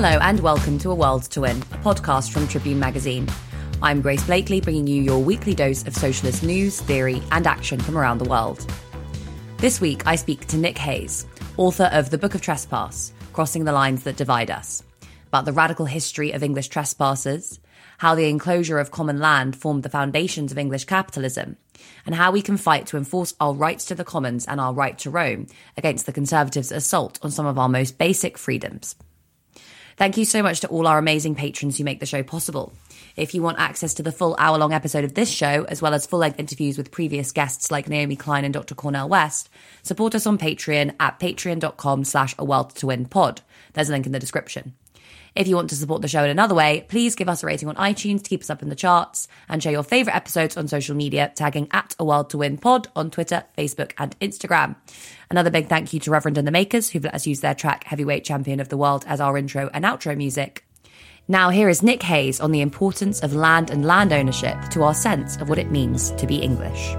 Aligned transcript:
Hello 0.00 0.20
and 0.22 0.38
welcome 0.38 0.78
to 0.78 0.92
A 0.92 0.94
World 0.94 1.24
to 1.24 1.40
Win, 1.40 1.56
a 1.56 1.78
podcast 1.78 2.30
from 2.30 2.46
Tribune 2.46 2.78
Magazine. 2.78 3.26
I'm 3.82 4.00
Grace 4.00 4.22
Blakeley, 4.22 4.60
bringing 4.60 4.86
you 4.86 5.02
your 5.02 5.18
weekly 5.18 5.56
dose 5.56 5.84
of 5.88 5.96
socialist 5.96 6.44
news, 6.44 6.80
theory, 6.80 7.20
and 7.32 7.48
action 7.48 7.80
from 7.80 7.98
around 7.98 8.18
the 8.18 8.28
world. 8.28 8.64
This 9.56 9.80
week, 9.80 10.06
I 10.06 10.14
speak 10.14 10.46
to 10.46 10.56
Nick 10.56 10.78
Hayes, 10.78 11.26
author 11.56 11.90
of 11.92 12.10
The 12.10 12.16
Book 12.16 12.36
of 12.36 12.40
Trespass 12.42 13.12
Crossing 13.32 13.64
the 13.64 13.72
Lines 13.72 14.04
That 14.04 14.16
Divide 14.16 14.52
Us, 14.52 14.84
about 15.26 15.46
the 15.46 15.52
radical 15.52 15.86
history 15.86 16.30
of 16.30 16.44
English 16.44 16.68
trespassers, 16.68 17.58
how 17.98 18.14
the 18.14 18.28
enclosure 18.28 18.78
of 18.78 18.92
common 18.92 19.18
land 19.18 19.56
formed 19.56 19.82
the 19.82 19.88
foundations 19.88 20.52
of 20.52 20.58
English 20.58 20.84
capitalism, 20.84 21.56
and 22.06 22.14
how 22.14 22.30
we 22.30 22.40
can 22.40 22.56
fight 22.56 22.86
to 22.86 22.98
enforce 22.98 23.34
our 23.40 23.52
rights 23.52 23.86
to 23.86 23.96
the 23.96 24.04
commons 24.04 24.46
and 24.46 24.60
our 24.60 24.72
right 24.72 24.96
to 24.98 25.10
roam 25.10 25.48
against 25.76 26.06
the 26.06 26.12
Conservatives' 26.12 26.70
assault 26.70 27.18
on 27.20 27.32
some 27.32 27.46
of 27.46 27.58
our 27.58 27.68
most 27.68 27.98
basic 27.98 28.38
freedoms. 28.38 28.94
Thank 29.98 30.16
you 30.16 30.24
so 30.24 30.44
much 30.44 30.60
to 30.60 30.68
all 30.68 30.86
our 30.86 30.96
amazing 30.96 31.34
patrons 31.34 31.76
who 31.76 31.82
make 31.82 31.98
the 31.98 32.06
show 32.06 32.22
possible. 32.22 32.72
If 33.16 33.34
you 33.34 33.42
want 33.42 33.58
access 33.58 33.94
to 33.94 34.04
the 34.04 34.12
full 34.12 34.36
hour 34.38 34.56
long 34.56 34.72
episode 34.72 35.02
of 35.02 35.14
this 35.14 35.28
show, 35.28 35.64
as 35.64 35.82
well 35.82 35.92
as 35.92 36.06
full 36.06 36.20
length 36.20 36.38
interviews 36.38 36.78
with 36.78 36.92
previous 36.92 37.32
guests 37.32 37.72
like 37.72 37.88
Naomi 37.88 38.14
Klein 38.14 38.44
and 38.44 38.54
Dr. 38.54 38.76
Cornel 38.76 39.08
West, 39.08 39.50
support 39.82 40.14
us 40.14 40.24
on 40.24 40.38
Patreon 40.38 40.94
at 41.00 41.18
patreon.com 41.18 42.04
slash 42.04 42.32
a 42.38 42.44
world 42.44 42.76
to 42.76 42.86
win 42.86 43.06
pod. 43.06 43.40
There's 43.72 43.88
a 43.88 43.92
link 43.92 44.06
in 44.06 44.12
the 44.12 44.20
description. 44.20 44.74
If 45.38 45.46
you 45.46 45.54
want 45.54 45.70
to 45.70 45.76
support 45.76 46.02
the 46.02 46.08
show 46.08 46.24
in 46.24 46.30
another 46.30 46.56
way, 46.56 46.84
please 46.88 47.14
give 47.14 47.28
us 47.28 47.44
a 47.44 47.46
rating 47.46 47.68
on 47.68 47.76
iTunes 47.76 48.24
to 48.24 48.28
keep 48.28 48.40
us 48.40 48.50
up 48.50 48.60
in 48.60 48.70
the 48.70 48.74
charts 48.74 49.28
and 49.48 49.62
share 49.62 49.70
your 49.70 49.84
favourite 49.84 50.16
episodes 50.16 50.56
on 50.56 50.66
social 50.66 50.96
media, 50.96 51.30
tagging 51.32 51.68
at 51.70 51.94
A 52.00 52.04
World 52.04 52.28
to 52.30 52.38
Win 52.38 52.58
Pod 52.58 52.88
on 52.96 53.08
Twitter, 53.08 53.44
Facebook, 53.56 53.92
and 53.98 54.18
Instagram. 54.18 54.74
Another 55.30 55.50
big 55.50 55.68
thank 55.68 55.92
you 55.92 56.00
to 56.00 56.10
Reverend 56.10 56.38
and 56.38 56.46
the 56.46 56.50
Makers, 56.50 56.90
who've 56.90 57.04
let 57.04 57.14
us 57.14 57.24
use 57.24 57.38
their 57.38 57.54
track 57.54 57.84
Heavyweight 57.84 58.24
Champion 58.24 58.58
of 58.58 58.68
the 58.68 58.76
World 58.76 59.04
as 59.06 59.20
our 59.20 59.38
intro 59.38 59.70
and 59.72 59.84
outro 59.84 60.16
music. 60.16 60.64
Now, 61.28 61.50
here 61.50 61.68
is 61.68 61.84
Nick 61.84 62.02
Hayes 62.02 62.40
on 62.40 62.50
the 62.50 62.60
importance 62.60 63.20
of 63.20 63.32
land 63.32 63.70
and 63.70 63.84
land 63.84 64.12
ownership 64.12 64.58
to 64.72 64.82
our 64.82 64.94
sense 64.94 65.36
of 65.36 65.48
what 65.48 65.60
it 65.60 65.70
means 65.70 66.10
to 66.12 66.26
be 66.26 66.38
English. 66.38 66.96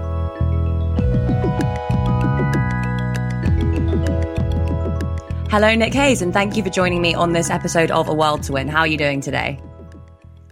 Hello, 5.50 5.74
Nick 5.74 5.92
Hayes, 5.94 6.22
and 6.22 6.32
thank 6.32 6.56
you 6.56 6.62
for 6.62 6.70
joining 6.70 7.02
me 7.02 7.12
on 7.12 7.32
this 7.32 7.50
episode 7.50 7.90
of 7.90 8.08
A 8.08 8.14
World 8.14 8.44
to 8.44 8.52
Win. 8.52 8.68
How 8.68 8.82
are 8.82 8.86
you 8.86 8.96
doing 8.96 9.20
today? 9.20 9.58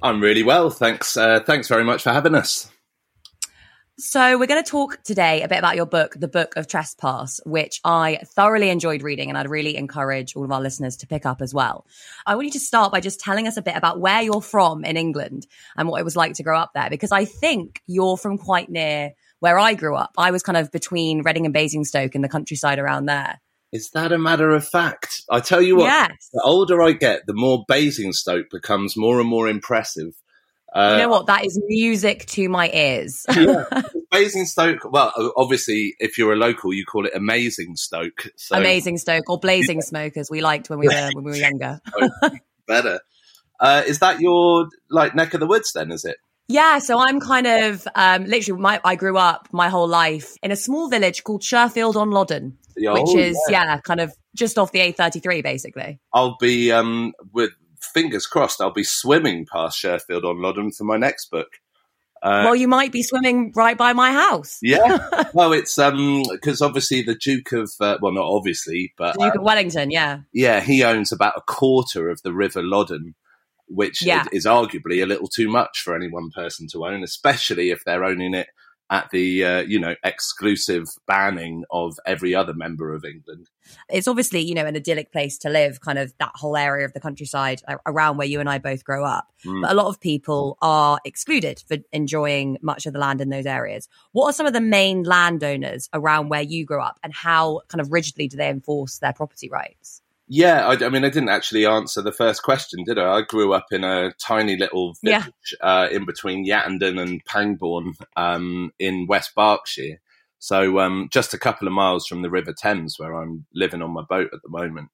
I'm 0.03 0.21
really 0.21 0.43
well, 0.43 0.71
thanks. 0.71 1.17
Uh, 1.17 1.39
thanks 1.39 1.69
very 1.69 1.85
much 1.85 2.03
for 2.03 2.11
having 2.11 2.35
us. 2.35 2.69
So, 3.97 4.37
we're 4.37 4.49
going 4.49 4.61
to 4.61 4.69
talk 4.69 5.01
today 5.05 5.43
a 5.43 5.49
bit 5.49 5.61
about 5.61 5.77
your 5.77 5.87
book, 5.87 6.15
The 6.19 6.27
Book 6.27 6.57
of 6.57 6.67
Trespass, 6.67 7.39
which 7.47 7.81
I 7.85 8.19
thoroughly 8.25 8.71
enjoyed 8.71 9.05
reading, 9.05 9.29
and 9.29 9.39
I'd 9.39 9.49
really 9.49 9.77
encourage 9.77 10.35
all 10.35 10.45
of 10.45 10.51
our 10.51 10.61
listeners 10.61 10.97
to 10.97 11.07
pick 11.07 11.25
up 11.25 11.43
as 11.43 11.55
well. 11.55 11.87
I 12.27 12.35
want 12.35 12.47
you 12.47 12.53
to 12.55 12.59
start 12.59 12.91
by 12.91 12.99
just 12.99 13.21
telling 13.21 13.47
us 13.47 13.57
a 13.57 13.63
bit 13.63 13.77
about 13.77 14.01
where 14.01 14.23
you're 14.23 14.43
from 14.43 14.85
in 14.85 14.97
England 14.97 15.47
and 15.77 15.89
what 15.89 16.01
it 16.01 16.05
was 16.05 16.17
like 16.17 16.33
to 16.35 16.43
grow 16.43 16.59
up 16.59 16.73
there, 16.75 16.91
because 16.91 17.13
I 17.13 17.25
think 17.25 17.83
you're 17.87 18.17
from 18.17 18.37
quite 18.37 18.69
near 18.69 19.13
where 19.39 19.61
I 19.61 19.75
grew 19.75 19.95
up. 19.95 20.15
I 20.19 20.33
was 20.33 20.43
kind 20.43 20.59
of 20.59 20.73
between 20.73 21.23
Reading 21.23 21.45
and 21.45 21.55
Basingstoke 21.55 22.17
in 22.17 22.23
the 22.23 22.29
countryside 22.29 22.81
around 22.81 23.07
there. 23.07 23.41
Is 23.73 23.91
that 23.91 24.13
a 24.13 24.19
matter 24.19 24.51
of 24.51 24.67
fact? 24.67 25.23
I 25.31 25.41
tell 25.41 25.61
you 25.61 25.77
what, 25.77 25.85
Yes. 25.85 26.31
the 26.33 26.43
older 26.43 26.81
I 26.83 26.93
get, 26.93 27.27
the 27.27 27.35
more 27.35 27.65
Basingstoke 27.69 28.47
becomes 28.51 28.97
more 28.97 29.21
and 29.21 29.29
more 29.29 29.49
impressive. 29.49 30.15
Uh, 30.75 30.97
you 30.97 31.03
know 31.03 31.09
what? 31.09 31.27
That 31.27 31.45
is 31.47 31.59
music 31.67 32.27
to 32.27 32.49
my 32.49 32.71
ears. 32.71 33.25
yeah, 33.35 33.65
Basingstoke. 34.11 34.91
Well, 34.91 35.13
obviously, 35.37 35.95
if 35.99 36.19
you're 36.19 36.33
a 36.33 36.37
local, 36.37 36.75
you 36.75 36.85
call 36.85 37.07
it 37.07 37.13
Amazing 37.15 37.77
Stoke. 37.77 38.29
So 38.37 38.57
Amazing 38.57 38.99
Stoke 38.99 39.31
or 39.31 39.39
Blazing 39.39 39.81
Smoke, 39.81 40.17
as 40.19 40.31
we 40.31 40.43
liked 40.43 40.69
when 40.69 40.79
we 40.79 40.89
were 40.89 41.11
when 41.15 41.25
we 41.25 41.31
were 41.31 41.37
younger. 41.37 41.81
better. 42.67 43.01
Uh, 43.59 43.83
is 43.87 43.99
that 44.01 44.21
your 44.21 44.69
like 44.91 45.15
neck 45.15 45.33
of 45.35 45.41
the 45.41 45.47
woods? 45.47 45.73
Then 45.73 45.91
is 45.91 46.05
it? 46.05 46.19
Yeah, 46.49 46.79
so 46.79 46.99
I'm 46.99 47.21
kind 47.21 47.47
of 47.47 47.87
um, 47.95 48.25
literally 48.25 48.61
my 48.61 48.81
I 48.85 48.95
grew 48.95 49.17
up 49.17 49.49
my 49.53 49.69
whole 49.69 49.89
life 49.89 50.35
in 50.43 50.51
a 50.51 50.57
small 50.57 50.89
village 50.89 51.25
called 51.25 51.43
Sherfield 51.43 51.97
on 51.97 52.11
Loddon, 52.11 52.59
Oh, 52.87 52.95
which 53.03 53.17
is 53.17 53.39
yeah. 53.49 53.65
yeah. 53.65 53.81
kind 53.81 54.01
of 54.01 54.13
just 54.35 54.59
off 54.59 54.73
the 54.73 54.81
A33 54.81 55.43
basically. 55.43 55.99
I'll 56.13 56.37
be 56.39 56.71
um, 56.73 57.13
with 57.33 57.51
fingers 57.81 58.27
crossed. 58.27 58.61
I'll 58.61 58.73
be 58.73 58.85
swimming 58.85 59.47
past 59.51 59.83
Sherfield 59.83 60.25
on 60.25 60.41
Loddon 60.41 60.73
for 60.73 60.85
my 60.85 60.97
next 60.97 61.31
book. 61.31 61.49
Uh, 62.21 62.43
well, 62.45 62.57
you 62.57 62.67
might 62.67 62.91
be 62.91 63.03
swimming 63.03 63.53
right 63.55 63.79
by 63.79 63.93
my 63.93 64.11
house. 64.11 64.59
Yeah. 64.61 64.99
well, 65.35 65.53
it's 65.53 65.79
um 65.79 66.25
because 66.31 66.61
obviously 66.61 67.03
the 67.03 67.15
Duke 67.15 67.53
of 67.53 67.71
uh, 67.81 67.99
well, 68.03 68.13
not 68.13 68.25
obviously, 68.27 68.93
but 68.99 69.15
The 69.15 69.27
Duke 69.27 69.37
uh, 69.37 69.39
of 69.39 69.45
Wellington, 69.45 69.91
yeah. 69.91 70.21
yeah, 70.33 70.61
he 70.61 70.83
owns 70.83 71.13
about 71.13 71.35
a 71.37 71.43
quarter 71.43 72.11
of 72.11 72.21
the 72.23 72.33
River 72.33 72.63
Loddon, 72.63 73.15
which 73.69 74.03
Yeah. 74.03 74.25
is 74.33 74.47
arguably 74.47 75.01
a 75.03 75.07
little 75.07 75.29
too 75.29 75.49
much 75.49 75.81
for 75.81 75.95
any 75.95 76.09
one 76.09 76.31
person 76.35 76.67
to 76.73 76.87
own, 76.87 77.05
especially 77.05 77.71
if 77.71 77.85
they're 77.85 78.05
owning 78.05 78.35
it 78.35 78.49
at 78.91 79.11
the 79.11 79.45
uh, 79.45 79.61
you 79.61 79.79
know 79.79 79.95
exclusive 80.05 80.87
banning 81.07 81.65
of 81.71 81.99
every 82.07 82.35
other 82.35 82.55
member 82.55 82.95
of 82.95 83.05
England. 83.05 83.49
It's 83.91 84.09
obviously, 84.09 84.41
you 84.41 84.55
know, 84.55 84.65
an 84.65 84.77
idyllic 84.77 85.13
place 85.13 85.37
to 85.39 85.51
live, 85.51 85.81
kind 85.81 85.99
of 85.99 86.15
that 86.19 86.33
whole 86.35 86.57
area 86.57 86.87
of 86.87 86.95
the 86.95 87.01
countryside 87.01 87.61
around 87.85 88.17
where 88.17 88.27
you 88.27 88.41
and 88.41 88.49
I 88.49 88.59
both 88.59 88.83
grow 88.83 89.05
up. 89.05 89.29
Mm. 89.45 89.63
But 89.63 89.73
a 89.73 89.75
lot 89.75 89.89
of 89.89 90.01
people 90.01 90.57
are 90.63 90.99
excluded 91.05 91.63
for 91.69 91.77
enjoying 91.93 92.57
much 92.63 92.87
of 92.87 92.95
the 92.95 92.99
land 92.99 93.21
in 93.21 93.29
those 93.29 93.47
areas. 93.47 93.89
What 94.13 94.27
are 94.27 94.33
some 94.33 94.47
of 94.47 94.55
the 94.55 94.61
main 94.61 95.03
landowners 95.03 95.89
around 95.93 96.31
where 96.31 96.43
you 96.43 96.65
grew 96.65 96.81
up 96.81 96.99
and 97.03 97.13
how 97.13 97.61
kind 97.69 97.81
of 97.81 97.93
rigidly 97.93 98.29
do 98.29 98.37
they 98.37 98.49
enforce 98.49 98.99
their 98.99 99.13
property 99.13 99.51
rights? 99.51 100.01
Yeah, 100.31 100.67
I, 100.67 100.85
I 100.85 100.89
mean, 100.91 101.05
I 101.05 101.09
didn't 101.09 101.31
actually 101.31 101.65
answer 101.65 102.03
the 102.03 102.13
first 102.13 102.43
question, 102.43 102.85
did 102.85 102.99
I? 102.99 103.15
I 103.19 103.23
grew 103.23 103.55
up 103.55 103.67
in 103.71 103.83
a 103.83 104.13
tiny 104.21 104.57
little 104.57 104.95
Yeah. 105.03 105.21
village 105.21 105.57
uh, 105.63 105.89
in 105.91 106.05
between 106.05 106.47
Yattendon 106.47 107.01
and 107.01 107.25
Pangbourne 107.25 107.95
um, 108.15 108.71
in 108.79 109.07
West 109.07 109.35
Berkshire. 109.35 110.01
So 110.39 110.81
um, 110.81 111.09
just 111.11 111.33
a 111.33 111.39
couple 111.39 111.67
of 111.67 111.73
miles 111.73 112.07
from 112.07 112.21
the 112.23 112.31
River 112.31 112.53
Thames, 112.53 112.97
where 112.99 113.15
I'm 113.15 113.47
living 113.55 113.81
on 113.81 113.91
my 113.93 114.03
boat 114.03 114.29
at 114.33 114.41
the 114.43 114.51
moment. 114.51 114.91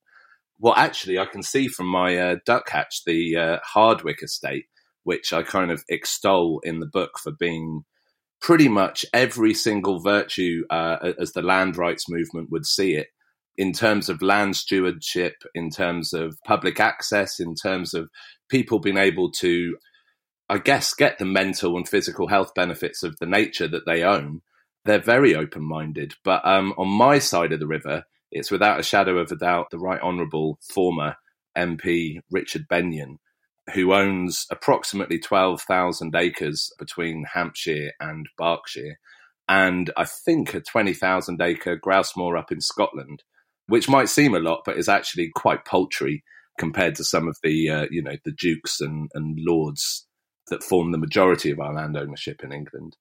Well, 0.60 0.74
actually, 0.76 1.18
I 1.18 1.26
can 1.26 1.42
see 1.42 1.66
from 1.66 1.86
my 1.88 2.16
uh, 2.16 2.36
duck 2.46 2.70
hatch 2.70 3.02
the 3.04 3.36
uh, 3.36 3.58
Hardwick 3.64 4.22
estate, 4.22 4.66
which 5.02 5.32
I 5.32 5.42
kind 5.42 5.72
of 5.72 5.84
extol 5.88 6.60
in 6.62 6.78
the 6.78 6.86
book 6.86 7.18
for 7.18 7.32
being 7.32 7.84
pretty 8.40 8.68
much 8.68 9.04
every 9.12 9.52
single 9.52 9.98
virtue 9.98 10.64
uh, 10.70 11.12
as 11.18 11.32
the 11.32 11.42
land 11.42 11.76
rights 11.76 12.08
movement 12.08 12.50
would 12.50 12.66
see 12.66 12.94
it 12.94 13.08
in 13.56 13.72
terms 13.72 14.08
of 14.08 14.22
land 14.22 14.56
stewardship, 14.56 15.34
in 15.54 15.70
terms 15.70 16.12
of 16.12 16.38
public 16.44 16.80
access, 16.80 17.38
in 17.38 17.54
terms 17.54 17.94
of 17.94 18.10
people 18.48 18.78
being 18.78 18.96
able 18.96 19.30
to, 19.30 19.76
I 20.48 20.58
guess, 20.58 20.94
get 20.94 21.18
the 21.18 21.24
mental 21.24 21.76
and 21.76 21.88
physical 21.88 22.28
health 22.28 22.52
benefits 22.54 23.02
of 23.02 23.16
the 23.20 23.26
nature 23.26 23.68
that 23.68 23.86
they 23.86 24.02
own. 24.02 24.42
They're 24.84 24.98
very 24.98 25.34
open 25.34 25.62
minded. 25.62 26.14
But 26.24 26.46
um, 26.46 26.74
on 26.76 26.88
my 26.88 27.18
side 27.18 27.52
of 27.52 27.60
the 27.60 27.66
river, 27.66 28.04
it's 28.30 28.50
without 28.50 28.80
a 28.80 28.84
shadow 28.84 29.18
of 29.18 29.30
a 29.30 29.36
doubt 29.36 29.70
the 29.70 29.78
Right 29.78 30.00
Honourable 30.00 30.58
former 30.72 31.16
MP 31.56 32.20
Richard 32.30 32.66
Benyon, 32.68 33.18
who 33.72 33.94
owns 33.94 34.46
approximately 34.50 35.20
12,000 35.20 36.14
acres 36.16 36.72
between 36.78 37.24
Hampshire 37.32 37.92
and 38.00 38.28
Berkshire, 38.36 38.98
and 39.48 39.90
I 39.96 40.04
think 40.04 40.54
a 40.54 40.60
20,000 40.60 41.40
acre 41.40 41.76
grouse 41.76 42.16
moor 42.16 42.36
up 42.36 42.50
in 42.50 42.60
Scotland 42.60 43.22
which 43.66 43.88
might 43.88 44.08
seem 44.08 44.34
a 44.34 44.40
lot, 44.40 44.62
but 44.64 44.76
is 44.76 44.88
actually 44.88 45.30
quite 45.34 45.64
paltry 45.64 46.22
compared 46.58 46.94
to 46.94 47.04
some 47.04 47.28
of 47.28 47.36
the 47.42 47.68
uh, 47.68 47.86
you 47.90 48.02
know 48.02 48.16
the 48.24 48.32
dukes 48.32 48.80
and, 48.80 49.10
and 49.14 49.38
lords 49.40 50.06
that 50.48 50.62
form 50.62 50.92
the 50.92 50.98
majority 50.98 51.50
of 51.50 51.60
our 51.60 51.72
land 51.72 51.96
ownership 51.96 52.42
in 52.44 52.52
England. 52.52 52.96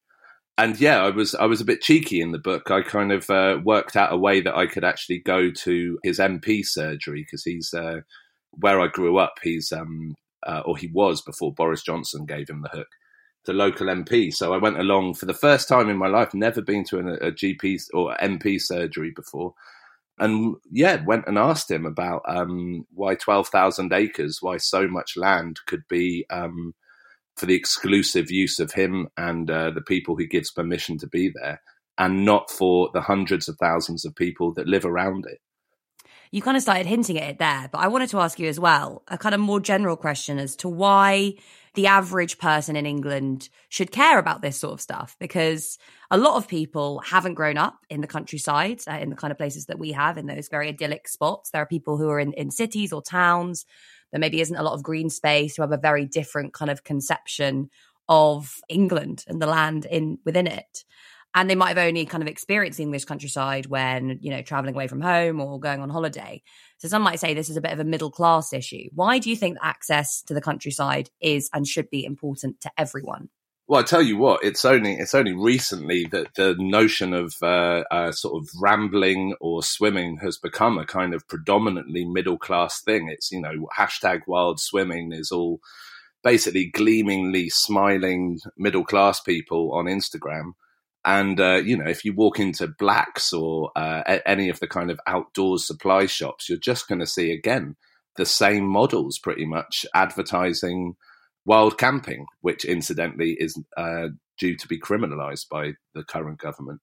And 0.57 0.79
yeah, 0.79 1.03
I 1.03 1.09
was 1.09 1.33
I 1.35 1.45
was 1.45 1.61
a 1.61 1.65
bit 1.65 1.81
cheeky 1.81 2.21
in 2.21 2.31
the 2.31 2.38
book. 2.38 2.69
I 2.69 2.81
kind 2.81 3.11
of 3.11 3.29
uh, 3.29 3.59
worked 3.63 3.95
out 3.95 4.13
a 4.13 4.17
way 4.17 4.39
that 4.41 4.55
I 4.55 4.67
could 4.67 4.83
actually 4.83 5.19
go 5.19 5.51
to 5.51 5.99
his 6.03 6.19
MP 6.19 6.63
surgery 6.63 7.23
because 7.23 7.43
he's 7.43 7.73
uh, 7.73 8.01
where 8.51 8.79
I 8.79 8.88
grew 8.88 9.17
up. 9.17 9.35
He's 9.41 9.71
um, 9.71 10.15
uh, 10.45 10.61
or 10.65 10.77
he 10.77 10.88
was 10.88 11.21
before 11.21 11.53
Boris 11.53 11.81
Johnson 11.81 12.25
gave 12.25 12.49
him 12.49 12.61
the 12.61 12.69
hook. 12.69 12.88
The 13.45 13.53
local 13.53 13.88
MP. 13.88 14.33
So 14.33 14.53
I 14.53 14.57
went 14.57 14.79
along 14.79 15.15
for 15.15 15.25
the 15.25 15.33
first 15.33 15.67
time 15.67 15.89
in 15.89 15.97
my 15.97 16.07
life. 16.07 16.33
Never 16.33 16.61
been 16.61 16.85
to 16.85 16.99
an, 16.99 17.09
a 17.09 17.31
GP 17.31 17.81
or 17.93 18.15
MP 18.21 18.61
surgery 18.61 19.11
before 19.13 19.53
and 20.19 20.56
yeah, 20.71 21.04
went 21.06 21.25
and 21.27 21.38
asked 21.38 21.69
him 21.71 21.86
about 21.86 22.21
um, 22.27 22.86
why 22.94 23.15
twelve 23.15 23.48
thousand 23.48 23.94
acres, 23.94 24.39
why 24.42 24.57
so 24.57 24.88
much 24.88 25.18
land 25.18 25.60
could 25.65 25.83
be 25.89 26.25
um, 26.30 26.74
for 27.36 27.45
the 27.45 27.56
exclusive 27.56 28.30
use 28.30 28.60
of 28.60 28.74
him 28.74 29.07
and 29.18 29.50
uh, 29.50 29.71
the 29.71 29.81
people 29.81 30.15
he 30.15 30.27
gives 30.27 30.51
permission 30.51 30.98
to 31.00 31.07
be 31.07 31.31
there, 31.33 31.62
and 31.98 32.25
not 32.25 32.51
for 32.51 32.89
the 32.94 33.01
hundreds 33.01 33.48
of 33.48 33.57
thousands 33.57 34.06
of 34.06 34.15
people 34.15 34.54
that 34.54 34.68
live 34.68 34.86
around 34.86 35.25
it. 35.27 35.39
You 36.31 36.42
kind 36.42 36.57
of 36.57 36.63
started 36.63 36.88
hinting 36.88 37.19
at 37.19 37.30
it 37.30 37.39
there, 37.39 37.69
but 37.71 37.80
I 37.80 37.88
wanted 37.88 38.10
to 38.10 38.19
ask 38.19 38.39
you 38.39 38.48
as 38.48 38.60
well 38.60 39.04
a 39.07 39.18
kind 39.18 39.36
of 39.36 39.42
more 39.42 39.60
general 39.60 39.95
question 39.95 40.39
as 40.39 40.56
to 40.57 40.69
why 40.69 41.36
the 41.75 41.87
average 41.87 42.37
person 42.37 42.75
in 42.75 42.85
England 42.85 43.49
should 43.69 43.91
care 43.91 44.19
about 44.19 44.41
this 44.41 44.59
sort 44.59 44.73
of 44.73 44.81
stuff 44.81 45.15
because 45.19 45.77
a 46.11 46.17
lot 46.17 46.37
of 46.37 46.47
people 46.47 46.99
haven't 46.99 47.33
grown 47.33 47.57
up 47.57 47.79
in 47.89 48.01
the 48.01 48.07
countryside, 48.07 48.81
uh, 48.87 48.93
in 48.93 49.09
the 49.09 49.15
kind 49.15 49.31
of 49.31 49.37
places 49.37 49.65
that 49.65 49.79
we 49.79 49.91
have, 49.91 50.17
in 50.17 50.27
those 50.27 50.49
very 50.49 50.69
idyllic 50.69 51.07
spots. 51.07 51.49
There 51.49 51.61
are 51.61 51.67
people 51.67 51.97
who 51.97 52.09
are 52.09 52.19
in, 52.19 52.33
in 52.33 52.51
cities 52.51 52.93
or 52.93 53.01
towns, 53.01 53.65
there 54.11 54.19
maybe 54.19 54.41
isn't 54.41 54.55
a 54.55 54.61
lot 54.61 54.73
of 54.73 54.83
green 54.83 55.09
space, 55.09 55.55
who 55.55 55.63
have 55.63 55.71
a 55.71 55.77
very 55.77 56.05
different 56.05 56.53
kind 56.53 56.69
of 56.69 56.83
conception 56.83 57.71
of 58.07 58.59
England 58.69 59.25
and 59.27 59.41
the 59.41 59.47
land 59.47 59.85
in 59.85 60.19
within 60.23 60.45
it. 60.45 60.83
And 61.35 61.49
they 61.49 61.55
might 61.55 61.75
have 61.75 61.87
only 61.87 62.05
kind 62.05 62.21
of 62.21 62.29
experienced 62.29 62.77
the 62.77 62.83
English 62.83 63.05
countryside 63.05 63.65
when, 63.65 64.19
you 64.21 64.29
know, 64.29 64.43
traveling 64.43 64.75
away 64.75 64.87
from 64.87 65.01
home 65.01 65.41
or 65.41 65.59
going 65.59 65.81
on 65.81 65.89
holiday. 65.89 66.43
So 66.83 66.89
some 66.89 67.01
might 67.01 67.21
say 67.21 67.33
this 67.33 67.50
is 67.50 67.56
a 67.56 67.62
bit 67.62 67.71
of 67.71 67.80
a 67.80 67.85
middle 67.85 68.12
class 68.12 68.51
issue. 68.51 68.89
Why 68.94 69.18
do 69.18 69.30
you 69.30 69.38
think 69.38 69.57
access 69.62 70.21
to 70.24 70.33
the 70.33 70.41
countryside 70.41 71.09
is 71.21 71.50
and 71.53 71.65
should 71.65 71.89
be 71.89 72.03
important 72.03 72.59
to 72.59 72.71
everyone? 72.77 73.30
Well, 73.69 73.80
I 73.80 73.83
tell 73.83 74.01
you 74.01 74.18
what, 74.18 74.44
it's 74.44 74.65
only 74.65 74.95
it's 74.95 75.15
only 75.15 75.31
recently 75.31 76.07
that 76.12 76.35
the 76.35 76.57
notion 76.59 77.13
of 77.13 77.35
uh, 77.41 77.85
uh, 77.89 78.12
sort 78.12 78.44
of 78.44 78.50
rambling 78.62 79.33
or 79.39 79.63
swimming 79.63 80.18
has 80.18 80.38
become 80.38 80.77
a 80.77 80.85
kind 80.85 81.13
of 81.13 81.25
predominantly 81.30 82.03
middle 82.03 82.38
class 82.38 82.81
thing. 82.81 83.07
It's 83.07 83.31
you 83.31 83.39
know 83.39 83.69
hashtag 83.79 84.24
wild 84.27 84.59
swimming 84.59 85.13
is 85.13 85.31
all 85.31 85.62
basically 86.21 86.65
gleamingly 86.65 87.47
smiling 87.47 88.39
middle 88.57 88.83
class 88.83 89.21
people 89.21 89.71
on 89.71 89.86
Instagram. 89.86 90.51
And 91.05 91.39
uh, 91.39 91.61
you 91.63 91.77
know, 91.77 91.89
if 91.89 92.05
you 92.05 92.13
walk 92.13 92.39
into 92.39 92.67
Blacks 92.67 93.33
or 93.33 93.71
uh, 93.75 94.19
any 94.25 94.50
of 94.50 94.59
the 94.59 94.67
kind 94.67 94.89
of 94.89 95.00
outdoors 95.05 95.67
supply 95.67 96.05
shops, 96.05 96.47
you're 96.47 96.57
just 96.57 96.88
going 96.88 97.00
to 97.00 97.07
see 97.07 97.31
again 97.31 97.75
the 98.15 98.25
same 98.25 98.65
models, 98.65 99.19
pretty 99.19 99.45
much 99.45 99.85
advertising 99.94 100.95
wild 101.45 101.77
camping, 101.77 102.25
which 102.41 102.63
incidentally 102.63 103.35
is 103.38 103.59
uh, 103.75 104.07
due 104.38 104.55
to 104.55 104.67
be 104.67 104.79
criminalised 104.79 105.50
by 105.50 105.73
the 105.94 106.03
current 106.03 106.39
government. 106.39 106.79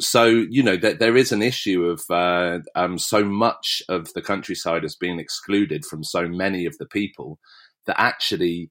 So 0.00 0.24
you 0.24 0.62
know 0.62 0.76
that 0.78 0.98
there 0.98 1.16
is 1.16 1.30
an 1.30 1.42
issue 1.42 1.84
of 1.84 2.02
uh, 2.10 2.60
um, 2.74 2.98
so 2.98 3.24
much 3.24 3.82
of 3.88 4.12
the 4.14 4.22
countryside 4.22 4.82
has 4.82 4.96
been 4.96 5.20
excluded 5.20 5.84
from 5.84 6.02
so 6.02 6.26
many 6.26 6.66
of 6.66 6.76
the 6.78 6.86
people 6.86 7.38
that 7.86 8.00
actually 8.00 8.70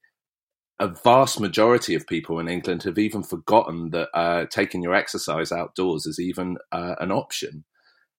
a 0.81 0.87
vast 0.87 1.39
majority 1.39 1.93
of 1.93 2.07
people 2.07 2.39
in 2.39 2.47
England 2.47 2.81
have 2.83 2.97
even 2.97 3.21
forgotten 3.21 3.91
that 3.91 4.09
uh, 4.15 4.45
taking 4.47 4.81
your 4.81 4.95
exercise 4.95 5.51
outdoors 5.51 6.07
is 6.07 6.19
even 6.19 6.57
uh, 6.71 6.95
an 6.99 7.11
option. 7.11 7.63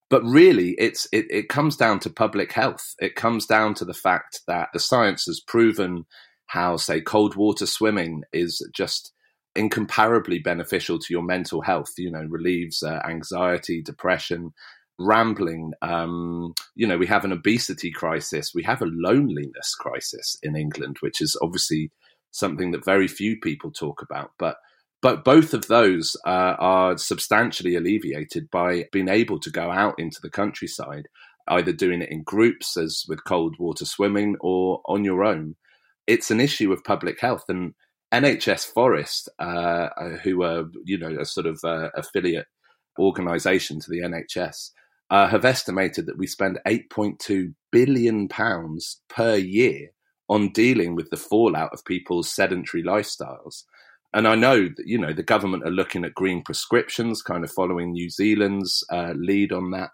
But 0.08 0.22
really, 0.22 0.76
it's 0.78 1.08
it, 1.10 1.26
it 1.28 1.48
comes 1.48 1.76
down 1.76 1.98
to 2.00 2.10
public 2.10 2.52
health. 2.52 2.94
It 3.00 3.16
comes 3.16 3.46
down 3.46 3.74
to 3.74 3.84
the 3.84 3.94
fact 3.94 4.42
that 4.46 4.68
the 4.72 4.78
science 4.78 5.24
has 5.24 5.40
proven 5.40 6.04
how, 6.46 6.76
say, 6.76 7.00
cold 7.00 7.34
water 7.34 7.66
swimming 7.66 8.22
is 8.32 8.64
just 8.72 9.12
incomparably 9.56 10.38
beneficial 10.38 11.00
to 11.00 11.06
your 11.12 11.22
mental 11.22 11.62
health. 11.62 11.92
You 11.98 12.12
know, 12.12 12.26
relieves 12.28 12.84
uh, 12.84 13.00
anxiety, 13.08 13.82
depression, 13.82 14.52
rambling. 15.00 15.72
Um, 15.82 16.54
you 16.76 16.86
know, 16.86 16.98
we 16.98 17.08
have 17.08 17.24
an 17.24 17.32
obesity 17.32 17.90
crisis. 17.90 18.52
We 18.54 18.62
have 18.62 18.82
a 18.82 18.86
loneliness 18.86 19.74
crisis 19.74 20.36
in 20.44 20.54
England, 20.54 20.98
which 21.00 21.20
is 21.20 21.36
obviously 21.42 21.90
something 22.32 22.72
that 22.72 22.84
very 22.84 23.06
few 23.06 23.38
people 23.38 23.70
talk 23.70 24.02
about. 24.02 24.32
But 24.38 24.56
but 25.00 25.24
both 25.24 25.52
of 25.54 25.66
those 25.66 26.16
uh, 26.26 26.54
are 26.58 26.96
substantially 26.96 27.74
alleviated 27.74 28.50
by 28.50 28.86
being 28.92 29.08
able 29.08 29.40
to 29.40 29.50
go 29.50 29.70
out 29.70 29.94
into 29.98 30.20
the 30.20 30.30
countryside, 30.30 31.08
either 31.48 31.72
doing 31.72 32.02
it 32.02 32.10
in 32.10 32.22
groups, 32.22 32.76
as 32.76 33.04
with 33.08 33.24
cold 33.24 33.56
water 33.58 33.84
swimming, 33.84 34.36
or 34.40 34.80
on 34.86 35.04
your 35.04 35.24
own 35.24 35.56
it's 36.06 36.30
an 36.30 36.40
issue 36.40 36.72
of 36.72 36.84
public 36.84 37.20
health. 37.20 37.44
And 37.48 37.74
NHS 38.12 38.66
Forest, 38.66 39.28
uh, 39.38 39.88
uh, 39.96 40.08
who 40.22 40.42
are 40.42 40.64
you 40.84 40.98
know 40.98 41.16
a 41.18 41.24
sort 41.24 41.46
of 41.46 41.60
uh, 41.64 41.90
affiliate 41.94 42.46
organisation 42.98 43.80
to 43.80 43.90
the 43.90 44.00
NHS, 44.00 44.70
uh, 45.10 45.28
have 45.28 45.44
estimated 45.44 46.06
that 46.06 46.18
we 46.18 46.26
spend 46.26 46.60
8.2 46.66 47.54
billion 47.70 48.28
pounds 48.28 49.00
per 49.08 49.36
year 49.36 49.88
on 50.28 50.50
dealing 50.52 50.94
with 50.94 51.10
the 51.10 51.16
fallout 51.16 51.70
of 51.72 51.84
people's 51.84 52.30
sedentary 52.30 52.82
lifestyles. 52.82 53.64
And 54.14 54.28
I 54.28 54.34
know 54.34 54.68
that 54.68 54.86
you 54.86 54.98
know 54.98 55.12
the 55.12 55.22
government 55.22 55.64
are 55.64 55.70
looking 55.70 56.04
at 56.04 56.14
green 56.14 56.42
prescriptions, 56.42 57.22
kind 57.22 57.44
of 57.44 57.50
following 57.50 57.92
New 57.92 58.10
Zealand's 58.10 58.84
uh, 58.90 59.14
lead 59.16 59.52
on 59.52 59.70
that. 59.70 59.90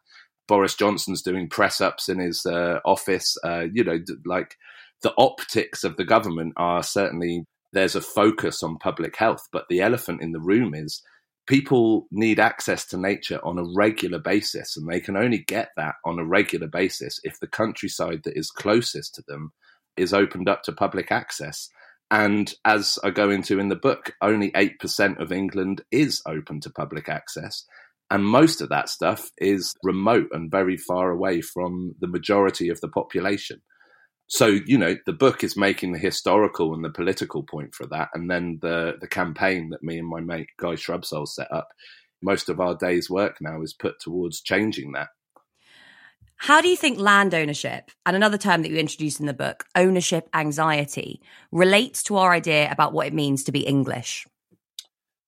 Boris 0.48 0.75
Johnson's 0.75 1.22
doing 1.22 1.48
press 1.48 1.80
ups 1.80 2.08
in 2.08 2.19
his 2.19 2.46
uh, 2.46 2.80
office. 2.84 3.36
you 3.72 3.84
know, 3.84 3.98
like 4.25 4.56
the 5.02 5.12
optics 5.19 5.84
of 5.84 5.96
the 5.96 6.04
government 6.04 6.54
are 6.56 6.82
certainly 6.82 7.44
there's 7.72 7.94
a 7.94 8.00
focus 8.00 8.62
on 8.62 8.78
public 8.78 9.16
health, 9.16 9.46
but 9.52 9.66
the 9.69 9.80
elephant 9.80 10.22
in 10.22 10.32
the 10.32 10.40
room 10.40 10.75
is 10.75 11.02
people 11.46 12.06
need 12.10 12.40
access 12.40 12.86
to 12.86 12.96
nature 12.96 13.40
on 13.44 13.58
a 13.58 13.64
regular 13.75 14.19
basis, 14.19 14.76
and 14.76 14.88
they 14.88 15.00
can 15.00 15.16
only 15.16 15.38
get 15.38 15.70
that 15.76 15.96
on 16.04 16.19
a 16.19 16.25
regular 16.25 16.66
basis 16.66 17.20
if 17.25 17.38
the 17.40 17.46
countryside 17.46 18.22
that 18.25 18.36
is 18.36 18.50
closest 18.50 19.14
to 19.14 19.22
them 19.28 19.52
is 19.98 20.12
opened 20.12 20.48
up 20.48 20.62
to 20.64 20.72
public 20.72 21.10
access. 21.10 21.68
And 22.10 22.52
as 22.64 22.98
I 23.04 23.10
go 23.10 23.30
into 23.30 23.58
in 23.58 23.68
the 23.68 23.76
book, 23.76 24.12
only 24.22 24.50
8% 24.52 25.20
of 25.20 25.32
England 25.32 25.82
is 25.90 26.22
open 26.26 26.60
to 26.60 26.70
public 26.70 27.08
access. 27.08 27.64
And 28.10 28.24
most 28.24 28.62
of 28.62 28.70
that 28.70 28.88
stuff 28.88 29.30
is 29.36 29.74
remote 29.82 30.28
and 30.32 30.50
very 30.50 30.78
far 30.78 31.10
away 31.10 31.42
from 31.42 31.94
the 32.00 32.08
majority 32.08 32.70
of 32.70 32.80
the 32.80 32.88
population 32.88 33.60
so 34.28 34.46
you 34.66 34.78
know 34.78 34.94
the 35.06 35.12
book 35.12 35.42
is 35.42 35.56
making 35.56 35.92
the 35.92 35.98
historical 35.98 36.74
and 36.74 36.84
the 36.84 36.90
political 36.90 37.42
point 37.42 37.74
for 37.74 37.86
that 37.86 38.08
and 38.14 38.30
then 38.30 38.58
the 38.62 38.94
the 39.00 39.08
campaign 39.08 39.70
that 39.70 39.82
me 39.82 39.98
and 39.98 40.06
my 40.06 40.20
mate 40.20 40.48
guy 40.58 40.74
shrubsole 40.74 41.26
set 41.26 41.50
up 41.50 41.68
most 42.22 42.48
of 42.48 42.60
our 42.60 42.74
day's 42.74 43.08
work 43.08 43.36
now 43.40 43.62
is 43.62 43.72
put 43.72 43.94
towards 44.00 44.42
changing 44.42 44.92
that 44.92 45.08
how 46.38 46.61
do 46.61 46.69
you 46.69 46.76
think 46.76 46.99
land 46.99 47.35
ownership 47.35 47.90
and 48.06 48.17
another 48.17 48.38
term 48.38 48.62
that 48.62 48.70
you 48.70 48.76
introduced 48.79 49.20
in 49.20 49.26
the 49.26 49.35
book 49.35 49.64
ownership 49.75 50.29
anxiety 50.35 51.20
relates 51.52 52.02
to 52.02 52.17
our 52.17 52.32
idea 52.32 52.70
about 52.70 52.93
what 52.93 53.06
it 53.06 53.14
means 53.14 53.44
to 53.44 53.52
be 53.52 53.61
english 53.61 54.26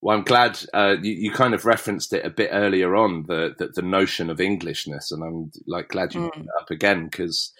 well, 0.03 0.17
I'm 0.17 0.23
glad 0.23 0.59
uh, 0.73 0.95
you, 0.99 1.13
you, 1.13 1.31
kind 1.31 1.53
of 1.53 1.65
referenced 1.65 2.11
it 2.11 2.25
a 2.25 2.31
bit 2.31 2.49
earlier 2.51 2.95
on 2.95 3.25
the 3.27 3.53
the, 3.57 3.67
the 3.67 3.81
notion 3.83 4.31
of 4.31 4.41
Englishness, 4.41 5.11
and 5.11 5.23
I'm 5.23 5.51
like 5.67 5.89
glad 5.89 6.15
you 6.15 6.21
mm. 6.21 6.33
brought 6.33 6.43
it 6.43 6.49
up 6.59 6.71
again 6.71 7.05
because 7.05 7.53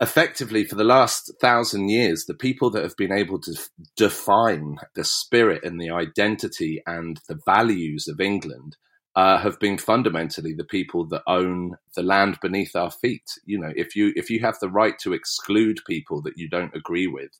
effectively 0.00 0.64
for 0.64 0.74
the 0.74 0.84
last 0.84 1.32
thousand 1.40 1.88
years, 1.88 2.24
the 2.24 2.34
people 2.34 2.70
that 2.70 2.82
have 2.82 2.96
been 2.96 3.12
able 3.12 3.40
to 3.40 3.52
f- 3.52 3.68
define 3.96 4.76
the 4.94 5.04
spirit 5.04 5.64
and 5.64 5.80
the 5.80 5.90
identity 5.90 6.82
and 6.86 7.20
the 7.28 7.38
values 7.46 8.08
of 8.08 8.20
England 8.20 8.76
uh, 9.16 9.38
have 9.38 9.58
been 9.60 9.78
fundamentally 9.78 10.54
the 10.54 10.64
people 10.64 11.06
that 11.06 11.22
own 11.26 11.76
the 11.94 12.02
land 12.02 12.38
beneath 12.42 12.74
our 12.74 12.90
feet. 12.90 13.30
You 13.44 13.58
know, 13.58 13.72
if 13.76 13.94
you 13.94 14.12
if 14.16 14.30
you 14.30 14.40
have 14.40 14.58
the 14.60 14.68
right 14.70 14.98
to 15.00 15.12
exclude 15.12 15.78
people 15.86 16.20
that 16.22 16.36
you 16.36 16.48
don't 16.48 16.74
agree 16.74 17.06
with, 17.06 17.30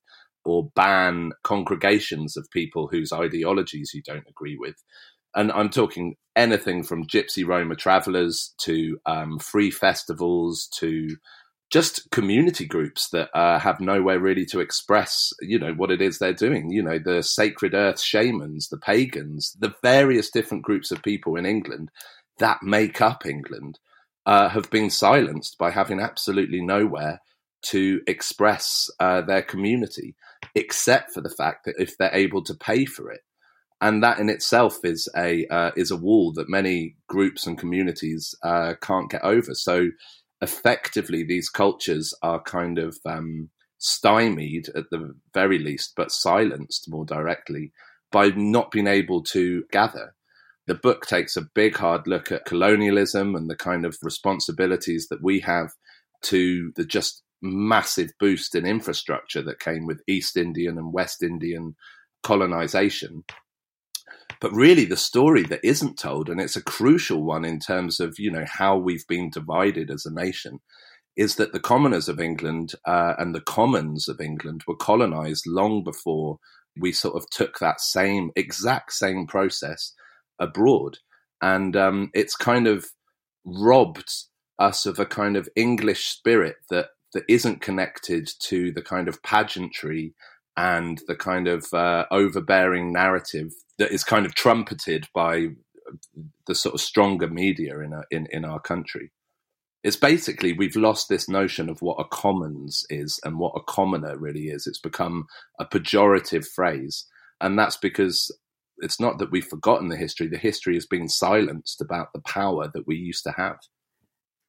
or 0.44 0.70
ban 0.74 1.32
congregations 1.42 2.36
of 2.36 2.50
people 2.50 2.86
whose 2.86 3.12
ideologies 3.12 3.92
you 3.94 4.02
don't 4.02 4.28
agree 4.28 4.56
with. 4.56 4.76
And 5.34 5.50
I'm 5.50 5.70
talking 5.70 6.16
anything 6.36 6.84
from 6.84 7.06
Gypsy 7.06 7.46
Roma 7.46 7.74
travelers 7.74 8.54
to 8.58 8.98
um, 9.06 9.38
free 9.38 9.70
festivals 9.70 10.68
to 10.78 11.16
just 11.70 12.10
community 12.10 12.66
groups 12.66 13.08
that 13.10 13.30
uh, 13.34 13.58
have 13.58 13.80
nowhere 13.80 14.20
really 14.20 14.46
to 14.46 14.60
express, 14.60 15.32
you 15.40 15.58
know, 15.58 15.72
what 15.72 15.90
it 15.90 16.00
is 16.00 16.18
they're 16.18 16.32
doing. 16.32 16.70
You 16.70 16.82
know, 16.82 16.98
the 16.98 17.22
sacred 17.22 17.74
earth 17.74 18.00
shamans, 18.00 18.68
the 18.68 18.78
pagans, 18.78 19.56
the 19.58 19.74
various 19.82 20.30
different 20.30 20.62
groups 20.62 20.90
of 20.90 21.02
people 21.02 21.36
in 21.36 21.46
England 21.46 21.90
that 22.38 22.62
make 22.62 23.00
up 23.00 23.26
England 23.26 23.78
uh, 24.26 24.48
have 24.48 24.70
been 24.70 24.90
silenced 24.90 25.58
by 25.58 25.70
having 25.70 26.00
absolutely 26.00 26.60
nowhere 26.60 27.20
to 27.62 28.00
express 28.06 28.90
uh, 29.00 29.22
their 29.22 29.42
community, 29.42 30.14
except 30.54 31.12
for 31.12 31.20
the 31.20 31.30
fact 31.30 31.64
that 31.64 31.76
if 31.78 31.96
they're 31.96 32.14
able 32.14 32.42
to 32.44 32.54
pay 32.54 32.84
for 32.84 33.10
it, 33.10 33.20
and 33.80 34.02
that 34.02 34.18
in 34.18 34.28
itself 34.30 34.78
is 34.84 35.08
a 35.16 35.46
uh, 35.48 35.70
is 35.76 35.90
a 35.90 35.96
wall 35.96 36.32
that 36.32 36.48
many 36.48 36.96
groups 37.08 37.46
and 37.46 37.58
communities 37.58 38.34
uh, 38.42 38.74
can't 38.80 39.10
get 39.10 39.24
over. 39.24 39.54
So 39.54 39.90
effectively 40.40 41.24
these 41.24 41.48
cultures 41.48 42.14
are 42.22 42.42
kind 42.42 42.78
of 42.78 42.98
um, 43.06 43.50
stymied 43.78 44.68
at 44.74 44.84
the 44.90 45.14
very 45.32 45.58
least, 45.58 45.92
but 45.96 46.12
silenced 46.12 46.88
more 46.88 47.04
directly 47.04 47.72
by 48.10 48.28
not 48.28 48.70
being 48.70 48.86
able 48.86 49.22
to 49.22 49.64
gather. 49.70 50.14
The 50.66 50.74
book 50.74 51.06
takes 51.06 51.36
a 51.36 51.48
big 51.54 51.76
hard 51.76 52.06
look 52.06 52.32
at 52.32 52.46
colonialism 52.46 53.34
and 53.34 53.50
the 53.50 53.56
kind 53.56 53.84
of 53.84 53.98
responsibilities 54.02 55.08
that 55.08 55.22
we 55.22 55.40
have 55.40 55.72
to 56.22 56.72
the 56.76 56.84
just 56.84 57.22
massive 57.42 58.12
boost 58.18 58.54
in 58.54 58.64
infrastructure 58.64 59.42
that 59.42 59.60
came 59.60 59.86
with 59.86 60.00
East 60.06 60.36
Indian 60.36 60.78
and 60.78 60.92
West 60.92 61.22
Indian 61.22 61.76
colonization 62.22 63.24
but 64.40 64.52
really 64.52 64.84
the 64.84 64.96
story 64.96 65.42
that 65.44 65.64
isn't 65.64 65.98
told, 65.98 66.28
and 66.28 66.40
it's 66.40 66.56
a 66.56 66.62
crucial 66.62 67.22
one 67.22 67.44
in 67.44 67.58
terms 67.58 68.00
of 68.00 68.18
you 68.18 68.30
know 68.30 68.44
how 68.46 68.76
we've 68.76 69.06
been 69.06 69.30
divided 69.30 69.90
as 69.90 70.06
a 70.06 70.12
nation, 70.12 70.60
is 71.16 71.36
that 71.36 71.52
the 71.52 71.60
commoners 71.60 72.08
of 72.08 72.20
England 72.20 72.72
uh, 72.86 73.14
and 73.18 73.34
the 73.34 73.40
commons 73.40 74.08
of 74.08 74.20
England 74.20 74.62
were 74.66 74.76
colonized 74.76 75.46
long 75.46 75.82
before 75.84 76.38
we 76.78 76.92
sort 76.92 77.14
of 77.14 77.28
took 77.30 77.58
that 77.58 77.80
same 77.80 78.30
exact 78.36 78.92
same 78.92 79.26
process 79.26 79.92
abroad, 80.38 80.98
and 81.40 81.76
um, 81.76 82.10
it's 82.14 82.36
kind 82.36 82.66
of 82.66 82.86
robbed 83.44 84.10
us 84.58 84.86
of 84.86 84.98
a 84.98 85.06
kind 85.06 85.36
of 85.36 85.48
English 85.56 86.06
spirit 86.06 86.56
that 86.70 86.88
that 87.12 87.24
isn't 87.28 87.60
connected 87.60 88.28
to 88.40 88.72
the 88.72 88.82
kind 88.82 89.08
of 89.08 89.22
pageantry 89.22 90.14
and 90.56 91.00
the 91.06 91.16
kind 91.16 91.48
of 91.48 91.72
uh, 91.72 92.06
overbearing 92.10 92.92
narrative 92.92 93.52
that 93.78 93.90
is 93.90 94.04
kind 94.04 94.24
of 94.24 94.34
trumpeted 94.34 95.08
by 95.14 95.48
the 96.46 96.54
sort 96.54 96.74
of 96.74 96.80
stronger 96.80 97.28
media 97.28 97.78
in, 97.80 97.92
a, 97.92 98.02
in, 98.10 98.26
in 98.30 98.44
our 98.44 98.60
country. 98.60 99.10
It's 99.82 99.96
basically 99.96 100.52
we've 100.52 100.76
lost 100.76 101.08
this 101.08 101.28
notion 101.28 101.68
of 101.68 101.82
what 101.82 102.00
a 102.00 102.04
commons 102.04 102.84
is 102.88 103.20
and 103.24 103.38
what 103.38 103.52
a 103.54 103.72
commoner 103.72 104.16
really 104.16 104.48
is. 104.48 104.66
It's 104.66 104.80
become 104.80 105.26
a 105.58 105.66
pejorative 105.66 106.46
phrase. 106.46 107.04
And 107.40 107.58
that's 107.58 107.76
because 107.76 108.30
it's 108.78 108.98
not 108.98 109.18
that 109.18 109.30
we've 109.30 109.44
forgotten 109.44 109.88
the 109.88 109.96
history, 109.96 110.26
the 110.26 110.38
history 110.38 110.74
has 110.74 110.86
been 110.86 111.08
silenced 111.08 111.80
about 111.80 112.08
the 112.14 112.22
power 112.22 112.70
that 112.72 112.86
we 112.86 112.96
used 112.96 113.24
to 113.24 113.32
have. 113.32 113.58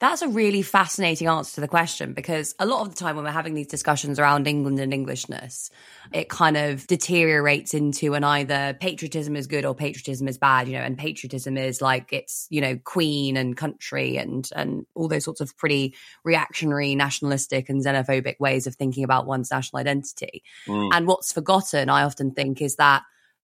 That's 0.05 0.21
a 0.21 0.27
really 0.27 0.61
fascinating 0.61 1.27
answer 1.27 1.55
to 1.55 1.61
the 1.61 1.67
question 1.67 2.13
because 2.13 2.53
a 2.59 2.67
lot 2.67 2.81
of 2.81 2.89
the 2.89 2.95
time 2.95 3.15
when 3.15 3.25
we're 3.25 3.31
having 3.31 3.55
these 3.55 3.65
discussions 3.65 4.19
around 4.19 4.45
England 4.45 4.79
and 4.79 4.93
Englishness, 4.93 5.71
it 6.13 6.29
kind 6.29 6.57
of 6.57 6.85
deteriorates 6.85 7.73
into 7.73 8.13
an 8.13 8.23
either 8.23 8.77
patriotism 8.79 9.35
is 9.35 9.47
good 9.47 9.65
or 9.65 9.73
patriotism 9.73 10.27
is 10.27 10.37
bad, 10.37 10.67
you 10.67 10.75
know, 10.75 10.83
and 10.83 10.95
patriotism 10.95 11.57
is 11.57 11.81
like 11.81 12.13
it's, 12.13 12.45
you 12.51 12.61
know, 12.61 12.77
queen 12.83 13.35
and 13.35 13.57
country 13.57 14.17
and 14.17 14.47
and 14.55 14.85
all 14.93 15.07
those 15.07 15.23
sorts 15.23 15.41
of 15.41 15.57
pretty 15.57 15.95
reactionary, 16.23 16.93
nationalistic 16.93 17.67
and 17.67 17.83
xenophobic 17.83 18.39
ways 18.39 18.67
of 18.67 18.75
thinking 18.75 19.03
about 19.03 19.25
one's 19.25 19.49
national 19.49 19.79
identity. 19.79 20.43
Mm. 20.67 20.91
And 20.93 21.07
what's 21.07 21.33
forgotten, 21.33 21.89
I 21.89 22.03
often 22.03 22.29
think, 22.29 22.61
is 22.61 22.75
that 22.75 23.01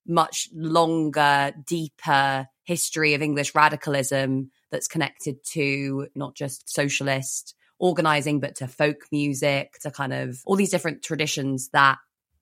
much 0.07 0.49
longer, 0.53 1.53
deeper 1.65 2.47
history 2.63 3.13
of 3.13 3.21
English 3.21 3.53
radicalism 3.55 4.51
that's 4.71 4.87
connected 4.87 5.43
to 5.43 6.07
not 6.15 6.35
just 6.35 6.69
socialist 6.69 7.55
organizing, 7.79 8.39
but 8.39 8.55
to 8.55 8.67
folk 8.67 9.07
music, 9.11 9.73
to 9.81 9.91
kind 9.91 10.13
of 10.13 10.39
all 10.45 10.55
these 10.55 10.69
different 10.69 11.03
traditions 11.03 11.69
that 11.69 11.97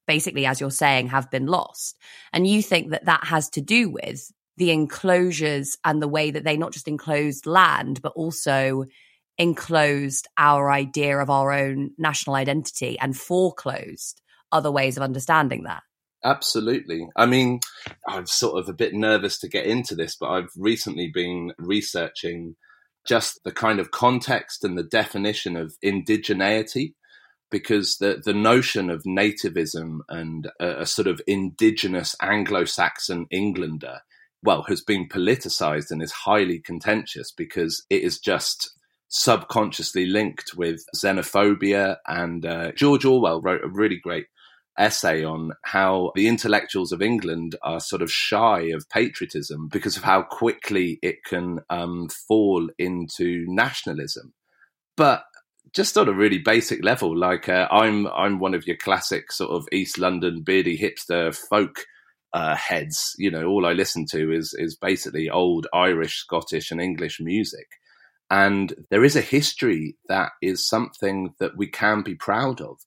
basically, 0.06 0.46
as 0.46 0.60
you're 0.60 0.72
saying, 0.72 1.08
have 1.08 1.32
been 1.32 1.46
lost. 1.46 1.98
And 2.34 2.46
you 2.46 2.62
think 2.62 2.92
that 2.92 3.06
that 3.06 3.26
has 3.26 3.50
to 3.52 3.62
do 3.62 3.90
with 3.90 4.32
the 4.58 4.72
enclosures 4.72 5.78
and 5.86 6.02
the 6.02 6.08
way 6.08 6.32
that 6.32 6.44
they 6.44 6.58
not 6.58 6.74
just 6.74 6.88
enclosed 6.88 7.46
land, 7.46 8.02
but 8.02 8.12
also 8.16 8.86
enclosed 9.38 10.28
our 10.38 10.70
idea 10.70 11.18
of 11.18 11.30
our 11.30 11.54
own 11.54 11.92
national 11.98 12.36
identity 12.36 13.00
and 13.00 13.16
foreclosed 13.16 14.22
other 14.52 14.72
ways 14.72 14.98
of 14.98 15.04
understanding 15.04 15.64
that. 15.64 15.82
Absolutely. 16.24 17.08
I 17.16 17.26
mean, 17.26 17.62
I'm 18.08 18.26
sort 18.26 18.60
of 18.60 18.68
a 18.68 18.74
bit 18.74 18.94
nervous 18.94 19.40
to 19.40 19.48
get 19.48 19.66
into 19.66 19.96
this, 19.96 20.18
but 20.20 20.30
I've 20.30 20.52
recently 20.58 21.10
been 21.14 21.54
researching 21.58 22.56
just 23.06 23.44
the 23.44 23.52
kind 23.52 23.80
of 23.80 23.92
context 23.92 24.64
and 24.64 24.78
the 24.78 24.84
definition 24.84 25.56
of 25.56 25.76
indigeneity 25.84 26.94
because 27.50 27.98
the 27.98 28.22
the 28.24 28.34
notion 28.34 28.90
of 28.90 29.04
nativism 29.04 30.00
and 30.10 30.52
a, 30.60 30.82
a 30.82 30.86
sort 30.86 31.08
of 31.08 31.22
indigenous 31.26 32.16
Anglo-Saxon 32.22 33.26
Englander 33.32 34.02
well 34.44 34.64
has 34.64 34.82
been 34.82 35.08
politicized 35.08 35.90
and 35.90 36.02
is 36.04 36.12
highly 36.12 36.60
contentious 36.60 37.32
because 37.32 37.86
it 37.90 38.04
is 38.04 38.20
just 38.20 38.72
subconsciously 39.08 40.06
linked 40.06 40.54
with 40.56 40.84
xenophobia 40.96 41.98
and 42.06 42.46
uh, 42.46 42.72
George 42.74 43.06
Orwell 43.06 43.42
wrote 43.42 43.64
a 43.64 43.70
really 43.70 43.98
great 43.98 44.28
essay 44.80 45.24
on 45.24 45.52
how 45.64 46.12
the 46.16 46.28
intellectuals 46.28 46.92
of 46.92 47.02
England 47.02 47.56
are 47.62 47.80
sort 47.80 48.02
of 48.02 48.12
shy 48.12 48.62
of 48.74 48.90
patriotism 48.90 49.68
because 49.68 49.98
of 49.98 50.04
how 50.04 50.22
quickly 50.24 50.98
it 51.02 51.24
can 51.26 51.60
um, 51.70 52.08
fall 52.28 52.70
into 52.78 53.46
nationalism. 53.48 54.34
But 54.96 55.24
just 55.74 55.98
on 55.98 56.08
a 56.08 56.14
really 56.14 56.40
basic 56.40 56.84
level, 56.84 57.16
like 57.16 57.50
uh, 57.50 57.68
I'm, 57.70 58.08
I'm 58.08 58.40
one 58.40 58.54
of 58.54 58.66
your 58.66 58.78
classic 58.78 59.32
sort 59.32 59.52
of 59.52 59.68
East 59.72 59.98
London 59.98 60.42
beardy 60.42 60.78
hipster 60.78 61.36
folk 61.36 61.86
uh, 62.34 62.56
heads. 62.56 63.16
You 63.18 63.32
know, 63.32 63.46
all 63.46 63.66
I 63.66 63.74
listen 63.74 64.06
to 64.12 64.32
is 64.32 64.56
is 64.58 64.76
basically 64.76 65.30
old 65.30 65.68
Irish, 65.74 66.18
Scottish, 66.18 66.72
and 66.72 66.82
English 66.82 67.20
music. 67.20 67.68
And 68.32 68.74
there 68.92 69.04
is 69.04 69.16
a 69.16 69.22
history 69.22 69.96
that 70.08 70.32
is 70.42 70.68
something 70.68 71.34
that 71.40 71.58
we 71.58 71.68
can 71.68 72.04
be 72.04 72.14
proud 72.14 72.62
of 72.62 72.78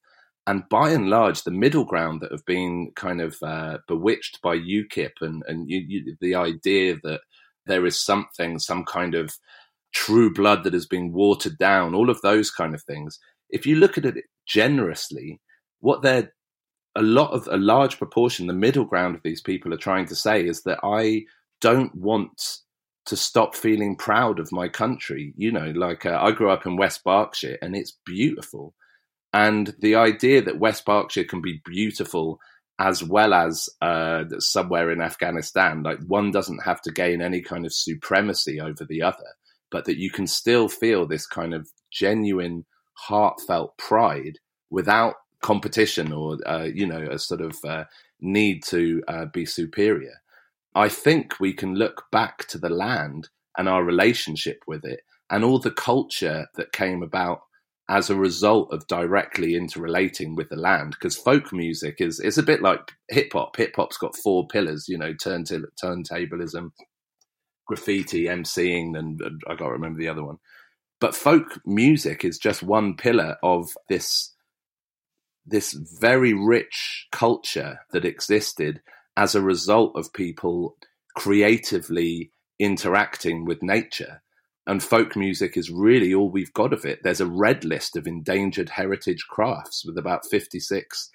and 0.45 0.67
by 0.69 0.89
and 0.89 1.09
large, 1.09 1.43
the 1.43 1.51
middle 1.51 1.85
ground 1.85 2.21
that 2.21 2.31
have 2.31 2.45
been 2.45 2.91
kind 2.95 3.21
of 3.21 3.37
uh, 3.41 3.77
bewitched 3.87 4.41
by 4.41 4.57
UKIP 4.57 5.11
and 5.21 5.43
and 5.47 5.69
you, 5.69 5.79
you, 5.87 6.17
the 6.19 6.35
idea 6.35 6.97
that 7.03 7.21
there 7.65 7.85
is 7.85 7.97
something, 7.97 8.59
some 8.59 8.83
kind 8.83 9.15
of 9.15 9.33
true 9.93 10.33
blood 10.33 10.63
that 10.63 10.73
has 10.73 10.85
been 10.85 11.13
watered 11.13 11.57
down, 11.57 11.95
all 11.95 12.09
of 12.09 12.19
those 12.21 12.51
kind 12.51 12.75
of 12.75 12.83
things. 12.83 13.19
If 13.49 13.65
you 13.65 13.75
look 13.75 13.97
at 13.97 14.05
it 14.05 14.25
generously, 14.45 15.39
what 15.79 16.01
they're 16.01 16.33
a 16.95 17.01
lot 17.01 17.31
of 17.31 17.47
a 17.47 17.57
large 17.57 17.97
proportion, 17.97 18.47
the 18.47 18.53
middle 18.53 18.85
ground 18.85 19.15
of 19.15 19.23
these 19.23 19.41
people 19.41 19.73
are 19.73 19.77
trying 19.77 20.05
to 20.07 20.15
say 20.15 20.45
is 20.45 20.63
that 20.63 20.79
I 20.83 21.23
don't 21.61 21.95
want 21.95 22.59
to 23.05 23.15
stop 23.15 23.55
feeling 23.55 23.95
proud 23.95 24.39
of 24.39 24.51
my 24.51 24.67
country. 24.67 25.33
You 25.37 25.51
know, 25.51 25.71
like 25.75 26.05
uh, 26.05 26.19
I 26.21 26.31
grew 26.31 26.49
up 26.49 26.65
in 26.65 26.75
West 26.75 27.03
Berkshire 27.03 27.57
and 27.61 27.75
it's 27.75 27.97
beautiful 28.05 28.73
and 29.33 29.73
the 29.79 29.95
idea 29.95 30.41
that 30.43 30.59
West 30.59 30.85
Berkshire 30.85 31.23
can 31.23 31.41
be 31.41 31.61
beautiful 31.65 32.39
as 32.79 33.03
well 33.03 33.33
as 33.33 33.69
uh, 33.81 34.23
somewhere 34.39 34.91
in 34.91 35.01
Afghanistan, 35.01 35.83
like 35.83 35.99
one 36.07 36.31
doesn't 36.31 36.63
have 36.63 36.81
to 36.81 36.91
gain 36.91 37.21
any 37.21 37.41
kind 37.41 37.65
of 37.65 37.73
supremacy 37.73 38.59
over 38.59 38.85
the 38.85 39.01
other, 39.01 39.35
but 39.71 39.85
that 39.85 39.97
you 39.97 40.09
can 40.09 40.27
still 40.27 40.67
feel 40.67 41.05
this 41.05 41.25
kind 41.25 41.53
of 41.53 41.69
genuine, 41.91 42.65
heartfelt 42.93 43.77
pride 43.77 44.39
without 44.69 45.15
competition 45.41 46.11
or, 46.11 46.37
uh, 46.47 46.63
you 46.63 46.85
know, 46.85 47.07
a 47.11 47.19
sort 47.19 47.41
of 47.41 47.55
uh, 47.63 47.83
need 48.21 48.63
to 48.63 49.03
uh, 49.07 49.25
be 49.25 49.45
superior. 49.45 50.21
I 50.75 50.89
think 50.89 51.39
we 51.39 51.53
can 51.53 51.75
look 51.75 52.05
back 52.11 52.47
to 52.47 52.57
the 52.57 52.69
land 52.69 53.29
and 53.57 53.69
our 53.69 53.83
relationship 53.83 54.59
with 54.67 54.83
it 54.83 55.01
and 55.29 55.43
all 55.43 55.59
the 55.59 55.71
culture 55.71 56.47
that 56.55 56.71
came 56.71 57.03
about 57.03 57.41
as 57.89 58.09
a 58.09 58.15
result 58.15 58.71
of 58.73 58.87
directly 58.87 59.55
interrelating 59.55 60.35
with 60.35 60.49
the 60.49 60.55
land 60.55 60.91
because 60.91 61.17
folk 61.17 61.51
music 61.51 61.97
is 61.99 62.19
is 62.19 62.37
a 62.37 62.43
bit 62.43 62.61
like 62.61 62.93
hip 63.09 63.33
hop 63.33 63.55
hip 63.57 63.73
hop's 63.75 63.97
got 63.97 64.15
four 64.15 64.47
pillars 64.47 64.87
you 64.87 64.97
know 64.97 65.13
turntable 65.13 65.67
turntablism 65.81 66.71
graffiti 67.67 68.25
emceeing 68.25 68.97
and, 68.97 69.21
and 69.21 69.41
i 69.47 69.55
can't 69.55 69.71
remember 69.71 69.99
the 69.99 70.07
other 70.09 70.23
one. 70.23 70.37
But 70.99 71.15
folk 71.15 71.59
music 71.65 72.23
is 72.23 72.37
just 72.37 72.63
one 72.63 72.95
pillar 72.95 73.37
of 73.43 73.71
this 73.89 74.33
this 75.45 75.73
very 75.73 76.33
rich 76.33 77.07
culture 77.11 77.79
that 77.91 78.05
existed 78.05 78.81
as 79.17 79.35
a 79.35 79.41
result 79.41 79.93
of 79.95 80.13
people 80.13 80.77
creatively 81.17 82.31
interacting 82.59 83.45
with 83.45 83.61
nature 83.61 84.22
and 84.65 84.81
folk 84.81 85.15
music 85.15 85.57
is 85.57 85.69
really 85.69 86.13
all 86.13 86.29
we've 86.29 86.53
got 86.53 86.73
of 86.73 86.85
it. 86.85 86.99
There's 87.03 87.21
a 87.21 87.25
red 87.25 87.65
list 87.65 87.97
of 87.97 88.07
endangered 88.07 88.69
heritage 88.69 89.25
crafts 89.29 89.83
with 89.85 89.97
about 89.97 90.25
56, 90.25 91.09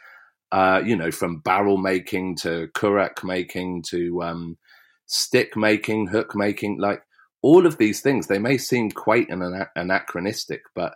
uh, 0.52 0.82
you 0.84 0.94
know, 0.94 1.10
from 1.10 1.40
barrel 1.40 1.78
making 1.78 2.36
to 2.36 2.68
currach 2.74 3.24
making 3.24 3.82
to 3.88 4.22
um, 4.22 4.58
stick 5.06 5.56
making, 5.56 6.08
hook 6.08 6.34
making, 6.34 6.78
like 6.78 7.02
all 7.40 7.66
of 7.66 7.78
these 7.78 8.00
things. 8.00 8.26
They 8.26 8.38
may 8.38 8.58
seem 8.58 8.90
quite 8.90 9.30
an 9.30 9.66
anachronistic, 9.76 10.62
but 10.74 10.94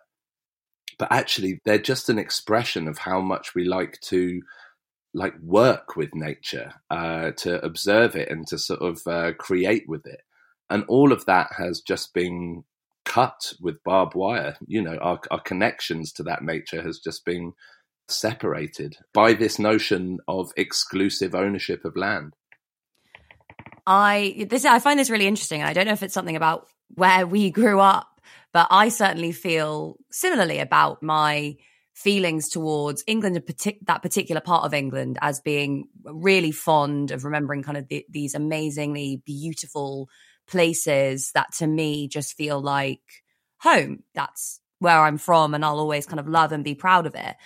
but 0.99 1.11
actually 1.11 1.61
they're 1.64 1.78
just 1.78 2.11
an 2.11 2.18
expression 2.18 2.87
of 2.87 2.99
how 2.99 3.21
much 3.21 3.54
we 3.54 3.64
like 3.64 3.99
to 4.02 4.42
like 5.14 5.35
work 5.40 5.97
with 5.97 6.14
nature, 6.14 6.75
uh, 6.90 7.30
to 7.32 7.64
observe 7.64 8.14
it 8.14 8.30
and 8.30 8.47
to 8.49 8.59
sort 8.59 8.82
of 8.82 9.00
uh, 9.06 9.32
create 9.38 9.88
with 9.88 10.06
it 10.06 10.21
and 10.73 10.85
all 10.88 11.12
of 11.12 11.26
that 11.26 11.49
has 11.59 11.81
just 11.81 12.14
been 12.14 12.64
cut 13.05 13.52
with 13.61 13.85
barbed 13.85 14.14
wire. 14.14 14.57
You 14.67 14.81
know, 14.81 14.97
our, 14.97 15.21
our 15.31 15.41
connections 15.41 16.12
to 16.14 16.23
that 16.25 16.43
nature 16.43 16.83
has 16.83 16.99
just 16.99 17.25
been 17.26 17.52
separated 18.09 18.97
by 19.12 19.35
this 19.35 19.59
notion 19.59 20.19
of 20.26 20.50
exclusive 20.57 21.35
ownership 21.35 21.85
of 21.85 21.97
land. 21.97 22.35
I 23.87 24.47
this 24.49 24.64
I 24.64 24.79
find 24.79 24.99
this 24.99 25.11
really 25.11 25.26
interesting. 25.26 25.62
I 25.62 25.73
don't 25.73 25.87
know 25.87 25.93
if 25.93 26.02
it's 26.02 26.14
something 26.14 26.37
about 26.37 26.69
where 26.95 27.26
we 27.26 27.50
grew 27.50 27.81
up, 27.81 28.09
but 28.52 28.69
I 28.71 28.88
certainly 28.88 29.33
feel 29.33 29.97
similarly 30.11 30.61
about 30.61 31.02
my 31.02 31.57
feelings 31.95 32.49
towards 32.49 33.05
England, 33.07 33.37
partic- 33.47 33.85
that 33.87 34.02
particular 34.02 34.41
part 34.41 34.64
of 34.64 34.73
England, 34.73 35.19
as 35.21 35.41
being 35.41 35.88
really 36.05 36.52
fond 36.52 37.11
of 37.11 37.25
remembering 37.25 37.62
kind 37.62 37.76
of 37.76 37.88
the, 37.88 38.07
these 38.09 38.35
amazingly 38.35 39.23
beautiful 39.26 40.09
places 40.47 41.31
that 41.35 41.53
to 41.59 41.67
me 41.67 42.09
just 42.09 42.37
feel 42.37 42.61
like 42.61 43.01
home. 43.61 44.03
That's 44.15 44.61
where 44.79 45.01
I'm 45.01 45.19
from, 45.19 45.55
and 45.55 45.65
I'll 45.65 45.79
always 45.79 46.07
kind 46.07 46.21
of 46.21 46.29
love 46.29 46.53
and 46.53 46.65
be 46.65 46.75
proud 46.75 47.07
of 47.07 47.15
it. 47.15 47.37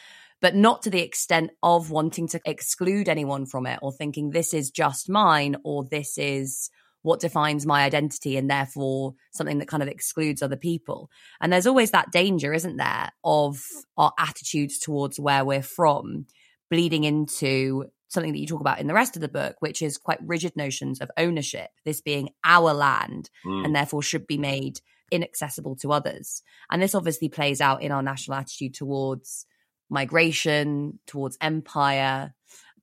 But 0.40 0.54
not 0.54 0.82
to 0.82 0.90
the 0.90 1.02
extent 1.02 1.50
of 1.62 1.90
wanting 1.90 2.28
to 2.28 2.40
exclude 2.44 3.08
anyone 3.08 3.46
from 3.46 3.66
it 3.66 3.78
or 3.82 3.92
thinking 3.92 4.30
this 4.30 4.52
is 4.52 4.70
just 4.70 5.08
mine 5.08 5.56
or 5.64 5.84
this 5.84 6.18
is 6.18 6.70
what 7.02 7.20
defines 7.20 7.64
my 7.64 7.84
identity 7.84 8.36
and 8.36 8.50
therefore 8.50 9.14
something 9.32 9.58
that 9.58 9.68
kind 9.68 9.82
of 9.82 9.88
excludes 9.88 10.42
other 10.42 10.56
people. 10.56 11.08
And 11.40 11.52
there's 11.52 11.66
always 11.66 11.92
that 11.92 12.10
danger, 12.10 12.52
isn't 12.52 12.76
there, 12.76 13.10
of 13.22 13.62
our 13.96 14.12
attitudes 14.18 14.78
towards 14.78 15.18
where 15.20 15.44
we're 15.44 15.62
from 15.62 16.26
bleeding 16.68 17.04
into 17.04 17.84
something 18.08 18.32
that 18.32 18.38
you 18.38 18.46
talk 18.46 18.60
about 18.60 18.80
in 18.80 18.86
the 18.86 18.94
rest 18.94 19.16
of 19.16 19.22
the 19.22 19.28
book, 19.28 19.56
which 19.60 19.82
is 19.82 19.98
quite 19.98 20.18
rigid 20.22 20.56
notions 20.56 21.00
of 21.00 21.10
ownership, 21.16 21.70
this 21.84 22.00
being 22.00 22.30
our 22.44 22.72
land 22.72 23.30
mm. 23.44 23.64
and 23.64 23.74
therefore 23.74 24.02
should 24.02 24.26
be 24.26 24.38
made 24.38 24.80
inaccessible 25.10 25.76
to 25.76 25.92
others. 25.92 26.42
And 26.70 26.82
this 26.82 26.94
obviously 26.94 27.28
plays 27.28 27.60
out 27.60 27.82
in 27.82 27.92
our 27.92 28.02
national 28.02 28.36
attitude 28.36 28.74
towards 28.74 29.46
migration, 29.88 30.98
towards 31.06 31.38
empire. 31.40 32.34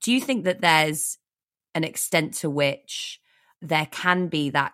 Do 0.01 0.11
you 0.11 0.21
think 0.21 0.45
that 0.45 0.61
there's 0.61 1.17
an 1.75 1.83
extent 1.83 2.35
to 2.35 2.49
which 2.49 3.19
there 3.61 3.87
can 3.91 4.27
be 4.27 4.51
that 4.51 4.73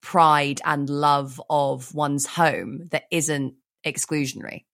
pride 0.00 0.60
and 0.64 0.88
love 0.88 1.40
of 1.50 1.94
one's 1.94 2.26
home 2.26 2.88
that 2.90 3.04
isn't 3.10 3.54
exclusionary? 3.84 4.64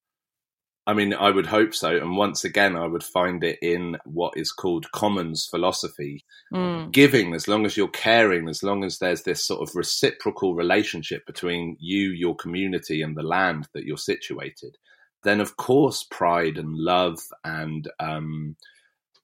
I 0.87 0.93
mean, 0.93 1.15
I 1.15 1.31
would 1.31 1.47
hope 1.47 1.75
so. 1.75 1.97
And 1.97 2.17
once 2.17 2.45
again, 2.45 2.77
I 2.77 2.87
would 2.87 3.03
find 3.03 3.43
it 3.43 3.59
in 3.63 3.97
what 4.05 4.35
is 4.37 4.53
called 4.53 4.93
commons 4.93 5.47
philosophy. 5.47 6.25
Mm. 6.53 6.93
Giving, 6.93 7.35
as 7.35 7.49
long 7.49 7.65
as 7.65 7.77
you're 7.77 7.89
caring, 7.89 8.49
as 8.49 8.63
long 8.63 8.85
as 8.85 8.99
there's 8.99 9.23
this 9.23 9.47
sort 9.47 9.67
of 9.67 9.75
reciprocal 9.75 10.55
relationship 10.55 11.25
between 11.27 11.77
you, 11.81 12.11
your 12.11 12.37
community, 12.37 13.01
and 13.01 13.17
the 13.17 13.23
land 13.23 13.67
that 13.73 13.85
you're 13.85 13.97
situated, 13.97 14.77
then 15.23 15.41
of 15.41 15.57
course, 15.57 16.05
pride 16.11 16.59
and 16.59 16.77
love 16.77 17.19
and, 17.45 17.91
um, 17.99 18.57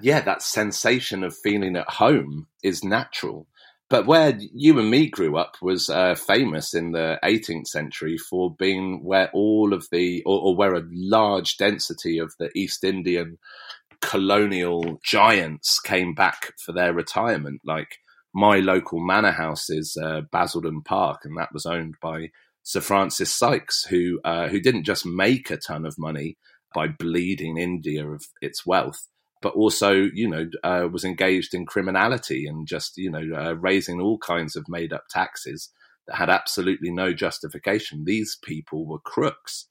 yeah, 0.01 0.21
that 0.21 0.41
sensation 0.41 1.23
of 1.23 1.37
feeling 1.37 1.77
at 1.77 1.91
home 1.91 2.47
is 2.63 2.83
natural. 2.83 3.47
But 3.91 4.07
where 4.07 4.39
you 4.39 4.79
and 4.79 4.89
me 4.89 5.09
grew 5.09 5.37
up 5.37 5.57
was 5.61 5.91
uh, 5.91 6.15
famous 6.15 6.75
in 6.75 6.93
the 6.93 7.19
18th 7.25 7.67
century 7.67 8.17
for 8.17 8.55
being 8.57 9.03
where 9.03 9.29
all 9.35 9.75
of 9.75 9.89
the, 9.91 10.23
or, 10.25 10.41
or, 10.41 10.57
where 10.57 10.77
a 10.77 10.87
large 10.93 11.57
density 11.57 12.19
of 12.19 12.33
the 12.39 12.51
East 12.55 12.85
Indian 12.85 13.39
colonial 14.01 15.01
giants 15.05 15.81
came 15.81 16.15
back 16.15 16.53
for 16.65 16.71
their 16.73 16.95
retirement. 16.95 17.61
Like 17.65 17.97
my 18.33 18.61
local 18.61 19.05
manor 19.05 19.33
house 19.33 19.69
is 19.69 19.97
uh, 20.01 20.21
Basildon 20.31 20.83
Park, 20.83 21.23
and 21.25 21.37
that 21.37 21.53
was 21.53 21.67
owned 21.67 21.97
by 22.01 22.29
Sir 22.63 22.81
Francis 22.81 23.37
Sykes, 23.37 23.85
who 23.87 24.21
uh, 24.25 24.47
who 24.49 24.61
didn't 24.61 24.85
just 24.85 25.05
make 25.05 25.51
a 25.51 25.57
ton 25.57 25.85
of 25.85 25.99
money 25.99 26.37
by 26.73 26.87
bleeding 26.87 27.59
India 27.59 28.07
of 28.07 28.25
its 28.41 28.65
wealth, 28.65 29.09
but 29.43 29.55
also, 29.55 29.93
you 29.93 30.29
know, 30.29 30.49
uh, 30.63 30.87
was 30.91 31.05
engaged 31.05 31.55
in 31.55 31.67
criminality 31.67 32.47
and 32.47 32.67
just, 32.67 32.97
you 32.97 33.11
know, 33.11 33.27
uh, 33.35 33.53
raising 33.55 34.01
all 34.01 34.19
kinds 34.19 34.57
of 34.57 34.69
made 34.69 34.93
up 34.93 35.05
taxes 35.09 35.71
that 36.07 36.17
had 36.17 36.31
absolutely 36.31 36.91
no 36.91 37.13
justification. 37.13 38.05
These 38.05 38.37
people 38.43 38.87
were 38.87 38.99
crooks. 38.99 39.67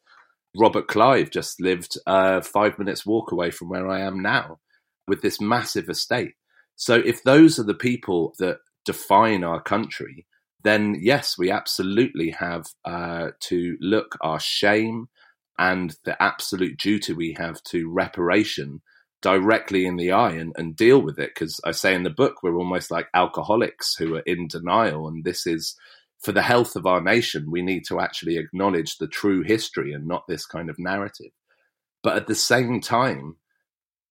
Robert 0.57 0.87
Clive 0.87 1.29
just 1.29 1.61
lived 1.61 1.97
uh, 2.07 2.41
five 2.41 2.79
minutes 2.79 3.05
walk 3.05 3.31
away 3.31 3.51
from 3.51 3.69
where 3.69 3.87
I 3.87 4.01
am 4.01 4.21
now 4.21 4.59
with 5.07 5.21
this 5.21 5.39
massive 5.39 5.89
estate. 5.89 6.33
So 6.75 6.95
if 6.95 7.23
those 7.23 7.59
are 7.59 7.63
the 7.63 7.73
people 7.73 8.33
that 8.39 8.59
define 8.85 9.43
our 9.43 9.61
country, 9.61 10.25
then 10.63 10.97
yes, 10.99 11.37
we 11.37 11.51
absolutely 11.51 12.31
have 12.31 12.65
uh, 12.85 13.29
to 13.41 13.77
look 13.79 14.17
our 14.21 14.39
shame 14.39 15.09
and 15.57 15.95
the 16.05 16.21
absolute 16.21 16.77
duty 16.79 17.13
we 17.13 17.35
have 17.37 17.61
to 17.63 17.89
reparation 17.91 18.81
directly 19.21 19.85
in 19.85 19.97
the 19.97 20.11
eye 20.11 20.31
and, 20.31 20.53
and 20.57 20.75
deal 20.75 20.99
with 20.99 21.19
it. 21.19 21.31
Because 21.33 21.59
I 21.65 21.71
say 21.71 21.93
in 21.93 22.03
the 22.03 22.09
book, 22.09 22.41
we're 22.41 22.57
almost 22.57 22.91
like 22.91 23.07
alcoholics 23.13 23.95
who 23.95 24.15
are 24.15 24.23
in 24.25 24.47
denial. 24.47 25.07
And 25.07 25.23
this 25.23 25.45
is 25.45 25.75
for 26.19 26.31
the 26.31 26.41
health 26.41 26.75
of 26.75 26.85
our 26.85 27.01
nation, 27.01 27.51
we 27.51 27.61
need 27.61 27.85
to 27.87 27.99
actually 27.99 28.37
acknowledge 28.37 28.97
the 28.97 29.07
true 29.07 29.41
history 29.41 29.93
and 29.93 30.07
not 30.07 30.27
this 30.27 30.45
kind 30.45 30.69
of 30.69 30.77
narrative. 30.77 31.31
But 32.03 32.17
at 32.17 32.27
the 32.27 32.35
same 32.35 32.81
time, 32.81 33.37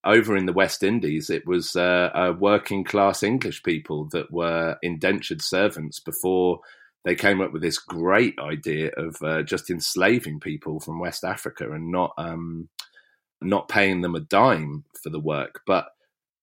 over 0.04 0.36
in 0.36 0.46
the 0.46 0.52
West 0.52 0.82
Indies, 0.82 1.28
it 1.28 1.46
was 1.46 1.76
uh, 1.76 2.10
uh, 2.14 2.34
working 2.38 2.84
class 2.84 3.22
English 3.22 3.62
people 3.62 4.08
that 4.12 4.30
were 4.30 4.76
indentured 4.82 5.42
servants 5.42 6.00
before 6.00 6.60
they 7.04 7.14
came 7.14 7.40
up 7.40 7.52
with 7.52 7.62
this 7.62 7.78
great 7.78 8.38
idea 8.38 8.90
of 8.96 9.16
uh, 9.22 9.42
just 9.42 9.70
enslaving 9.70 10.40
people 10.40 10.80
from 10.80 10.98
West 10.98 11.24
Africa 11.24 11.70
and 11.70 11.90
not 11.90 12.12
um, 12.18 12.68
not 13.40 13.68
paying 13.68 14.00
them 14.00 14.14
a 14.14 14.20
dime 14.20 14.84
for 15.02 15.10
the 15.10 15.20
work, 15.20 15.60
but 15.66 15.88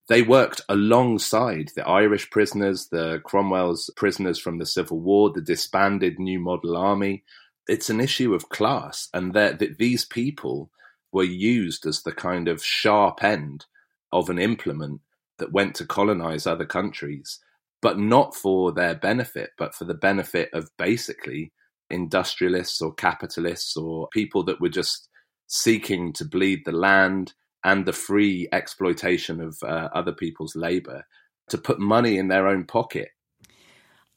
they 0.08 0.22
worked 0.22 0.62
alongside 0.70 1.72
the 1.76 1.88
Irish 1.88 2.30
prisoners, 2.30 2.88
the 2.88 3.22
Cromwell's 3.24 3.90
prisoners 3.96 4.38
from 4.40 4.60
the 4.60 4.66
Civil 4.66 5.00
War, 5.00 5.32
the 5.32 5.42
disbanded 5.42 6.20
New 6.20 6.40
Model 6.40 6.78
Army. 6.78 7.24
It's 7.68 7.90
an 7.90 8.00
issue 8.00 8.34
of 8.34 8.50
class, 8.50 9.10
and 9.14 9.34
that 9.34 9.60
these 9.80 10.06
people 10.06 10.70
were 11.12 11.24
used 11.24 11.86
as 11.88 12.04
the 12.04 12.12
kind 12.12 12.48
of 12.48 12.64
sharp 12.64 13.24
end 13.24 13.66
of 14.12 14.30
an 14.30 14.38
implement 14.38 15.02
that 15.40 15.52
went 15.52 15.76
to 15.76 15.86
colonize 15.86 16.46
other 16.46 16.66
countries, 16.66 17.40
but 17.82 17.98
not 17.98 18.36
for 18.36 18.72
their 18.72 18.96
benefit, 18.96 19.52
but 19.58 19.74
for 19.74 19.86
the 19.86 19.94
benefit 19.94 20.50
of 20.54 20.70
basically 20.78 21.52
industrialists 21.90 22.82
or 22.82 22.94
capitalists 22.94 23.76
or 23.76 24.08
people 24.10 24.44
that 24.44 24.62
were 24.62 24.70
just 24.70 25.10
seeking 25.48 26.14
to 26.14 26.26
bleed 26.26 26.62
the 26.66 26.72
land 26.72 27.34
and 27.64 27.86
the 27.86 27.94
free 27.94 28.48
exploitation 28.52 29.42
of 29.42 29.58
uh, 29.64 29.90
other 29.94 30.12
people's 30.12 30.56
labor 30.56 31.06
to 31.50 31.58
put 31.58 31.80
money 31.80 32.18
in 32.18 32.28
their 32.28 32.48
own 32.48 32.66
pocket. 32.66 33.10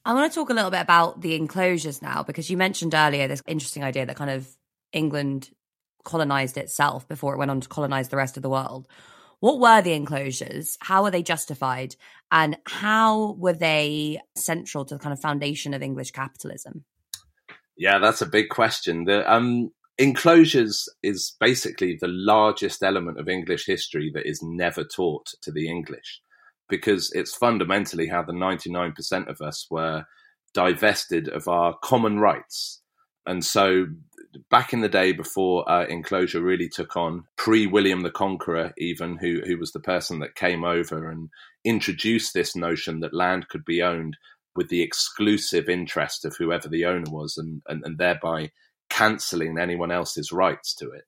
I 0.04 0.14
want 0.14 0.32
to 0.32 0.34
talk 0.34 0.50
a 0.50 0.54
little 0.54 0.70
bit 0.70 0.80
about 0.80 1.20
the 1.20 1.34
enclosures 1.34 2.00
now 2.00 2.22
because 2.22 2.48
you 2.48 2.56
mentioned 2.56 2.94
earlier 2.94 3.28
this 3.28 3.42
interesting 3.46 3.84
idea 3.84 4.06
that 4.06 4.16
kind 4.16 4.30
of 4.30 4.48
England 4.92 5.50
colonized 6.04 6.56
itself 6.56 7.06
before 7.08 7.34
it 7.34 7.38
went 7.38 7.50
on 7.50 7.60
to 7.60 7.68
colonize 7.68 8.08
the 8.08 8.16
rest 8.16 8.36
of 8.36 8.42
the 8.42 8.48
world. 8.48 8.88
What 9.40 9.60
were 9.60 9.82
the 9.82 9.92
enclosures? 9.92 10.78
How 10.80 11.02
were 11.02 11.10
they 11.10 11.22
justified? 11.22 11.94
And 12.30 12.56
how 12.64 13.32
were 13.38 13.52
they 13.52 14.20
central 14.34 14.84
to 14.86 14.94
the 14.94 14.98
kind 14.98 15.12
of 15.12 15.20
foundation 15.20 15.74
of 15.74 15.82
English 15.82 16.10
capitalism? 16.10 16.84
Yeah, 17.76 17.98
that's 17.98 18.22
a 18.22 18.26
big 18.26 18.48
question. 18.48 19.04
The 19.04 19.30
um, 19.32 19.70
enclosures 19.98 20.88
is 21.02 21.36
basically 21.40 21.98
the 22.00 22.08
largest 22.08 22.82
element 22.82 23.18
of 23.18 23.28
English 23.28 23.66
history 23.66 24.10
that 24.14 24.28
is 24.28 24.40
never 24.42 24.84
taught 24.84 25.26
to 25.42 25.50
the 25.50 25.68
English 25.68 26.20
because 26.68 27.10
it's 27.12 27.34
fundamentally 27.34 28.06
how 28.06 28.22
the 28.22 28.32
99% 28.32 29.28
of 29.28 29.40
us 29.40 29.66
were 29.70 30.04
divested 30.54 31.28
of 31.28 31.48
our 31.48 31.76
common 31.82 32.20
rights. 32.20 32.80
And 33.26 33.44
so 33.44 33.86
back 34.50 34.72
in 34.72 34.80
the 34.80 34.88
day 34.88 35.12
before 35.12 35.68
uh, 35.70 35.86
enclosure 35.86 36.40
really 36.40 36.68
took 36.68 36.96
on, 36.96 37.24
pre 37.36 37.66
William 37.66 38.02
the 38.02 38.10
Conqueror, 38.10 38.72
even 38.78 39.16
who 39.16 39.40
who 39.46 39.58
was 39.58 39.72
the 39.72 39.80
person 39.80 40.20
that 40.20 40.34
came 40.34 40.64
over 40.64 41.10
and 41.10 41.28
introduced 41.64 42.34
this 42.34 42.54
notion 42.54 43.00
that 43.00 43.14
land 43.14 43.48
could 43.48 43.64
be 43.64 43.82
owned 43.82 44.16
with 44.54 44.68
the 44.68 44.82
exclusive 44.82 45.68
interest 45.68 46.24
of 46.24 46.36
whoever 46.36 46.68
the 46.68 46.84
owner 46.84 47.10
was, 47.10 47.36
and 47.36 47.62
and, 47.68 47.82
and 47.84 47.98
thereby 47.98 48.50
cancelling 48.90 49.58
anyone 49.58 49.90
else's 49.90 50.32
rights 50.32 50.74
to 50.76 50.90
it. 50.90 51.04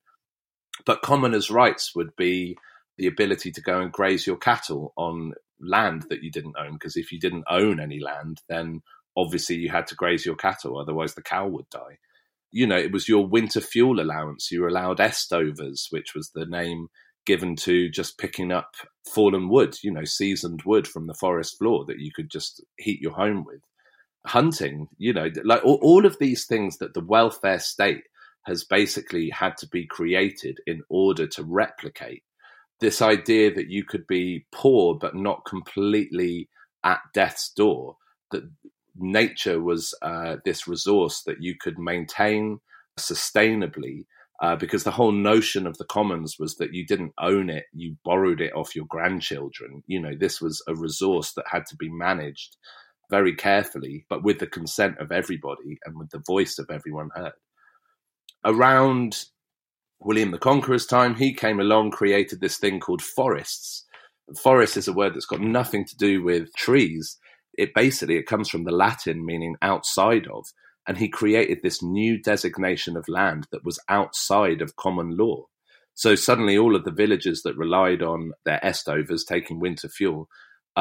But 0.87 1.03
commoners' 1.03 1.51
rights 1.51 1.95
would 1.95 2.15
be 2.17 2.57
the 2.97 3.07
ability 3.07 3.51
to 3.53 3.61
go 3.61 3.81
and 3.81 3.93
graze 3.93 4.27
your 4.27 4.37
cattle 4.37 4.93
on 4.97 5.33
land 5.61 6.07
that 6.09 6.23
you 6.23 6.31
didn't 6.31 6.57
own. 6.59 6.75
Because 6.75 6.97
if 6.97 7.13
you 7.13 7.19
didn't 7.19 7.45
own 7.51 7.81
any 7.81 8.01
land, 8.01 8.41
then 8.49 8.83
obviously 9.17 9.57
you 9.57 9.71
had 9.71 9.87
to 9.89 9.95
graze 9.95 10.25
your 10.25 10.37
cattle, 10.37 10.79
otherwise 10.79 11.15
the 11.15 11.23
cow 11.23 11.47
would 11.47 11.69
die. 11.71 11.99
You 12.51 12.67
know, 12.67 12.77
it 12.77 12.93
was 12.93 13.09
your 13.09 13.27
winter 13.27 13.61
fuel 13.61 14.01
allowance. 14.01 14.51
You 14.51 14.63
were 14.63 14.69
allowed 14.69 14.99
estovers, 14.99 15.87
which 15.91 16.15
was 16.15 16.31
the 16.31 16.47
name 16.47 16.89
given 17.27 17.55
to 17.55 17.89
just 17.91 18.19
picking 18.19 18.51
up 18.51 18.75
fallen 19.15 19.49
wood, 19.49 19.77
you 19.83 19.93
know, 19.93 20.05
seasoned 20.05 20.63
wood 20.65 20.89
from 20.89 21.07
the 21.07 21.15
forest 21.15 21.59
floor 21.59 21.85
that 21.87 22.01
you 22.01 22.11
could 22.15 22.31
just 22.31 22.65
heat 22.79 23.01
your 23.01 23.13
home 23.13 23.45
with 23.45 23.61
hunting, 24.27 24.89
you 24.99 25.13
know, 25.13 25.29
like 25.45 25.65
all, 25.65 25.79
all 25.83 26.07
of 26.07 26.19
these 26.19 26.47
things 26.47 26.79
that 26.79 26.95
the 26.95 27.05
welfare 27.05 27.59
state 27.59 28.05
has 28.47 28.65
basically 28.65 29.31
had 29.31 29.57
to 29.59 29.69
be 29.69 29.87
created 29.87 30.59
in 30.67 30.83
order 30.89 31.27
to 31.27 31.45
replicate. 31.45 32.23
This 32.81 33.03
idea 33.03 33.53
that 33.55 33.69
you 33.69 33.85
could 33.85 34.07
be 34.07 34.47
poor 34.53 34.95
but 34.95 35.15
not 35.15 35.45
completely 35.45 36.49
at 36.83 37.01
death's 37.13 37.51
door 37.51 37.97
that 38.31 38.45
nature 38.97 39.61
was 39.61 39.95
uh, 40.03 40.37
this 40.45 40.67
resource 40.67 41.23
that 41.27 41.43
you 41.43 41.55
could 41.61 41.79
maintain 41.79 42.61
sustainably 42.99 44.07
uh, 44.43 44.57
because 44.57 44.85
the 44.85 44.91
whole 44.91 45.13
notion 45.13 45.67
of 45.67 45.77
the 45.77 45.85
commons 45.85 46.37
was 46.39 46.57
that 46.57 46.73
you 46.73 46.87
didn't 46.87 47.13
own 47.21 47.51
it 47.51 47.65
you 47.75 47.97
borrowed 48.05 48.41
it 48.41 48.55
off 48.55 48.75
your 48.75 48.87
grandchildren. 48.87 49.83
You 49.87 50.01
know 50.01 50.15
this 50.19 50.41
was 50.41 50.63
a 50.67 50.75
resource 50.75 51.33
that 51.35 51.47
had 51.51 51.67
to 51.67 51.77
be 51.77 51.91
managed 51.91 52.57
very 53.11 53.35
carefully, 53.35 54.07
but 54.09 54.23
with 54.23 54.39
the 54.39 54.47
consent 54.47 54.97
of 54.99 55.13
everybody 55.13 55.79
and 55.85 55.99
with 55.99 56.11
the 56.11 56.23
voice 56.27 56.59
of 56.59 56.71
everyone 56.71 57.11
heard. 57.15 57.33
Around 58.45 59.27
William 60.01 60.31
the 60.31 60.39
Conqueror's 60.39 60.87
time, 60.87 61.17
he 61.17 61.35
came 61.35 61.61
along, 61.61 61.91
created 61.91 62.41
this 62.41 62.57
thing 62.57 62.81
called 62.81 63.03
forests. 63.03 63.85
Forest 64.43 64.77
is 64.77 64.89
a 64.89 64.93
word 64.93 65.15
that's 65.15 65.27
got 65.27 65.41
nothing 65.41 65.85
to 65.85 65.97
do 65.97 66.23
with 66.23 66.55
trees. 66.55 67.19
it 67.59 67.75
basically 67.75 68.17
it 68.17 68.27
comes 68.27 68.49
from 68.49 68.65
the 68.65 68.71
Latin 68.71 69.27
meaning 69.27 69.57
outside 69.61 70.27
of, 70.29 70.47
and 70.87 70.97
he 70.97 71.09
created 71.09 71.59
this 71.63 71.83
new 71.83 72.21
designation 72.21 72.97
of 72.97 73.09
land 73.09 73.47
that 73.53 73.65
was 73.65 73.79
outside 73.89 74.63
of 74.63 74.77
common 74.77 75.17
law. 75.17 75.45
So 75.95 76.15
suddenly, 76.15 76.57
all 76.57 76.77
of 76.77 76.85
the 76.85 76.91
villagers 76.93 77.43
that 77.43 77.57
relied 77.59 78.03
on 78.03 78.33
their 78.47 78.61
estovers 78.65 79.27
taking 79.27 79.61
winter 79.61 79.89
fuel 79.89 80.29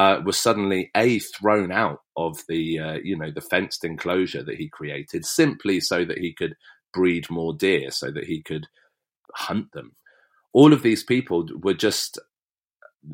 uh, 0.00 0.20
were 0.24 0.32
suddenly 0.32 0.90
a 0.96 1.18
thrown 1.18 1.70
out 1.70 2.00
of 2.16 2.38
the 2.48 2.78
uh, 2.78 2.98
you 3.02 3.16
know 3.16 3.30
the 3.30 3.40
fenced 3.40 3.84
enclosure 3.84 4.42
that 4.42 4.56
he 4.56 4.68
created 4.68 5.24
simply 5.24 5.80
so 5.80 6.04
that 6.04 6.18
he 6.18 6.32
could 6.32 6.54
breed 6.92 7.28
more 7.30 7.54
deer, 7.54 7.90
so 7.90 8.10
that 8.10 8.24
he 8.24 8.42
could 8.42 8.66
hunt 9.34 9.70
them. 9.72 9.92
All 10.52 10.72
of 10.72 10.82
these 10.82 11.04
people 11.04 11.46
were 11.62 11.74
just 11.74 12.18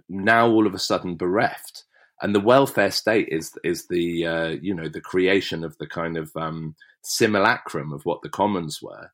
now 0.09 0.49
all 0.49 0.66
of 0.66 0.75
a 0.75 0.79
sudden 0.79 1.16
bereft 1.16 1.85
and 2.22 2.35
the 2.35 2.40
welfare 2.40 2.90
state 2.90 3.29
is 3.31 3.53
is 3.62 3.87
the 3.88 4.27
uh, 4.27 4.49
you 4.62 4.75
know 4.75 4.88
the 4.88 5.01
creation 5.01 5.64
of 5.64 5.77
the 5.79 5.87
kind 5.87 6.16
of 6.16 6.31
um, 6.37 6.75
simulacrum 7.03 7.92
of 7.92 8.05
what 8.05 8.22
the 8.22 8.29
commons 8.29 8.81
were. 8.83 9.11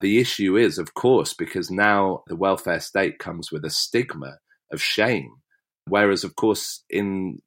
The 0.00 0.18
issue 0.18 0.56
is, 0.56 0.78
of 0.78 0.94
course, 0.94 1.32
because 1.34 1.70
now 1.70 2.22
the 2.26 2.36
welfare 2.36 2.80
state 2.80 3.18
comes 3.18 3.50
with 3.50 3.64
a 3.64 3.70
stigma 3.70 4.38
of 4.72 4.82
shame, 4.82 5.30
whereas, 5.86 6.24
of 6.24 6.36
course, 6.36 6.82
in 6.90 7.40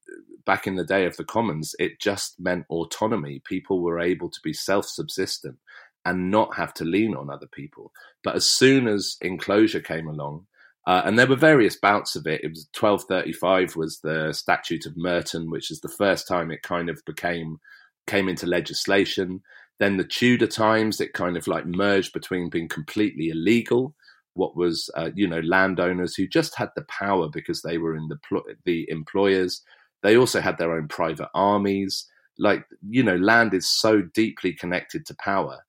back 0.46 0.66
in 0.66 0.76
the 0.76 0.86
day 0.86 1.06
of 1.06 1.18
the 1.18 1.26
commons, 1.26 1.76
it 1.78 2.00
just 2.00 2.40
meant 2.40 2.66
autonomy. 2.70 3.42
People 3.46 3.82
were 3.82 4.00
able 4.00 4.30
to 4.30 4.40
be 4.42 4.54
self-subsistent 4.54 5.58
and 6.06 6.32
not 6.32 6.56
have 6.56 6.74
to 6.76 6.86
lean 6.86 7.14
on 7.14 7.30
other 7.30 7.48
people. 7.48 7.92
But 8.24 8.36
as 8.36 8.50
soon 8.50 8.88
as 8.88 9.18
enclosure 9.22 9.82
came 9.82 10.08
along, 10.08 10.48
uh, 10.88 11.02
and 11.04 11.20
there 11.20 11.28
were 11.28 11.36
various 11.36 11.76
bouts 11.76 12.16
of 12.16 12.26
it. 12.26 12.42
It 12.46 12.48
was 12.48 12.70
1235 12.80 13.76
was 13.76 14.00
the 14.00 14.32
Statute 14.32 14.86
of 14.86 14.96
Merton, 14.96 15.52
which 15.52 15.70
is 15.70 15.82
the 15.82 15.90
first 15.90 16.30
time 16.30 16.50
it 16.50 16.64
kind 16.64 16.90
of 16.90 17.04
became 17.06 17.60
came 18.08 18.30
into 18.30 18.48
legislation. 18.48 19.42
Then 19.80 19.98
the 19.98 20.06
Tudor 20.06 20.48
times, 20.48 21.02
it 21.02 21.12
kind 21.12 21.36
of 21.36 21.46
like 21.46 21.66
merged 21.66 22.14
between 22.14 22.50
being 22.50 22.70
completely 22.70 23.28
illegal, 23.30 23.96
what 24.38 24.58
was 24.58 24.90
uh, 24.98 25.12
you 25.16 25.28
know 25.28 25.42
landowners 25.42 26.16
who 26.16 26.28
just 26.28 26.56
had 26.56 26.70
the 26.76 26.86
power 26.90 27.30
because 27.30 27.64
they 27.64 27.80
were 27.80 27.96
in 27.98 28.10
the 28.10 28.20
the 28.66 28.90
employers. 28.90 29.64
They 30.04 30.18
also 30.18 30.42
had 30.42 30.60
their 30.60 30.74
own 30.74 30.90
private 30.90 31.30
armies. 31.36 32.08
Like 32.40 32.66
you 32.90 33.04
know, 33.04 33.18
land 33.18 33.54
is 33.56 33.70
so 33.70 34.02
deeply 34.04 34.54
connected 34.54 35.06
to 35.08 35.16
power 35.16 35.60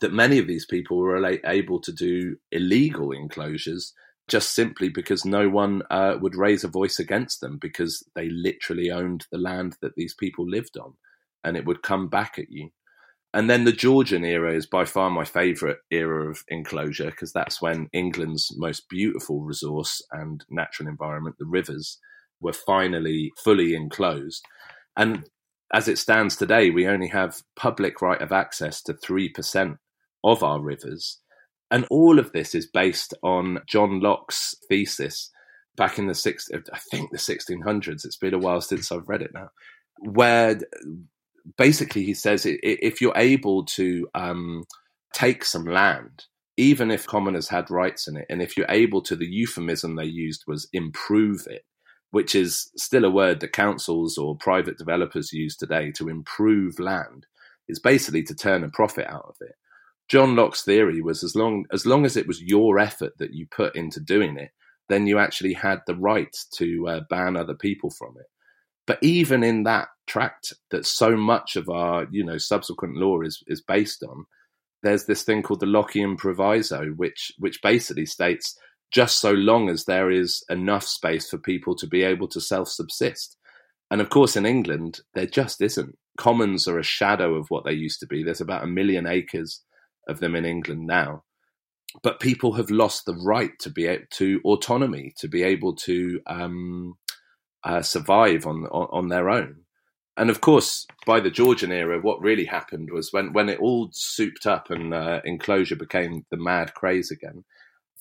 that 0.00 0.12
many 0.12 0.38
of 0.38 0.46
these 0.46 0.66
people 0.66 0.98
were 0.98 1.24
able 1.46 1.80
to 1.80 1.92
do 1.92 2.36
illegal 2.52 3.12
enclosures 3.12 3.94
just 4.28 4.54
simply 4.54 4.88
because 4.88 5.24
no 5.24 5.48
one 5.48 5.82
uh, 5.90 6.16
would 6.20 6.36
raise 6.36 6.64
a 6.64 6.68
voice 6.68 6.98
against 6.98 7.40
them 7.40 7.58
because 7.60 8.02
they 8.14 8.28
literally 8.30 8.90
owned 8.90 9.26
the 9.30 9.38
land 9.38 9.76
that 9.82 9.94
these 9.96 10.14
people 10.14 10.48
lived 10.48 10.76
on 10.78 10.94
and 11.44 11.56
it 11.56 11.64
would 11.66 11.82
come 11.82 12.08
back 12.08 12.38
at 12.38 12.50
you. 12.50 12.70
And 13.34 13.48
then 13.48 13.64
the 13.64 13.72
Georgian 13.72 14.24
era 14.24 14.54
is 14.54 14.66
by 14.66 14.84
far 14.84 15.08
my 15.08 15.24
favourite 15.24 15.78
era 15.90 16.30
of 16.30 16.44
enclosure 16.48 17.10
because 17.10 17.32
that's 17.32 17.62
when 17.62 17.88
England's 17.92 18.52
most 18.56 18.88
beautiful 18.90 19.40
resource 19.40 20.02
and 20.10 20.44
natural 20.50 20.88
environment, 20.88 21.36
the 21.38 21.46
rivers, 21.46 21.98
were 22.40 22.52
finally 22.52 23.32
fully 23.42 23.74
enclosed. 23.74 24.44
And 24.96 25.24
as 25.72 25.88
it 25.88 25.98
stands 25.98 26.36
today, 26.36 26.68
we 26.68 26.86
only 26.86 27.08
have 27.08 27.42
public 27.56 28.02
right 28.02 28.20
of 28.20 28.32
access 28.32 28.82
to 28.82 28.94
3% 28.94 29.78
of 30.22 30.42
our 30.42 30.60
rivers. 30.60 31.18
And 31.70 31.86
all 31.90 32.18
of 32.18 32.32
this 32.32 32.54
is 32.54 32.66
based 32.66 33.14
on 33.22 33.60
John 33.66 34.00
Locke's 34.00 34.54
thesis 34.68 35.30
back 35.74 35.98
in 35.98 36.06
the 36.06 36.14
six, 36.14 36.50
I 36.52 36.78
think 36.90 37.10
the 37.10 37.16
1600s. 37.16 38.04
It's 38.04 38.18
been 38.18 38.34
a 38.34 38.38
while 38.38 38.60
since 38.60 38.92
I've 38.92 39.08
read 39.08 39.22
it 39.22 39.32
now, 39.32 39.48
where 39.98 40.60
basically 41.56 42.04
he 42.04 42.14
says 42.14 42.46
if 42.46 43.00
you're 43.00 43.16
able 43.16 43.64
to 43.66 44.08
um, 44.14 44.64
take 45.14 45.44
some 45.44 45.64
land, 45.64 46.24
even 46.56 46.90
if 46.90 47.06
commoners 47.06 47.48
had 47.48 47.70
rights 47.70 48.08
in 48.08 48.16
it, 48.16 48.26
and 48.30 48.42
if 48.42 48.56
you're 48.56 48.66
able 48.68 49.02
to, 49.02 49.16
the 49.16 49.26
euphemism 49.26 49.96
they 49.96 50.04
used 50.04 50.44
was 50.46 50.68
improve 50.72 51.46
it, 51.48 51.62
which 52.10 52.34
is 52.34 52.70
still 52.76 53.04
a 53.04 53.10
word 53.10 53.40
that 53.40 53.52
councils 53.52 54.18
or 54.18 54.36
private 54.36 54.78
developers 54.78 55.32
use 55.32 55.56
today 55.56 55.90
to 55.92 56.08
improve 56.08 56.78
land. 56.78 57.26
It's 57.68 57.80
basically 57.80 58.22
to 58.24 58.34
turn 58.34 58.64
a 58.64 58.70
profit 58.70 59.06
out 59.06 59.24
of 59.28 59.36
it. 59.40 59.54
John 60.08 60.36
Locke's 60.36 60.62
theory 60.62 61.00
was 61.00 61.24
as 61.24 61.34
long 61.34 61.64
as 61.72 61.86
long 61.86 62.04
as 62.04 62.16
it 62.16 62.26
was 62.26 62.42
your 62.42 62.78
effort 62.78 63.14
that 63.18 63.32
you 63.32 63.46
put 63.50 63.74
into 63.76 64.00
doing 64.00 64.36
it, 64.36 64.50
then 64.88 65.06
you 65.06 65.18
actually 65.18 65.54
had 65.54 65.80
the 65.86 65.96
right 65.96 66.36
to 66.56 66.88
uh, 66.88 67.00
ban 67.08 67.36
other 67.36 67.54
people 67.54 67.90
from 67.90 68.14
it. 68.18 68.26
But 68.86 68.98
even 69.02 69.44
in 69.44 69.62
that 69.64 69.88
tract 70.06 70.52
that 70.70 70.84
so 70.84 71.16
much 71.16 71.56
of 71.56 71.68
our 71.68 72.06
you 72.10 72.24
know 72.24 72.38
subsequent 72.38 72.96
law 72.96 73.20
is 73.22 73.42
is 73.46 73.62
based 73.62 74.02
on, 74.02 74.26
there's 74.82 75.06
this 75.06 75.22
thing 75.22 75.42
called 75.42 75.60
the 75.60 75.66
Lockean 75.66 76.18
proviso, 76.18 76.86
which 76.96 77.32
which 77.38 77.62
basically 77.62 78.06
states 78.06 78.56
just 78.92 79.20
so 79.20 79.32
long 79.32 79.70
as 79.70 79.84
there 79.84 80.10
is 80.10 80.44
enough 80.50 80.84
space 80.84 81.28
for 81.30 81.38
people 81.38 81.74
to 81.76 81.86
be 81.86 82.02
able 82.02 82.28
to 82.28 82.40
self 82.40 82.68
subsist. 82.68 83.36
And 83.90 84.00
of 84.00 84.10
course, 84.10 84.36
in 84.36 84.46
England, 84.46 85.00
there 85.14 85.26
just 85.26 85.60
isn't. 85.60 85.96
Commons 86.18 86.68
are 86.68 86.78
a 86.78 86.84
shadow 86.84 87.34
of 87.34 87.46
what 87.48 87.64
they 87.64 87.72
used 87.72 88.00
to 88.00 88.06
be. 88.06 88.22
There's 88.22 88.40
about 88.40 88.64
a 88.64 88.68
million 88.68 89.06
acres 89.06 89.62
of 90.08 90.20
them 90.20 90.34
in 90.34 90.44
England 90.44 90.86
now. 90.86 91.24
But 92.02 92.20
people 92.20 92.54
have 92.54 92.70
lost 92.70 93.04
the 93.04 93.14
right 93.14 93.52
to 93.60 93.70
be 93.70 93.98
to 94.12 94.40
autonomy, 94.44 95.12
to 95.18 95.28
be 95.28 95.42
able 95.42 95.74
to 95.76 96.20
um, 96.26 96.94
uh, 97.64 97.82
survive 97.82 98.46
on, 98.46 98.66
on, 98.66 98.88
on 98.90 99.08
their 99.08 99.30
own. 99.30 99.62
And 100.16 100.28
of 100.28 100.40
course, 100.40 100.86
by 101.06 101.20
the 101.20 101.30
Georgian 101.30 101.72
era, 101.72 101.98
what 102.00 102.20
really 102.20 102.44
happened 102.44 102.90
was 102.92 103.12
when 103.12 103.32
when 103.32 103.48
it 103.48 103.60
all 103.60 103.88
souped 103.92 104.46
up 104.46 104.70
and 104.70 104.92
uh, 104.92 105.20
enclosure 105.24 105.76
became 105.76 106.26
the 106.30 106.36
mad 106.36 106.74
craze 106.74 107.10
again. 107.10 107.44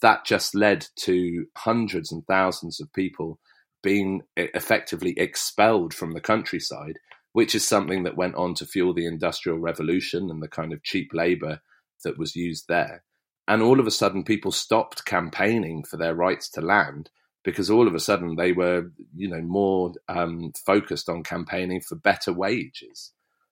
That 0.01 0.25
just 0.25 0.55
led 0.55 0.87
to 1.01 1.45
hundreds 1.55 2.11
and 2.11 2.25
thousands 2.25 2.81
of 2.81 2.91
people 2.93 3.39
being 3.83 4.23
effectively 4.35 5.17
expelled 5.17 5.93
from 5.93 6.11
the 6.11 6.21
countryside, 6.21 6.97
which 7.33 7.55
is 7.55 7.65
something 7.65 8.03
that 8.03 8.17
went 8.17 8.35
on 8.35 8.55
to 8.55 8.65
fuel 8.65 8.93
the 8.93 9.05
Industrial 9.05 9.57
Revolution 9.57 10.29
and 10.29 10.41
the 10.41 10.47
kind 10.47 10.73
of 10.73 10.83
cheap 10.83 11.11
labor 11.13 11.61
that 12.03 12.17
was 12.17 12.35
used 12.35 12.65
there. 12.67 13.03
And 13.47 13.61
all 13.61 13.79
of 13.79 13.87
a 13.87 13.91
sudden, 13.91 14.23
people 14.23 14.51
stopped 14.51 15.05
campaigning 15.05 15.83
for 15.83 15.97
their 15.97 16.15
rights 16.15 16.49
to 16.51 16.61
land 16.61 17.09
because 17.43 17.69
all 17.69 17.87
of 17.87 17.95
a 17.95 17.99
sudden 17.99 18.35
they 18.35 18.51
were, 18.51 18.91
you 19.15 19.27
know, 19.27 19.41
more 19.41 19.93
um, 20.07 20.51
focused 20.65 21.09
on 21.09 21.23
campaigning 21.23 21.81
for 21.81 21.95
better 21.95 22.31
wages. 22.31 23.11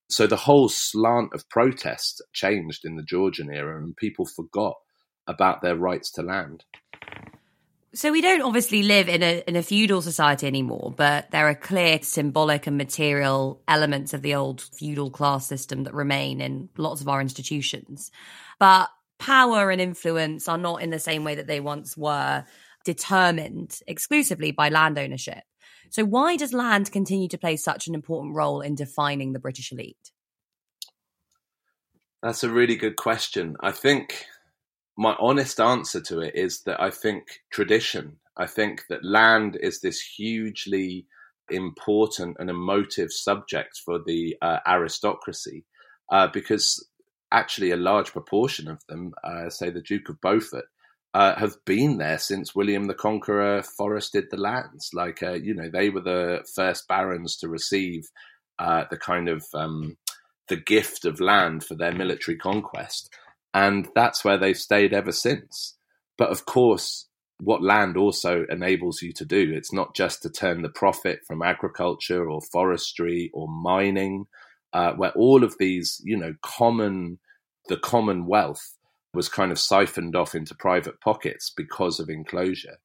So 0.09 0.25
the 0.25 0.35
whole 0.35 0.69
slant 0.69 1.33
of 1.33 1.47
protest 1.49 2.21
changed 2.33 2.83
in 2.83 2.95
the 2.95 3.03
Georgian 3.03 3.53
era, 3.53 3.81
and 3.81 3.95
people 3.95 4.25
forgot 4.25 4.75
about 5.27 5.61
their 5.61 5.75
rights 5.75 6.11
to 6.13 6.23
land. 6.23 6.63
So 7.93 8.11
we 8.11 8.21
don't 8.21 8.41
obviously 8.41 8.83
live 8.83 9.09
in 9.09 9.23
a 9.23 9.43
in 9.47 9.55
a 9.55 9.63
feudal 9.63 10.01
society 10.01 10.45
anymore, 10.45 10.93
but 10.95 11.31
there 11.31 11.47
are 11.47 11.55
clear 11.55 11.99
symbolic 12.03 12.67
and 12.67 12.77
material 12.77 13.61
elements 13.67 14.13
of 14.13 14.21
the 14.21 14.35
old 14.35 14.61
feudal 14.61 15.09
class 15.09 15.47
system 15.47 15.83
that 15.83 15.93
remain 15.95 16.39
in 16.39 16.69
lots 16.77 17.01
of 17.01 17.09
our 17.09 17.19
institutions. 17.19 18.11
But 18.59 18.89
power 19.17 19.71
and 19.71 19.81
influence 19.81 20.47
are 20.47 20.57
not 20.57 20.83
in 20.83 20.91
the 20.91 20.99
same 20.99 21.23
way 21.23 21.35
that 21.35 21.47
they 21.47 21.59
once 21.59 21.97
were 21.97 22.45
determined 22.85 23.79
exclusively 23.87 24.51
by 24.51 24.69
land 24.69 24.97
ownership. 24.97 25.43
So 25.89 26.05
why 26.05 26.35
does 26.35 26.53
land 26.53 26.91
continue 26.91 27.27
to 27.29 27.37
play 27.37 27.55
such 27.55 27.87
an 27.87 27.95
important 27.95 28.35
role 28.35 28.61
in 28.61 28.75
defining 28.75 29.33
the 29.33 29.39
British 29.39 29.71
elite? 29.71 30.11
That's 32.21 32.43
a 32.43 32.49
really 32.49 32.75
good 32.75 32.95
question. 32.95 33.55
I 33.61 33.71
think 33.71 34.25
my 34.97 35.15
honest 35.19 35.59
answer 35.59 36.01
to 36.01 36.19
it 36.19 36.35
is 36.35 36.63
that 36.63 36.81
I 36.81 36.89
think 36.89 37.23
tradition. 37.51 38.17
I 38.35 38.45
think 38.45 38.83
that 38.89 39.03
land 39.03 39.57
is 39.61 39.79
this 39.79 40.01
hugely 40.01 41.07
important 41.49 42.37
and 42.39 42.49
emotive 42.49 43.11
subject 43.11 43.81
for 43.83 43.99
the 44.05 44.35
uh, 44.41 44.59
aristocracy 44.67 45.65
uh, 46.11 46.27
because 46.27 46.85
actually 47.31 47.71
a 47.71 47.77
large 47.77 48.11
proportion 48.11 48.67
of 48.67 48.79
them, 48.87 49.13
uh, 49.23 49.49
say 49.49 49.69
the 49.69 49.81
Duke 49.81 50.09
of 50.09 50.21
Beaufort, 50.21 50.65
uh, 51.19 51.35
have 51.37 51.55
been 51.65 51.97
there 51.97 52.17
since 52.17 52.55
William 52.55 52.85
the 52.85 52.93
Conqueror 52.93 53.61
forested 53.61 54.25
the 54.31 54.37
lands. 54.37 54.89
Like, 54.93 55.21
uh, 55.21 55.33
you 55.33 55.53
know, 55.53 55.69
they 55.69 55.89
were 55.89 56.01
the 56.01 56.45
first 56.55 56.87
barons 56.87 57.35
to 57.37 57.49
receive 57.49 58.03
uh, 58.57 58.85
the 58.89 58.97
kind 58.97 59.27
of 59.27 59.43
um, 59.53 59.97
the 60.47 60.57
gift 60.57 61.05
of 61.05 61.19
land 61.19 61.63
for 61.63 61.75
their 61.75 61.91
military 61.91 62.37
conquest 62.37 63.09
and 63.53 63.87
that's 63.95 64.23
where 64.23 64.37
they've 64.37 64.57
stayed 64.57 64.93
ever 64.93 65.11
since. 65.11 65.75
But 66.17 66.29
of 66.29 66.45
course, 66.45 67.07
what 67.39 67.63
land 67.63 67.97
also 67.97 68.45
enables 68.49 69.01
you 69.01 69.13
to 69.13 69.25
do, 69.25 69.51
it's 69.53 69.73
not 69.73 69.95
just 69.95 70.21
to 70.23 70.29
turn 70.29 70.61
the 70.61 70.69
profit 70.69 71.21
from 71.25 71.41
agriculture 71.41 72.29
or 72.29 72.41
forestry 72.41 73.31
or 73.33 73.47
mining, 73.47 74.25
uh, 74.73 74.93
where 74.93 75.11
all 75.11 75.43
of 75.43 75.55
these, 75.57 76.01
you 76.03 76.17
know, 76.17 76.33
common, 76.41 77.19
the 77.67 77.77
common 77.77 78.27
wealth 78.27 78.75
was 79.13 79.29
kind 79.29 79.51
of 79.51 79.59
siphoned 79.59 80.15
off 80.15 80.35
into 80.35 80.55
private 80.55 81.01
pockets 81.01 81.51
because 81.55 81.99
of 81.99 82.09
enclosure. 82.09 82.77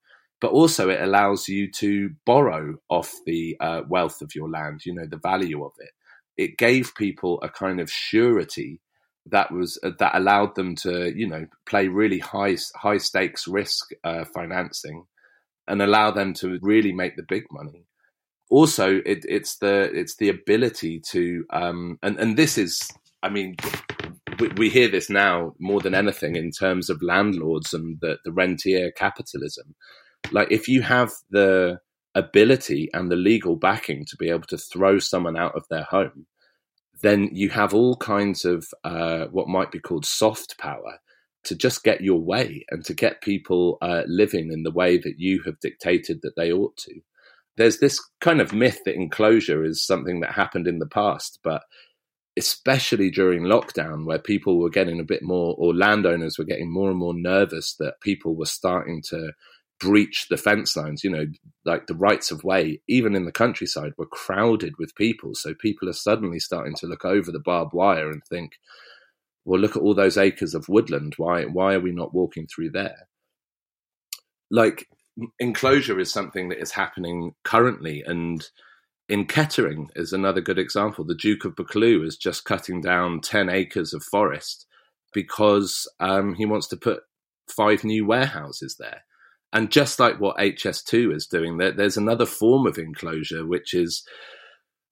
but 0.45 0.53
also 0.53 0.91
it 0.91 1.01
allows 1.01 1.49
you 1.49 1.71
to 1.71 2.11
borrow 2.27 2.75
off 2.91 3.15
the 3.25 3.57
uh, 3.61 3.81
wealth 3.89 4.21
of 4.21 4.35
your 4.35 4.51
land, 4.51 4.83
you 4.85 4.95
know, 4.95 5.07
the 5.07 5.17
value 5.17 5.65
of 5.65 5.73
it. 5.79 5.91
It 6.37 6.59
gave 6.59 6.95
people 6.97 7.41
a 7.43 7.49
kind 7.49 7.81
of 7.81 7.91
surety 7.91 8.83
that 9.31 9.51
was 9.51 9.79
uh, 9.83 9.93
that 10.01 10.15
allowed 10.15 10.55
them 10.55 10.77
to, 10.77 11.11
you 11.17 11.27
know, 11.27 11.47
play 11.67 11.89
really 11.89 12.19
high 12.19 12.59
high 12.77 12.99
stakes 12.99 13.49
risk 13.49 13.89
uh, 14.05 14.27
financing 14.35 15.07
and 15.67 15.81
allow 15.81 16.11
them 16.11 16.35
to 16.35 16.59
really 16.61 16.93
make 16.93 17.17
the 17.17 17.25
big 17.27 17.45
money. 17.51 17.87
Also, 18.51 19.01
it, 19.07 19.25
it's 19.27 19.57
the 19.59 19.91
it's 19.95 20.17
the 20.17 20.29
ability 20.29 21.01
to 21.13 21.47
um, 21.51 21.99
and 22.03 22.19
and 22.19 22.37
this 22.37 22.59
is, 22.59 22.81
I 23.23 23.31
mean, 23.31 23.57
we, 24.39 24.49
we, 24.49 24.69
hear 24.71 24.89
this 24.89 25.09
now 25.09 25.55
more 25.59 25.81
than 25.81 25.95
anything 25.95 26.37
in 26.37 26.51
terms 26.51 26.91
of 26.91 27.03
landlords 27.03 27.73
and 27.75 27.99
the, 28.01 28.19
the 28.25 28.33
rentier 28.33 28.91
capitalism 28.91 29.75
like 30.33 30.51
if 30.51 30.69
you 30.69 30.83
have 30.83 31.13
the 31.31 31.81
ability 32.15 32.89
and 32.93 33.11
the 33.11 33.17
legal 33.17 33.57
backing 33.57 34.05
to 34.07 34.17
be 34.17 34.29
able 34.31 34.47
to 34.49 34.59
throw 34.59 34.99
someone 34.99 35.37
out 35.37 35.55
of 35.55 35.65
their 35.69 35.83
home, 35.83 36.27
then 37.03 37.29
you 37.33 37.51
have 37.51 37.75
all 37.75 37.97
kinds 37.97 38.45
of 38.45 38.67
uh, 38.85 39.27
what 39.27 39.49
might 39.49 39.71
be 39.71 39.81
called 39.81 40.07
soft 40.07 40.57
power 40.59 40.99
to 41.45 41.55
just 41.55 41.85
get 41.85 42.01
your 42.01 42.21
way 42.21 42.65
and 42.71 42.85
to 42.85 42.95
get 42.95 43.21
people 43.21 43.77
uh, 43.83 44.03
living 44.07 44.51
in 44.51 44.63
the 44.63 44.71
way 44.71 44.97
that 44.97 45.17
you 45.19 45.43
have 45.45 45.61
dictated 45.61 46.21
that 46.23 46.37
they 46.37 46.51
ought 46.51 46.77
to. 46.77 46.95
There's 47.57 47.79
this 47.79 48.01
kind 48.21 48.41
of 48.41 48.55
myth 48.55 48.81
that 48.85 48.95
enclosure 48.95 49.65
is 49.65 49.85
something 49.85 50.21
that 50.21 50.33
happened 50.33 50.67
in 50.67 50.79
the 50.79 50.87
past, 50.87 51.41
but 51.45 51.63
especially 52.37 53.11
during 53.11 53.43
lockdown, 53.43 54.05
where 54.05 54.19
people 54.19 54.59
were 54.59 54.71
getting 54.71 55.01
a 55.01 55.05
bit 55.05 55.23
more, 55.23 55.55
or 55.59 55.75
landowners 55.75 56.39
were 56.39 56.45
getting 56.45 56.73
more 56.73 56.91
and 56.91 56.99
more 56.99 57.15
nervous 57.15 57.75
that 57.79 58.01
people 58.01 58.35
were 58.35 58.47
starting 58.47 59.03
to 59.11 59.33
breach 59.81 60.27
the 60.29 60.37
fence 60.37 60.77
lines. 60.77 61.05
You 61.05 61.11
know, 61.11 61.27
like 61.65 61.87
the 61.87 61.95
rights 61.95 62.31
of 62.31 62.45
way, 62.45 62.81
even 62.89 63.15
in 63.15 63.25
the 63.25 63.33
countryside, 63.33 63.93
were 63.97 64.07
crowded 64.07 64.75
with 64.79 64.95
people. 64.97 65.35
So 65.35 65.55
people 65.55 65.89
are 65.89 65.95
suddenly 65.95 66.41
starting 66.41 66.75
to 66.77 66.87
look 66.87 67.05
over 67.05 67.31
the 67.31 67.41
barbed 67.41 67.73
wire 67.73 68.11
and 68.11 68.23
think, 68.25 68.53
well, 69.45 69.61
look 69.61 69.77
at 69.77 69.83
all 69.83 69.95
those 69.95 70.17
acres 70.17 70.55
of 70.55 70.69
woodland. 70.69 71.15
Why 71.17 71.45
why 71.45 71.75
are 71.75 71.81
we 71.81 71.93
not 71.93 72.15
walking 72.15 72.47
through 72.47 72.71
there? 72.71 73.09
Like 74.51 74.89
enclosure 75.39 76.01
is 76.01 76.13
something 76.13 76.49
that 76.49 76.61
is 76.61 76.73
happening 76.73 77.35
currently 77.45 78.03
and 78.05 78.45
in 79.09 79.27
Kettering 79.27 79.91
is 79.95 80.13
another 80.13 80.41
good 80.41 80.59
example. 80.59 81.05
The 81.05 81.15
Duke 81.15 81.45
of 81.45 81.55
Buccleuch 81.55 82.07
is 82.07 82.17
just 82.17 82.45
cutting 82.45 82.81
down 82.81 83.21
10 83.21 83.49
acres 83.49 83.93
of 83.93 84.03
forest 84.03 84.67
because 85.13 85.89
um, 86.01 86.35
he 86.35 86.47
wants 86.47 86.69
to 86.69 86.77
put 86.77 87.03
five 87.49 87.85
new 87.85 88.07
warehouses 88.07 88.77
there. 88.79 89.03
And 89.53 89.71
just 89.71 90.01
like 90.01 90.21
what 90.21 90.39
HS2 90.39 91.15
is 91.15 91.27
doing, 91.27 91.59
there, 91.59 91.71
there's 91.71 91.97
another 91.97 92.27
form 92.27 92.67
of 92.67 92.79
enclosure, 92.79 93.47
which 93.47 93.73
is, 93.73 94.05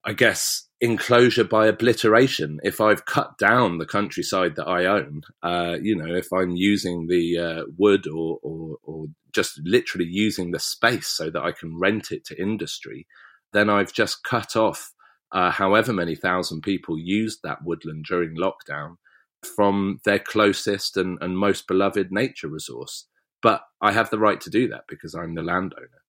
I 0.05 0.13
guess, 0.13 0.67
enclosure 0.79 1.43
by 1.43 1.67
obliteration. 1.67 2.59
If 2.63 2.79
I've 2.79 3.05
cut 3.05 3.37
down 3.37 3.77
the 3.77 3.85
countryside 3.85 4.55
that 4.55 4.67
I 4.67 4.85
own, 4.85 5.23
uh, 5.41 5.77
you 5.81 5.95
know, 5.95 6.15
if 6.15 6.31
I'm 6.31 6.51
using 6.51 7.07
the 7.07 7.37
uh, 7.37 7.63
wood 7.77 8.07
or, 8.07 8.39
or, 8.41 8.77
or 8.83 9.07
just 9.33 9.59
literally 9.65 10.07
using 10.07 10.51
the 10.51 10.59
space 10.59 11.07
so 11.07 11.29
that 11.29 11.41
I 11.41 11.51
can 11.51 11.77
rent 11.77 12.11
it 12.11 12.23
to 12.25 12.41
industry, 12.41 13.05
then 13.53 13.69
I've 13.69 13.93
just 13.93 14.23
cut 14.23 14.55
off 14.55 14.91
uh, 15.31 15.49
however 15.49 15.93
many 15.93 16.15
thousand 16.15 16.61
people 16.61 16.97
used 16.99 17.39
that 17.43 17.63
woodland 17.63 18.05
during 18.07 18.35
lockdown 18.35 18.95
from 19.55 19.99
their 20.05 20.19
closest 20.19 20.95
and, 20.95 21.17
and 21.21 21.37
most 21.37 21.67
beloved 21.67 22.11
nature 22.11 22.47
resource. 22.47 23.07
But 23.41 23.61
I 23.81 23.91
have 23.91 24.09
the 24.09 24.19
right 24.19 24.39
to 24.41 24.49
do 24.49 24.67
that 24.69 24.83
because 24.87 25.15
I'm 25.15 25.35
the 25.35 25.41
landowner. 25.41 26.02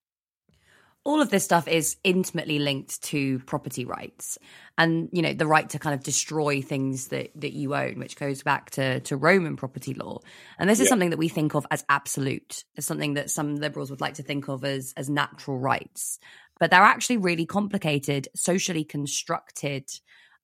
All 1.05 1.21
of 1.21 1.29
this 1.29 1.45
stuff 1.45 1.69
is 1.69 1.97
intimately 2.03 2.59
linked 2.59 3.03
to 3.05 3.39
property 3.41 3.85
rights 3.85 4.39
and 4.79 5.11
you 5.13 5.21
know 5.21 5.35
the 5.35 5.47
right 5.47 5.69
to 5.71 5.79
kind 5.79 5.95
of 5.95 6.03
destroy 6.03 6.63
things 6.63 7.09
that 7.09 7.31
that 7.37 7.53
you 7.53 7.75
own 7.75 7.99
which 7.99 8.17
goes 8.17 8.43
back 8.43 8.71
to 8.71 9.01
to 9.01 9.17
Roman 9.17 9.57
property 9.57 9.95
law. 9.95 10.21
And 10.59 10.69
this 10.69 10.81
is 10.81 10.87
yeah. 10.87 10.91
something 10.91 11.11
that 11.11 11.19
we 11.19 11.29
think 11.29 11.55
of 11.55 11.67
as 11.71 11.85
absolute. 11.89 12.65
As 12.77 12.87
something 12.87 13.15
that 13.15 13.31
some 13.31 13.57
liberals 13.57 13.91
would 13.91 14.01
like 14.01 14.15
to 14.15 14.23
think 14.23 14.49
of 14.49 14.65
as 14.65 14.95
as 14.97 15.11
natural 15.11 15.59
rights. 15.59 16.19
But 16.59 16.71
they're 16.71 16.81
actually 16.81 17.19
really 17.19 17.47
complicated 17.47 18.29
socially 18.35 18.85
constructed 18.85 19.91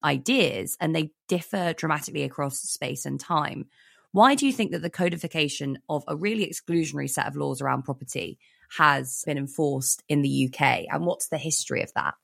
ideas 0.05 0.77
and 0.81 0.94
they 0.94 1.12
differ 1.29 1.73
dramatically 1.73 2.23
across 2.23 2.59
space 2.59 3.07
and 3.07 3.18
time. 3.18 3.66
Why 4.12 4.35
do 4.35 4.46
you 4.46 4.53
think 4.53 4.73
that 4.73 4.83
the 4.83 4.90
codification 4.90 5.79
of 5.88 6.03
a 6.09 6.16
really 6.16 6.46
exclusionary 6.46 7.09
set 7.09 7.27
of 7.27 7.37
laws 7.37 7.61
around 7.61 7.85
property 7.85 8.38
has 8.76 9.22
been 9.26 9.38
enforced 9.38 10.02
in 10.09 10.22
the 10.22 10.48
UK? 10.48 10.87
And 10.90 11.06
what's 11.06 11.28
the 11.28 11.38
history 11.38 11.83
of 11.83 11.92
that? 11.94 12.14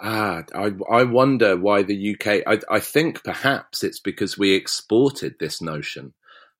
Ah, 0.00 0.44
I, 0.54 0.72
I 0.90 1.04
wonder 1.04 1.56
why 1.56 1.82
the 1.82 2.14
UK. 2.14 2.42
I, 2.46 2.60
I 2.74 2.80
think 2.80 3.22
perhaps 3.22 3.84
it's 3.84 4.00
because 4.00 4.38
we 4.38 4.54
exported 4.54 5.34
this 5.38 5.60
notion 5.60 6.14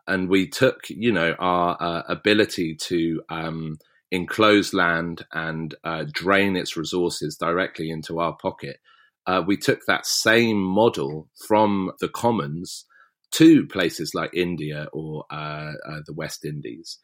and 0.06 0.28
we 0.28 0.48
took, 0.48 0.90
you 0.90 1.12
know, 1.12 1.34
our 1.38 1.76
uh, 1.80 2.02
ability 2.08 2.74
to 2.74 3.22
um, 3.30 3.78
enclose 4.10 4.74
land 4.74 5.24
and 5.32 5.74
uh, 5.84 6.04
drain 6.12 6.56
its 6.56 6.76
resources 6.76 7.36
directly 7.36 7.90
into 7.90 8.18
our 8.18 8.36
pocket. 8.36 8.78
Uh, 9.26 9.42
we 9.46 9.56
took 9.56 9.86
that 9.86 10.06
same 10.06 10.62
model 10.62 11.28
from 11.46 11.92
the 12.00 12.08
commons 12.08 12.84
to 13.32 13.66
places 13.66 14.12
like 14.14 14.34
India 14.34 14.88
or 14.92 15.24
uh, 15.30 15.72
uh, 15.88 16.00
the 16.06 16.12
West 16.12 16.44
Indies. 16.44 16.98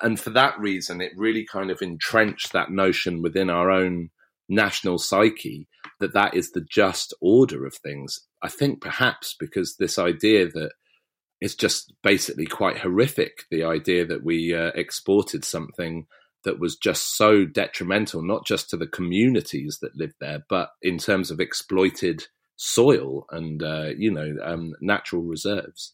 And 0.00 0.18
for 0.18 0.30
that 0.30 0.58
reason, 0.58 1.00
it 1.00 1.12
really 1.16 1.44
kind 1.44 1.70
of 1.70 1.82
entrenched 1.82 2.52
that 2.52 2.70
notion 2.70 3.22
within 3.22 3.50
our 3.50 3.70
own 3.70 4.10
national 4.48 4.98
psyche 4.98 5.68
that 6.00 6.14
that 6.14 6.34
is 6.34 6.52
the 6.52 6.60
just 6.60 7.12
order 7.20 7.66
of 7.66 7.74
things. 7.74 8.20
I 8.42 8.48
think 8.48 8.80
perhaps 8.80 9.34
because 9.38 9.76
this 9.76 9.98
idea 9.98 10.48
that 10.48 10.72
it's 11.40 11.54
just 11.54 11.92
basically 12.02 12.46
quite 12.46 12.78
horrific 12.78 13.44
the 13.50 13.64
idea 13.64 14.04
that 14.06 14.24
we 14.24 14.54
uh, 14.54 14.70
exported 14.74 15.44
something 15.44 16.06
that 16.44 16.58
was 16.58 16.76
just 16.76 17.16
so 17.16 17.44
detrimental, 17.44 18.22
not 18.22 18.46
just 18.46 18.70
to 18.70 18.76
the 18.76 18.86
communities 18.86 19.78
that 19.82 19.96
lived 19.96 20.14
there, 20.20 20.44
but 20.48 20.70
in 20.82 20.98
terms 20.98 21.30
of 21.30 21.40
exploited 21.40 22.26
soil 22.56 23.26
and 23.30 23.62
uh, 23.62 23.90
you 23.96 24.10
know 24.10 24.34
um, 24.42 24.74
natural 24.80 25.22
reserves. 25.22 25.92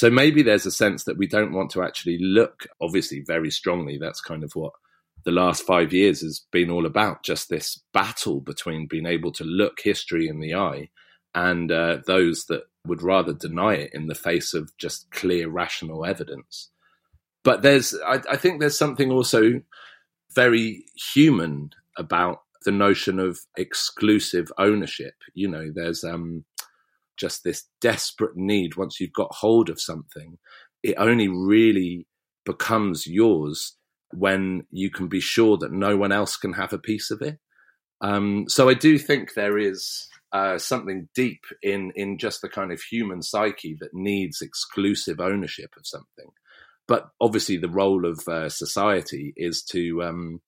So 0.00 0.08
maybe 0.08 0.42
there's 0.42 0.64
a 0.64 0.70
sense 0.70 1.04
that 1.04 1.18
we 1.18 1.26
don't 1.26 1.52
want 1.52 1.68
to 1.72 1.82
actually 1.82 2.16
look, 2.22 2.66
obviously, 2.80 3.20
very 3.20 3.50
strongly. 3.50 3.98
That's 3.98 4.22
kind 4.22 4.42
of 4.42 4.52
what 4.54 4.72
the 5.26 5.30
last 5.30 5.66
five 5.66 5.92
years 5.92 6.22
has 6.22 6.40
been 6.50 6.70
all 6.70 6.86
about 6.86 7.22
just 7.22 7.50
this 7.50 7.82
battle 7.92 8.40
between 8.40 8.86
being 8.86 9.04
able 9.04 9.30
to 9.32 9.44
look 9.44 9.80
history 9.82 10.26
in 10.26 10.40
the 10.40 10.54
eye 10.54 10.88
and 11.34 11.70
uh, 11.70 11.98
those 12.06 12.46
that 12.46 12.62
would 12.86 13.02
rather 13.02 13.34
deny 13.34 13.74
it 13.74 13.90
in 13.92 14.06
the 14.06 14.14
face 14.14 14.54
of 14.54 14.74
just 14.78 15.10
clear 15.10 15.50
rational 15.50 16.06
evidence. 16.06 16.70
But 17.44 17.60
there's, 17.60 17.94
I, 18.06 18.22
I 18.30 18.36
think 18.38 18.58
there's 18.58 18.78
something 18.78 19.10
also 19.10 19.60
very 20.34 20.86
human 21.12 21.72
about 21.98 22.40
the 22.64 22.72
notion 22.72 23.18
of 23.18 23.38
exclusive 23.54 24.50
ownership. 24.56 25.16
You 25.34 25.48
know, 25.48 25.70
there's 25.74 26.04
um, 26.04 26.46
just 27.20 27.44
this 27.44 27.64
desperate 27.80 28.36
need 28.36 28.76
once 28.76 28.98
you've 28.98 29.12
got 29.12 29.34
hold 29.34 29.68
of 29.68 29.80
something, 29.80 30.38
it 30.82 30.94
only 30.98 31.28
really 31.28 32.06
becomes 32.46 33.06
yours 33.06 33.76
when 34.12 34.66
you 34.70 34.90
can 34.90 35.08
be 35.08 35.20
sure 35.20 35.56
that 35.58 35.72
no 35.72 35.96
one 35.96 36.12
else 36.12 36.36
can 36.36 36.54
have 36.54 36.72
a 36.72 36.78
piece 36.78 37.10
of 37.10 37.22
it. 37.22 37.38
Um, 38.00 38.46
so 38.48 38.68
I 38.68 38.74
do 38.74 38.98
think 38.98 39.34
there 39.34 39.58
is 39.58 40.08
uh, 40.32 40.58
something 40.58 41.08
deep 41.14 41.44
in 41.62 41.92
in 41.96 42.18
just 42.18 42.40
the 42.40 42.48
kind 42.48 42.72
of 42.72 42.80
human 42.80 43.22
psyche 43.22 43.76
that 43.80 43.92
needs 43.92 44.40
exclusive 44.40 45.20
ownership 45.20 45.74
of 45.76 45.86
something. 45.86 46.30
But 46.88 47.08
obviously, 47.20 47.56
the 47.56 47.68
role 47.68 48.04
of 48.06 48.26
uh, 48.26 48.48
society 48.48 49.32
is 49.36 49.62
to 49.70 50.02
um, 50.02 50.40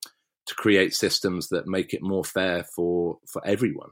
to 0.47 0.55
create 0.55 0.93
systems 0.93 1.49
that 1.49 1.67
make 1.67 1.93
it 1.93 2.01
more 2.01 2.23
fair 2.23 2.65
for 2.75 3.19
for 3.31 3.45
everyone. 3.45 3.91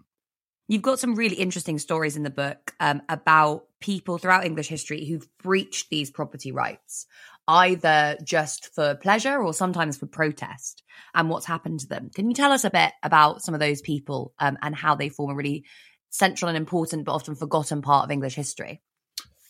You've 0.72 0.82
got 0.82 1.00
some 1.00 1.16
really 1.16 1.36
interesting 1.36 1.80
stories 1.80 2.16
in 2.16 2.24
the 2.24 2.30
book 2.30 2.74
um, 2.80 3.02
about 3.10 3.66
people 3.82 4.18
throughout 4.18 4.46
English 4.46 4.70
history 4.70 5.04
who've 5.04 5.28
breached 5.44 5.90
these 5.90 6.10
property 6.10 6.54
rights, 6.54 7.08
either 7.46 8.16
just 8.24 8.74
for 8.74 8.96
pleasure 8.96 9.44
or 9.44 9.54
sometimes 9.54 9.98
for 9.98 10.06
protest, 10.06 10.82
and 11.14 11.30
what's 11.30 11.46
happened 11.46 11.82
to 11.82 11.88
them. 11.88 12.10
Can 12.16 12.30
you 12.30 12.34
tell 12.34 12.54
us 12.54 12.64
a 12.64 12.70
bit 12.70 12.94
about 13.04 13.42
some 13.42 13.54
of 13.54 13.60
those 13.60 13.82
people 13.82 14.34
um, 14.40 14.58
and 14.62 14.74
how 14.74 14.96
they 14.96 15.10
form 15.10 15.32
a 15.32 15.36
really 15.36 15.66
central 16.10 16.48
and 16.48 16.58
important 16.58 17.04
but 17.04 17.16
often 17.16 17.36
forgotten 17.36 17.82
part 17.82 18.06
of 18.06 18.12
English 18.12 18.36
history? 18.36 18.82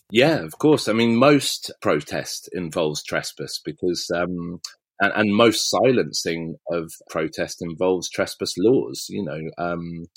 Yeah, 0.10 0.40
of 0.40 0.58
course. 0.58 0.88
I 0.88 0.94
mean, 0.94 1.16
most 1.16 1.72
protest 1.84 2.50
involves 2.52 3.04
trespass 3.04 3.62
because 3.64 4.10
um, 4.10 4.60
and, 5.00 5.14
and 5.16 5.36
most 5.36 5.70
silencing 5.70 6.56
of 6.72 6.92
protest 7.12 7.62
involves 7.62 8.10
trespass 8.10 8.56
laws. 8.58 9.06
You 9.08 9.24
know, 9.24 9.40
um, 9.60 10.08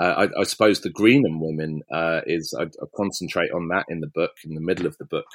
I, 0.00 0.28
I, 0.38 0.42
suppose 0.44 0.80
the 0.80 0.90
Greenham 0.90 1.40
women 1.40 1.82
uh, 1.92 2.20
is 2.26 2.54
I, 2.58 2.64
I, 2.64 2.86
concentrate 2.94 3.50
on 3.50 3.68
that 3.68 3.86
in 3.88 4.00
the 4.00 4.10
book 4.14 4.32
in 4.44 4.54
the 4.54 4.60
middle 4.60 4.86
of 4.86 4.96
the 4.98 5.06
book 5.06 5.26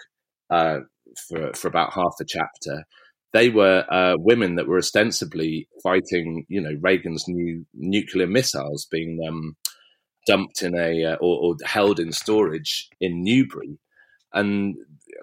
uh, 0.50 0.80
for 1.28 1.54
for 1.54 1.68
about 1.68 1.94
half 1.94 2.14
a 2.20 2.26
chapter. 2.26 2.86
they 3.34 3.50
were 3.50 3.86
uh, 3.90 4.16
women 4.20 4.56
that 4.56 4.68
were 4.68 4.78
ostensibly 4.78 5.68
fighting, 5.82 6.46
you 6.50 6.62
know, 6.62 6.76
Reagan's 6.82 7.26
new 7.28 7.66
nuclear 7.74 8.28
missiles 8.28 8.86
being 8.92 9.20
um, 9.28 9.56
dumped 10.28 10.62
in 10.62 10.78
a 10.78 11.06
uh, 11.06 11.16
or, 11.16 11.54
or, 11.54 11.56
held 11.66 12.00
in 12.00 12.12
storage 12.12 12.90
in 13.00 13.24
Newbury, 13.24 13.80
and 14.34 14.76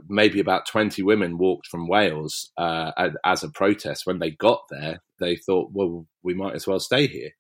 maybe 0.09 0.41
about 0.41 0.67
twenty 0.67 1.03
women 1.03 1.39
walked 1.39 1.69
from 1.69 1.89
Wales 1.89 2.51
uh, 2.57 2.91
as 3.25 3.45
a 3.45 3.51
protest. 3.51 4.07
When 4.07 4.19
they 4.19 4.31
got 4.31 4.63
there, 4.71 5.01
they 5.21 5.37
thought, 5.37 5.71
well, 5.73 6.07
we 6.23 6.35
might 6.35 6.55
as 6.55 6.67
well 6.67 6.81
stay 6.81 7.07
here. 7.07 7.31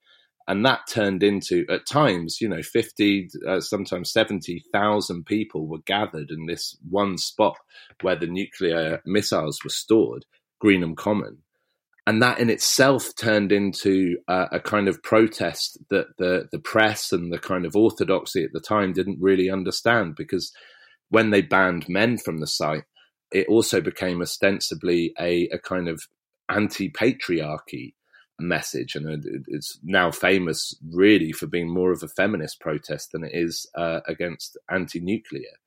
And 0.48 0.64
that 0.64 0.86
turned 0.88 1.22
into, 1.22 1.66
at 1.68 1.86
times, 1.86 2.40
you 2.40 2.48
know, 2.48 2.62
50, 2.62 3.28
uh, 3.46 3.60
sometimes 3.60 4.10
70,000 4.10 5.26
people 5.26 5.68
were 5.68 5.82
gathered 5.84 6.30
in 6.30 6.46
this 6.46 6.74
one 6.88 7.18
spot 7.18 7.58
where 8.00 8.16
the 8.16 8.26
nuclear 8.26 9.02
missiles 9.04 9.60
were 9.62 9.70
stored 9.70 10.24
Greenham 10.64 10.96
Common. 10.96 11.42
And 12.06 12.22
that 12.22 12.38
in 12.38 12.48
itself 12.48 13.10
turned 13.14 13.52
into 13.52 14.16
uh, 14.26 14.46
a 14.50 14.58
kind 14.58 14.88
of 14.88 15.02
protest 15.02 15.76
that 15.90 16.16
the, 16.16 16.48
the 16.50 16.58
press 16.58 17.12
and 17.12 17.30
the 17.30 17.38
kind 17.38 17.66
of 17.66 17.76
orthodoxy 17.76 18.42
at 18.42 18.54
the 18.54 18.60
time 18.60 18.94
didn't 18.94 19.20
really 19.20 19.50
understand 19.50 20.16
because 20.16 20.50
when 21.10 21.28
they 21.28 21.42
banned 21.42 21.90
men 21.90 22.16
from 22.16 22.38
the 22.38 22.46
site, 22.46 22.84
it 23.30 23.46
also 23.48 23.82
became 23.82 24.22
ostensibly 24.22 25.12
a, 25.20 25.46
a 25.48 25.58
kind 25.58 25.88
of 25.88 26.00
anti 26.48 26.90
patriarchy 26.90 27.92
message. 28.38 28.94
And 28.94 29.44
it's 29.48 29.78
now 29.82 30.10
famous 30.10 30.74
really 30.90 31.32
for 31.32 31.46
being 31.46 31.68
more 31.68 31.92
of 31.92 32.02
a 32.02 32.08
feminist 32.08 32.60
protest 32.60 33.12
than 33.12 33.24
it 33.24 33.32
is 33.34 33.66
uh, 33.74 34.00
against 34.06 34.56
anti 34.70 35.00
nuclear. 35.00 35.58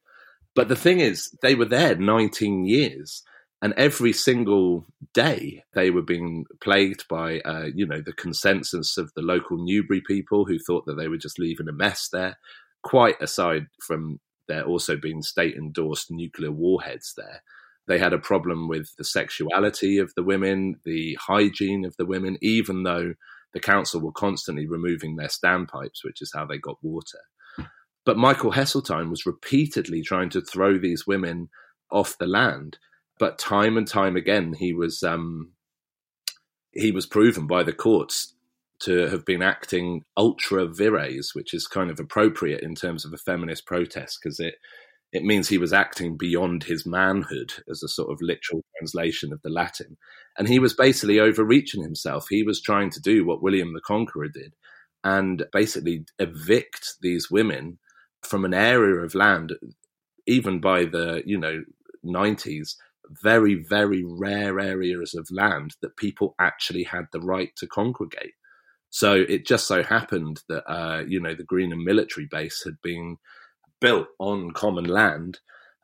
But 0.55 0.67
the 0.67 0.75
thing 0.75 0.99
is, 0.99 1.35
they 1.41 1.55
were 1.55 1.65
there 1.65 1.95
19 1.95 2.65
years 2.65 3.23
and 3.61 3.73
every 3.77 4.11
single 4.11 4.85
day 5.13 5.63
they 5.73 5.91
were 5.91 6.01
being 6.01 6.45
plagued 6.61 7.07
by 7.07 7.39
uh, 7.41 7.67
you 7.73 7.85
know 7.85 8.01
the 8.01 8.13
consensus 8.13 8.97
of 8.97 9.13
the 9.13 9.21
local 9.21 9.57
newbury 9.57 10.01
people 10.01 10.45
who 10.45 10.57
thought 10.57 10.85
that 10.85 10.95
they 10.95 11.07
were 11.07 11.17
just 11.17 11.39
leaving 11.39 11.67
a 11.67 11.73
mess 11.73 12.09
there 12.11 12.37
quite 12.81 13.21
aside 13.21 13.67
from 13.85 14.19
there 14.47 14.63
also 14.63 14.97
being 14.97 15.21
state 15.21 15.55
endorsed 15.55 16.09
nuclear 16.09 16.51
warheads 16.51 17.13
there 17.15 17.43
they 17.91 17.99
had 17.99 18.13
a 18.13 18.17
problem 18.17 18.69
with 18.69 18.95
the 18.97 19.03
sexuality 19.03 19.97
of 19.97 20.13
the 20.15 20.23
women 20.23 20.79
the 20.85 21.17
hygiene 21.19 21.83
of 21.83 21.95
the 21.97 22.05
women 22.05 22.37
even 22.41 22.83
though 22.83 23.13
the 23.53 23.59
council 23.59 23.99
were 23.99 24.13
constantly 24.13 24.65
removing 24.65 25.17
their 25.17 25.27
standpipes 25.27 26.03
which 26.05 26.21
is 26.21 26.31
how 26.33 26.45
they 26.45 26.57
got 26.57 26.77
water. 26.81 27.19
But 28.05 28.17
michael 28.17 28.53
heseltine 28.53 29.09
was 29.09 29.25
repeatedly 29.25 30.01
trying 30.03 30.29
to 30.29 30.41
throw 30.41 30.77
these 30.77 31.05
women 31.05 31.49
off 31.91 32.17
the 32.17 32.27
land 32.27 32.77
but 33.19 33.37
time 33.37 33.75
and 33.75 33.85
time 33.87 34.15
again 34.15 34.53
he 34.53 34.73
was 34.73 35.03
um, 35.03 35.51
he 36.71 36.93
was 36.93 37.05
proven 37.05 37.45
by 37.45 37.61
the 37.63 37.73
courts 37.73 38.35
to 38.83 39.07
have 39.09 39.25
been 39.25 39.43
acting 39.43 40.03
ultra 40.17 40.65
vires, 40.65 41.31
which 41.33 41.53
is 41.53 41.67
kind 41.67 41.91
of 41.91 41.99
appropriate 41.99 42.61
in 42.61 42.73
terms 42.73 43.05
of 43.05 43.13
a 43.13 43.17
feminist 43.17 43.65
protest 43.65 44.19
because 44.21 44.39
it 44.39 44.55
it 45.11 45.23
means 45.23 45.49
he 45.49 45.57
was 45.57 45.73
acting 45.73 46.15
beyond 46.17 46.63
his 46.63 46.85
manhood 46.85 47.51
as 47.69 47.83
a 47.83 47.89
sort 47.89 48.11
of 48.11 48.21
literal 48.21 48.63
translation 48.77 49.33
of 49.33 49.41
the 49.41 49.49
Latin. 49.49 49.97
And 50.37 50.47
he 50.47 50.59
was 50.59 50.73
basically 50.73 51.19
overreaching 51.19 51.83
himself. 51.83 52.27
He 52.29 52.43
was 52.43 52.61
trying 52.61 52.91
to 52.91 53.01
do 53.01 53.25
what 53.25 53.41
William 53.43 53.73
the 53.73 53.81
Conqueror 53.81 54.29
did 54.29 54.53
and 55.03 55.45
basically 55.51 56.05
evict 56.19 56.95
these 57.01 57.29
women 57.29 57.79
from 58.23 58.45
an 58.45 58.53
area 58.53 59.01
of 59.01 59.15
land, 59.15 59.53
even 60.27 60.61
by 60.61 60.85
the, 60.85 61.23
you 61.25 61.37
know, 61.37 61.63
90s, 62.05 62.75
very, 63.21 63.55
very 63.55 64.03
rare 64.05 64.59
areas 64.59 65.13
of 65.13 65.27
land 65.31 65.75
that 65.81 65.97
people 65.97 66.35
actually 66.39 66.83
had 66.83 67.05
the 67.11 67.19
right 67.19 67.51
to 67.57 67.67
congregate. 67.67 68.33
So 68.91 69.13
it 69.13 69.45
just 69.45 69.67
so 69.67 69.83
happened 69.83 70.41
that, 70.47 70.69
uh, 70.71 71.03
you 71.05 71.19
know, 71.19 71.33
the 71.33 71.45
Greenham 71.45 71.83
military 71.83 72.27
base 72.29 72.63
had 72.63 72.75
been 72.81 73.17
built 73.81 74.07
on 74.19 74.51
common 74.51 74.85
land, 74.85 75.39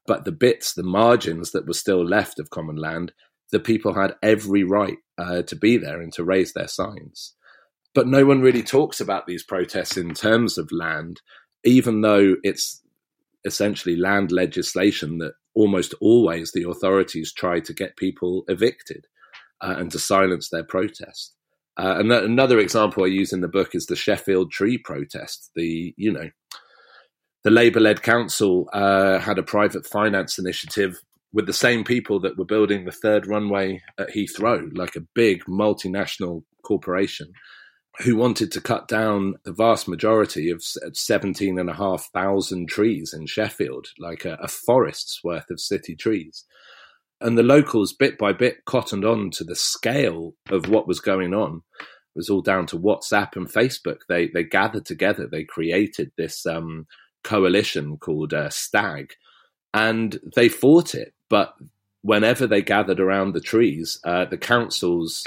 but 0.05 0.23
the 0.23 0.31
bits, 0.31 0.73
the 0.73 0.83
margins 0.83 1.51
that 1.51 1.67
were 1.67 1.73
still 1.73 2.05
left 2.05 2.39
of 2.39 2.49
common 2.49 2.77
land, 2.77 3.11
the 3.51 3.59
people 3.59 3.93
had 3.93 4.15
every 4.23 4.63
right 4.63 4.97
uh, 5.17 5.41
to 5.43 5.55
be 5.55 5.77
there 5.77 6.01
and 6.01 6.13
to 6.13 6.23
raise 6.23 6.53
their 6.53 6.67
signs. 6.67 7.33
But 7.93 8.07
no 8.07 8.25
one 8.25 8.41
really 8.41 8.63
talks 8.63 9.01
about 9.01 9.27
these 9.27 9.43
protests 9.43 9.97
in 9.97 10.13
terms 10.13 10.57
of 10.57 10.71
land, 10.71 11.21
even 11.63 12.01
though 12.01 12.35
it's 12.43 12.81
essentially 13.45 13.95
land 13.95 14.31
legislation 14.31 15.17
that 15.19 15.33
almost 15.55 15.93
always 15.99 16.51
the 16.51 16.69
authorities 16.69 17.33
try 17.33 17.59
to 17.59 17.73
get 17.73 17.97
people 17.97 18.43
evicted 18.47 19.07
uh, 19.61 19.75
and 19.77 19.91
to 19.91 19.99
silence 19.99 20.49
their 20.49 20.63
protest. 20.63 21.33
Uh, 21.77 21.95
and 21.97 22.11
another 22.11 22.59
example 22.59 23.03
I 23.03 23.07
use 23.07 23.33
in 23.33 23.41
the 23.41 23.47
book 23.47 23.73
is 23.73 23.85
the 23.85 23.95
Sheffield 23.95 24.51
Tree 24.51 24.77
protest. 24.77 25.51
The 25.55 25.93
you 25.97 26.11
know 26.11 26.29
the 27.47 27.51
Labour-led 27.51 28.03
council 28.03 28.69
uh, 28.73 29.19
had 29.19 29.39
a 29.39 29.43
private 29.43 29.87
finance 29.87 30.37
initiative 30.37 30.99
with 31.31 31.45
the 31.45 31.53
same 31.53 31.85
people 31.85 32.19
that 32.19 32.37
were 32.37 32.43
building 32.43 32.83
the 32.83 32.91
third 32.91 33.25
runway 33.25 33.81
at 33.97 34.09
Heathrow, 34.09 34.69
like 34.77 34.97
a 34.97 35.07
big 35.15 35.45
multinational 35.45 36.43
corporation 36.65 37.31
who 37.99 38.17
wanted 38.17 38.51
to 38.51 38.59
cut 38.59 38.89
down 38.89 39.35
the 39.45 39.53
vast 39.53 39.87
majority 39.87 40.49
of 40.49 40.61
17,500 40.61 42.67
trees 42.67 43.13
in 43.13 43.25
Sheffield, 43.25 43.87
like 43.97 44.25
a, 44.25 44.33
a, 44.41 44.49
forest's 44.49 45.23
worth 45.23 45.49
of 45.49 45.61
city 45.61 45.95
trees. 45.95 46.43
And 47.21 47.37
the 47.37 47.43
locals, 47.43 47.93
bit 47.93 48.17
by 48.17 48.33
bit, 48.33 48.65
cottoned 48.65 49.05
on 49.05 49.31
to 49.31 49.45
the 49.45 49.55
scale 49.55 50.33
of 50.49 50.67
what 50.67 50.85
was 50.85 50.99
going 50.99 51.33
on. 51.33 51.61
It 51.79 52.17
was 52.17 52.29
all 52.29 52.41
down 52.41 52.65
to 52.65 52.77
WhatsApp 52.77 53.37
and 53.37 53.47
Facebook. 53.47 53.99
They, 54.09 54.27
they 54.27 54.43
gathered 54.43 54.85
together, 54.85 55.29
they 55.31 55.45
created 55.45 56.11
this 56.17 56.45
um, 56.45 56.87
coalition 57.27 57.97
called 57.97 58.33
uh, 58.33 58.49
Stag, 58.49 59.13
and 59.73 60.19
they 60.35 60.49
fought 60.49 60.95
it. 60.95 61.13
But 61.29 61.53
whenever 62.01 62.47
they 62.47 62.61
gathered 62.61 62.99
around 62.99 63.33
the 63.33 63.41
trees, 63.41 63.99
uh, 64.05 64.25
the 64.25 64.37
councils 64.37 65.25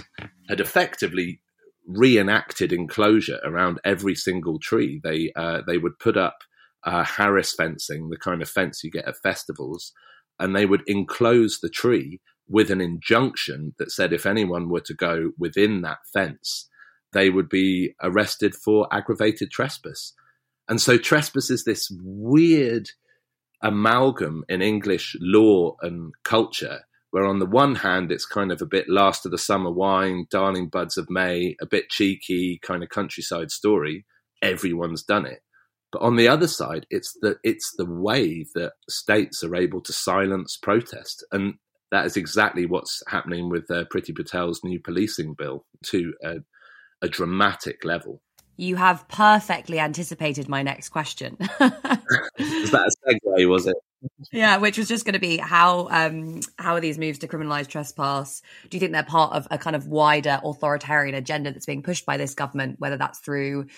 had 0.48 0.60
effectively 0.60 1.40
reenacted 1.86 2.72
enclosure 2.72 3.40
around 3.44 3.80
every 3.84 4.14
single 4.14 4.58
tree. 4.58 5.00
They 5.02 5.32
uh, 5.36 5.60
they 5.66 5.78
would 5.78 5.98
put 5.98 6.16
up 6.16 6.38
uh, 6.84 7.04
Harris 7.04 7.52
fencing, 7.54 8.08
the 8.08 8.16
kind 8.16 8.40
of 8.40 8.48
fence 8.48 8.82
you 8.82 8.90
get 8.90 9.08
at 9.08 9.22
festivals, 9.22 9.92
and 10.38 10.56
they 10.56 10.66
would 10.66 10.82
enclose 10.86 11.60
the 11.60 11.68
tree 11.68 12.20
with 12.48 12.70
an 12.70 12.80
injunction 12.80 13.74
that 13.78 13.92
said 13.92 14.12
if 14.12 14.26
anyone 14.26 14.68
were 14.68 14.80
to 14.80 14.94
go 14.94 15.30
within 15.38 15.82
that 15.82 15.98
fence, 16.12 16.68
they 17.12 17.30
would 17.30 17.48
be 17.48 17.94
arrested 18.02 18.54
for 18.54 18.88
aggravated 18.92 19.50
trespass. 19.50 20.14
And 20.70 20.80
so 20.80 20.96
trespass 20.96 21.50
is 21.50 21.64
this 21.64 21.90
weird 22.02 22.88
amalgam 23.62 24.44
in 24.48 24.62
English 24.62 25.16
law 25.20 25.76
and 25.82 26.12
culture 26.24 26.80
where 27.10 27.24
on 27.24 27.40
the 27.40 27.46
one 27.46 27.74
hand 27.74 28.12
it's 28.12 28.24
kind 28.24 28.52
of 28.52 28.62
a 28.62 28.66
bit 28.66 28.88
last 28.88 29.26
of 29.26 29.32
the 29.32 29.38
summer 29.38 29.70
wine, 29.70 30.26
darling 30.30 30.68
buds 30.68 30.96
of 30.96 31.10
May, 31.10 31.56
a 31.60 31.66
bit 31.66 31.90
cheeky 31.90 32.60
kind 32.62 32.82
of 32.82 32.88
countryside 32.88 33.50
story. 33.50 34.06
Everyone's 34.42 35.02
done 35.02 35.26
it. 35.26 35.40
But 35.92 36.02
on 36.02 36.14
the 36.14 36.28
other 36.28 36.46
side, 36.46 36.86
it's 36.88 37.18
the 37.20 37.36
it's 37.42 37.74
the 37.76 37.84
way 37.84 38.46
that 38.54 38.74
states 38.88 39.42
are 39.42 39.56
able 39.56 39.80
to 39.80 39.92
silence 39.92 40.56
protest, 40.56 41.26
and 41.32 41.54
that 41.90 42.06
is 42.06 42.16
exactly 42.16 42.64
what's 42.64 43.02
happening 43.08 43.50
with 43.50 43.68
uh, 43.72 43.84
Patel's 43.92 44.62
new 44.62 44.78
policing 44.78 45.34
bill 45.34 45.66
to 45.86 46.14
a, 46.22 46.36
a 47.02 47.08
dramatic 47.08 47.84
level. 47.84 48.22
You 48.60 48.76
have 48.76 49.08
perfectly 49.08 49.80
anticipated 49.80 50.46
my 50.46 50.62
next 50.62 50.90
question. 50.90 51.38
was 51.40 51.50
that 51.58 52.92
a 53.06 53.10
segue? 53.10 53.48
Was 53.48 53.66
it? 53.66 53.76
yeah, 54.32 54.58
which 54.58 54.76
was 54.76 54.86
just 54.86 55.06
going 55.06 55.14
to 55.14 55.18
be 55.18 55.38
how 55.38 55.88
um, 55.90 56.40
how 56.58 56.74
are 56.74 56.80
these 56.80 56.98
moves 56.98 57.20
to 57.20 57.26
criminalise 57.26 57.68
trespass? 57.68 58.42
Do 58.68 58.76
you 58.76 58.80
think 58.80 58.92
they're 58.92 59.02
part 59.02 59.32
of 59.32 59.48
a 59.50 59.56
kind 59.56 59.74
of 59.74 59.86
wider 59.86 60.40
authoritarian 60.44 61.14
agenda 61.14 61.52
that's 61.52 61.64
being 61.64 61.82
pushed 61.82 62.04
by 62.04 62.18
this 62.18 62.34
government, 62.34 62.78
whether 62.78 62.98
that's 62.98 63.20
through 63.20 63.68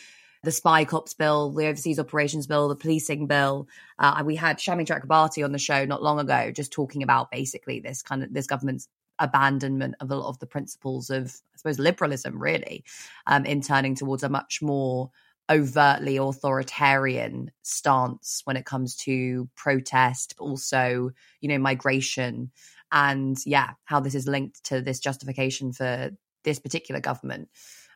the 0.42 0.50
spy 0.50 0.84
cops 0.84 1.14
bill, 1.14 1.52
the 1.52 1.68
overseas 1.68 2.00
operations 2.00 2.48
bill, 2.48 2.68
the 2.68 2.74
policing 2.74 3.28
bill? 3.28 3.68
Uh, 4.00 4.24
we 4.26 4.34
had 4.34 4.58
Shami 4.58 4.84
Chakrabarti 4.84 5.44
on 5.44 5.52
the 5.52 5.58
show 5.60 5.84
not 5.84 6.02
long 6.02 6.18
ago, 6.18 6.50
just 6.50 6.72
talking 6.72 7.04
about 7.04 7.30
basically 7.30 7.78
this 7.78 8.02
kind 8.02 8.24
of 8.24 8.34
this 8.34 8.48
government's 8.48 8.88
abandonment 9.18 9.94
of 10.00 10.10
a 10.10 10.16
lot 10.16 10.28
of 10.28 10.38
the 10.38 10.46
principles 10.46 11.10
of, 11.10 11.26
I 11.54 11.56
suppose, 11.56 11.78
liberalism, 11.78 12.40
really, 12.40 12.84
um, 13.26 13.44
in 13.44 13.60
turning 13.60 13.94
towards 13.94 14.22
a 14.22 14.28
much 14.28 14.60
more 14.62 15.10
overtly 15.50 16.16
authoritarian 16.16 17.50
stance 17.62 18.42
when 18.44 18.56
it 18.56 18.64
comes 18.64 18.96
to 18.96 19.48
protest, 19.54 20.34
but 20.38 20.44
also, 20.44 21.10
you 21.40 21.48
know, 21.48 21.58
migration. 21.58 22.50
And 22.90 23.36
yeah, 23.46 23.70
how 23.84 24.00
this 24.00 24.14
is 24.14 24.26
linked 24.26 24.64
to 24.64 24.80
this 24.80 25.00
justification 25.00 25.72
for 25.72 26.10
this 26.44 26.58
particular 26.58 27.00
government 27.00 27.48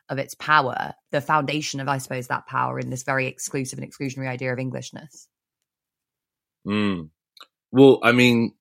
of 0.09 0.19
its 0.19 0.35
power, 0.35 0.93
the 1.11 1.21
foundation 1.21 1.79
of, 1.79 1.87
I 1.87 1.97
suppose, 1.97 2.27
that 2.27 2.47
power 2.47 2.79
in 2.79 2.89
this 2.89 3.03
very 3.03 3.27
exclusive 3.27 3.79
and 3.79 3.89
exclusionary 3.89 4.29
idea 4.29 4.53
of 4.53 4.59
Englishness. 4.59 5.27
Mm. 6.65 7.09
Well, 7.71 7.99
I 8.03 8.11
mean, 8.13 8.53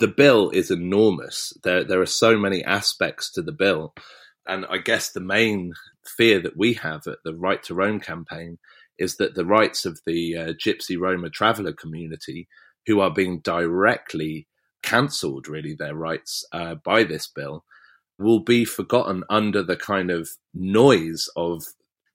the 0.00 0.08
bill 0.08 0.50
is 0.50 0.70
enormous. 0.70 1.52
There, 1.62 1.84
there 1.84 2.00
are 2.00 2.06
so 2.06 2.38
many 2.38 2.64
aspects 2.64 3.30
to 3.32 3.42
the 3.42 3.52
bill. 3.52 3.94
And 4.46 4.66
I 4.68 4.78
guess 4.78 5.10
the 5.10 5.20
main 5.20 5.72
fear 6.16 6.40
that 6.40 6.56
we 6.56 6.74
have 6.74 7.06
at 7.06 7.18
the 7.24 7.34
Right 7.34 7.62
to 7.64 7.74
Roam 7.74 8.00
campaign 8.00 8.58
is 8.98 9.16
that 9.16 9.34
the 9.34 9.44
rights 9.44 9.84
of 9.84 10.00
the 10.06 10.36
uh, 10.36 10.52
Gypsy 10.52 10.98
Roma 10.98 11.30
traveller 11.30 11.72
community, 11.72 12.48
who 12.86 13.00
are 13.00 13.10
being 13.10 13.40
directly 13.40 14.46
cancelled, 14.82 15.48
really, 15.48 15.74
their 15.74 15.94
rights 15.94 16.44
uh, 16.52 16.74
by 16.74 17.04
this 17.04 17.26
bill, 17.28 17.64
will 18.18 18.40
be 18.40 18.64
forgotten 18.64 19.24
under 19.30 19.62
the 19.62 19.76
kind 19.76 20.10
of 20.10 20.30
noise 20.54 21.28
of 21.36 21.64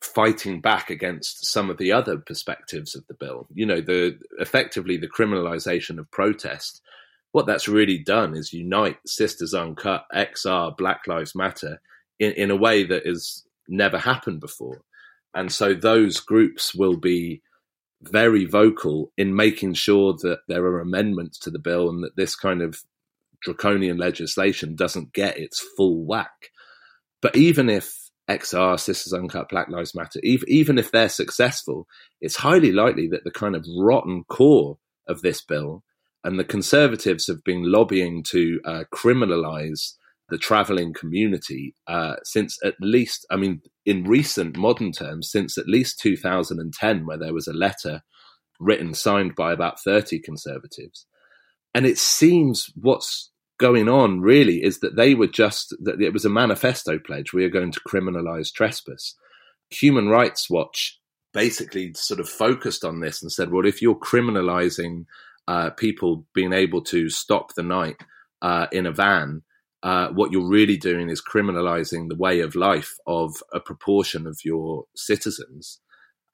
fighting 0.01 0.61
back 0.61 0.89
against 0.89 1.45
some 1.45 1.69
of 1.69 1.77
the 1.77 1.91
other 1.91 2.17
perspectives 2.17 2.95
of 2.95 3.05
the 3.07 3.13
bill. 3.13 3.47
You 3.53 3.65
know, 3.65 3.81
the 3.81 4.19
effectively 4.39 4.97
the 4.97 5.09
criminalization 5.09 5.97
of 5.97 6.11
protest. 6.11 6.81
What 7.31 7.45
that's 7.45 7.67
really 7.67 7.97
done 7.97 8.35
is 8.35 8.53
unite 8.53 8.97
Sisters 9.05 9.53
Uncut, 9.53 10.05
XR, 10.13 10.75
Black 10.77 11.01
Lives 11.07 11.35
Matter 11.35 11.81
in, 12.19 12.31
in 12.33 12.51
a 12.51 12.55
way 12.55 12.83
that 12.83 13.05
has 13.05 13.43
never 13.67 13.97
happened 13.97 14.39
before. 14.39 14.81
And 15.33 15.51
so 15.51 15.73
those 15.73 16.19
groups 16.19 16.73
will 16.73 16.97
be 16.97 17.41
very 18.01 18.45
vocal 18.45 19.11
in 19.17 19.35
making 19.35 19.73
sure 19.73 20.13
that 20.21 20.39
there 20.47 20.63
are 20.63 20.79
amendments 20.79 21.39
to 21.39 21.51
the 21.51 21.59
bill 21.59 21.89
and 21.89 22.03
that 22.03 22.15
this 22.15 22.35
kind 22.35 22.61
of 22.61 22.81
draconian 23.41 23.97
legislation 23.97 24.75
doesn't 24.75 25.13
get 25.13 25.37
its 25.37 25.63
full 25.75 26.03
whack. 26.05 26.49
But 27.21 27.35
even 27.35 27.69
if 27.69 28.09
XR, 28.29 28.79
Sisters 28.79 29.13
Uncut, 29.13 29.49
Black 29.49 29.69
Lives 29.69 29.95
Matter, 29.95 30.19
even, 30.23 30.47
even 30.49 30.77
if 30.77 30.91
they're 30.91 31.09
successful, 31.09 31.87
it's 32.21 32.35
highly 32.35 32.71
likely 32.71 33.07
that 33.09 33.23
the 33.23 33.31
kind 33.31 33.55
of 33.55 33.65
rotten 33.79 34.23
core 34.25 34.77
of 35.07 35.21
this 35.21 35.41
bill 35.41 35.83
and 36.23 36.39
the 36.39 36.43
Conservatives 36.43 37.27
have 37.27 37.43
been 37.43 37.71
lobbying 37.71 38.23
to 38.31 38.59
uh, 38.65 38.83
criminalize 38.93 39.93
the 40.29 40.37
traveling 40.37 40.93
community 40.93 41.73
uh, 41.87 42.15
since 42.23 42.57
at 42.65 42.75
least, 42.81 43.25
I 43.31 43.37
mean, 43.37 43.61
in 43.85 44.03
recent 44.03 44.57
modern 44.57 44.91
terms, 44.91 45.31
since 45.31 45.57
at 45.57 45.67
least 45.67 45.99
2010, 45.99 47.05
where 47.05 47.17
there 47.17 47.33
was 47.33 47.47
a 47.47 47.53
letter 47.53 48.01
written, 48.59 48.93
signed 48.93 49.35
by 49.35 49.53
about 49.53 49.79
30 49.79 50.19
Conservatives. 50.19 51.05
And 51.73 51.85
it 51.85 51.97
seems 51.97 52.69
what's 52.75 53.31
going 53.59 53.89
on 53.89 54.21
really 54.21 54.63
is 54.63 54.79
that 54.79 54.95
they 54.95 55.15
were 55.15 55.27
just 55.27 55.75
that 55.81 56.01
it 56.01 56.13
was 56.13 56.25
a 56.25 56.29
manifesto 56.29 56.99
pledge. 56.99 57.33
We 57.33 57.45
are 57.45 57.49
going 57.49 57.71
to 57.71 57.81
criminalize 57.81 58.53
trespass. 58.53 59.15
Human 59.69 60.07
Rights 60.07 60.49
Watch 60.49 60.99
basically 61.33 61.93
sort 61.93 62.19
of 62.19 62.29
focused 62.29 62.83
on 62.83 62.99
this 62.99 63.21
and 63.21 63.31
said, 63.31 63.51
well, 63.51 63.65
if 63.65 63.81
you're 63.81 63.95
criminalizing 63.95 65.05
uh, 65.47 65.71
people 65.71 66.25
being 66.33 66.53
able 66.53 66.81
to 66.83 67.09
stop 67.09 67.53
the 67.55 67.63
night 67.63 67.97
uh, 68.41 68.67
in 68.71 68.85
a 68.85 68.91
van, 68.91 69.43
uh, 69.83 70.09
what 70.09 70.31
you're 70.31 70.49
really 70.49 70.77
doing 70.77 71.09
is 71.09 71.21
criminalizing 71.21 72.09
the 72.09 72.17
way 72.17 72.39
of 72.39 72.55
life 72.55 72.95
of 73.05 73.35
a 73.53 73.59
proportion 73.59 74.27
of 74.27 74.39
your 74.43 74.85
citizens. 74.95 75.79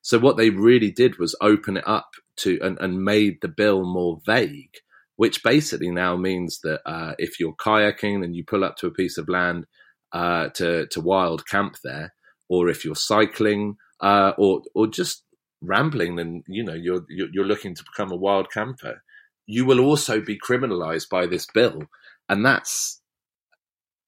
So 0.01 0.19
what 0.19 0.37
they 0.37 0.49
really 0.49 0.91
did 0.91 1.19
was 1.19 1.35
open 1.41 1.77
it 1.77 1.87
up 1.87 2.09
to 2.37 2.59
and, 2.61 2.77
and 2.79 3.03
made 3.03 3.37
the 3.41 3.47
bill 3.47 3.85
more 3.85 4.19
vague 4.25 4.75
which 5.15 5.43
basically 5.43 5.91
now 5.91 6.15
means 6.15 6.59
that 6.63 6.81
uh, 6.85 7.13
if 7.17 7.39
you're 7.39 7.55
kayaking 7.55 8.23
and 8.23 8.35
you 8.35 8.43
pull 8.43 8.63
up 8.63 8.77
to 8.77 8.87
a 8.87 8.91
piece 8.91 9.17
of 9.17 9.29
land 9.29 9.65
uh, 10.11 10.49
to 10.49 10.87
to 10.87 11.01
wild 11.01 11.45
camp 11.47 11.75
there, 11.83 12.13
or 12.49 12.69
if 12.69 12.83
you're 12.83 12.95
cycling 12.95 13.75
uh, 14.01 14.33
or 14.37 14.61
or 14.75 14.87
just 14.87 15.23
rambling 15.63 16.19
and 16.19 16.43
you 16.47 16.63
know 16.63 16.73
you're 16.73 17.05
you're 17.09 17.45
looking 17.45 17.75
to 17.75 17.83
become 17.83 18.11
a 18.11 18.17
wild 18.17 18.51
camper, 18.51 19.03
you 19.45 19.65
will 19.65 19.79
also 19.79 20.21
be 20.21 20.37
criminalised 20.37 21.09
by 21.09 21.25
this 21.25 21.47
bill, 21.53 21.83
and 22.29 22.45
that's 22.45 23.01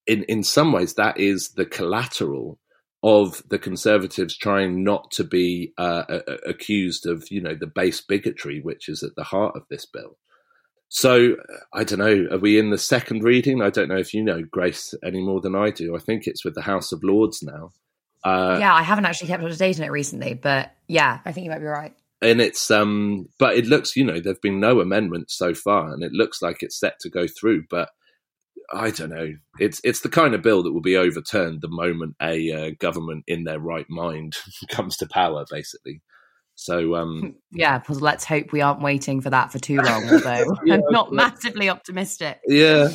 in 0.08 0.24
in 0.24 0.44
some 0.44 0.72
ways 0.72 0.96
that 0.96 1.20
is 1.20 1.50
the 1.50 1.66
collateral 1.66 2.60
of 3.04 3.44
the 3.50 3.60
conservatives 3.60 4.36
trying 4.36 4.84
not 4.84 5.12
to 5.12 5.24
be 5.24 5.74
uh, 5.78 6.04
accused 6.46 7.06
of 7.06 7.30
you 7.30 7.42
know 7.42 7.56
the 7.56 7.68
base 7.68 8.02
bigotry 8.02 8.62
which 8.62 8.90
is 8.90 9.04
at 9.04 9.16
the 9.16 9.24
heart 9.24 9.56
of 9.56 9.64
this 9.70 9.86
bill 9.86 10.18
so 10.90 11.36
I 11.74 11.84
don't 11.84 12.00
know. 12.00 12.28
Are 12.32 12.40
we 12.40 12.60
in 12.60 12.70
the 12.70 12.78
second 12.78 13.24
reading? 13.24 13.62
I 13.62 13.70
don't 13.70 13.90
know 13.90 13.98
if 13.98 14.14
you 14.14 14.24
know 14.24 14.44
Grace 14.44 14.94
any 15.04 15.22
more 15.22 15.42
than 15.42 15.56
I 15.56 15.70
do. 15.70 15.96
I 15.96 16.00
think 16.00 16.26
it's 16.26 16.46
with 16.46 16.56
the 16.56 16.62
House 16.62 16.92
of 16.92 17.04
Lords 17.04 17.42
now. 17.44 17.72
Uh, 18.26 18.58
yeah, 18.60 18.74
I 18.74 18.82
haven't 18.82 19.06
actually 19.06 19.28
kept 19.28 19.44
up 19.44 19.52
to 19.52 19.56
date 19.56 19.80
on 19.80 19.86
it 19.86 19.92
recently, 19.92 20.34
but 20.34 20.74
yeah, 20.88 21.20
I 21.26 21.32
think 21.32 21.46
you 21.46 21.52
might 21.52 21.60
be 21.60 21.66
right. 21.66 21.94
And 22.22 22.42
it's 22.42 22.72
um, 22.72 23.30
but 23.38 23.56
it 23.56 23.68
looks, 23.68 23.96
you 23.96 24.04
know, 24.04 24.20
there've 24.20 24.42
been 24.42 24.60
no 24.60 24.80
amendments 24.80 25.38
so 25.38 25.54
far, 25.54 25.94
and 25.94 26.04
it 26.04 26.12
looks 26.12 26.42
like 26.42 26.64
it's 26.64 26.80
set 26.80 27.00
to 27.02 27.10
go 27.10 27.28
through. 27.28 27.66
But 27.70 27.90
I 28.74 28.90
don't 28.90 29.12
know. 29.12 29.34
It's 29.60 29.80
it's 29.84 30.00
the 30.00 30.10
kind 30.10 30.34
of 30.34 30.42
bill 30.42 30.64
that 30.64 30.74
will 30.74 30.82
be 30.82 30.98
overturned 30.98 31.62
the 31.62 31.70
moment 31.70 32.16
a 32.20 32.52
uh, 32.52 32.72
government 32.80 33.26
in 33.28 33.44
their 33.44 33.60
right 33.60 33.86
mind 33.90 34.38
comes 34.70 34.98
to 34.98 35.08
power, 35.08 35.46
basically. 35.50 36.02
So 36.56 36.96
um, 36.96 37.36
yeah, 37.52 37.84
well, 37.88 38.00
let's 38.00 38.26
hope 38.26 38.52
we 38.52 38.62
aren't 38.62 38.82
waiting 38.82 39.22
for 39.22 39.30
that 39.30 39.52
for 39.52 39.60
too 39.60 39.78
long. 39.78 40.10
Although 40.10 40.58
yeah, 40.66 40.76
I'm 40.76 40.82
not 40.90 41.12
massively 41.12 41.70
optimistic. 41.70 42.40
Yeah. 42.48 42.90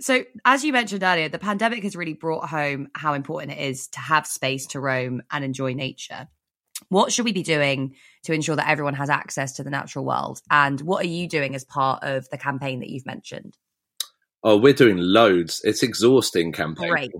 So, 0.00 0.24
as 0.44 0.64
you 0.64 0.72
mentioned 0.72 1.02
earlier, 1.02 1.28
the 1.28 1.38
pandemic 1.38 1.82
has 1.82 1.96
really 1.96 2.14
brought 2.14 2.48
home 2.48 2.88
how 2.94 3.14
important 3.14 3.52
it 3.52 3.58
is 3.58 3.88
to 3.88 4.00
have 4.00 4.26
space 4.26 4.66
to 4.68 4.80
roam 4.80 5.22
and 5.30 5.44
enjoy 5.44 5.74
nature. 5.74 6.28
What 6.88 7.12
should 7.12 7.24
we 7.24 7.32
be 7.32 7.42
doing 7.42 7.96
to 8.24 8.32
ensure 8.32 8.54
that 8.54 8.68
everyone 8.68 8.94
has 8.94 9.10
access 9.10 9.54
to 9.54 9.64
the 9.64 9.70
natural 9.70 10.04
world? 10.04 10.40
And 10.50 10.80
what 10.80 11.04
are 11.04 11.08
you 11.08 11.28
doing 11.28 11.54
as 11.54 11.64
part 11.64 12.04
of 12.04 12.28
the 12.30 12.38
campaign 12.38 12.80
that 12.80 12.88
you've 12.88 13.06
mentioned? 13.06 13.56
Oh, 14.44 14.56
we're 14.56 14.72
doing 14.72 14.98
loads. 14.98 15.60
It's 15.64 15.82
exhausting 15.82 16.52
campaign. 16.52 16.92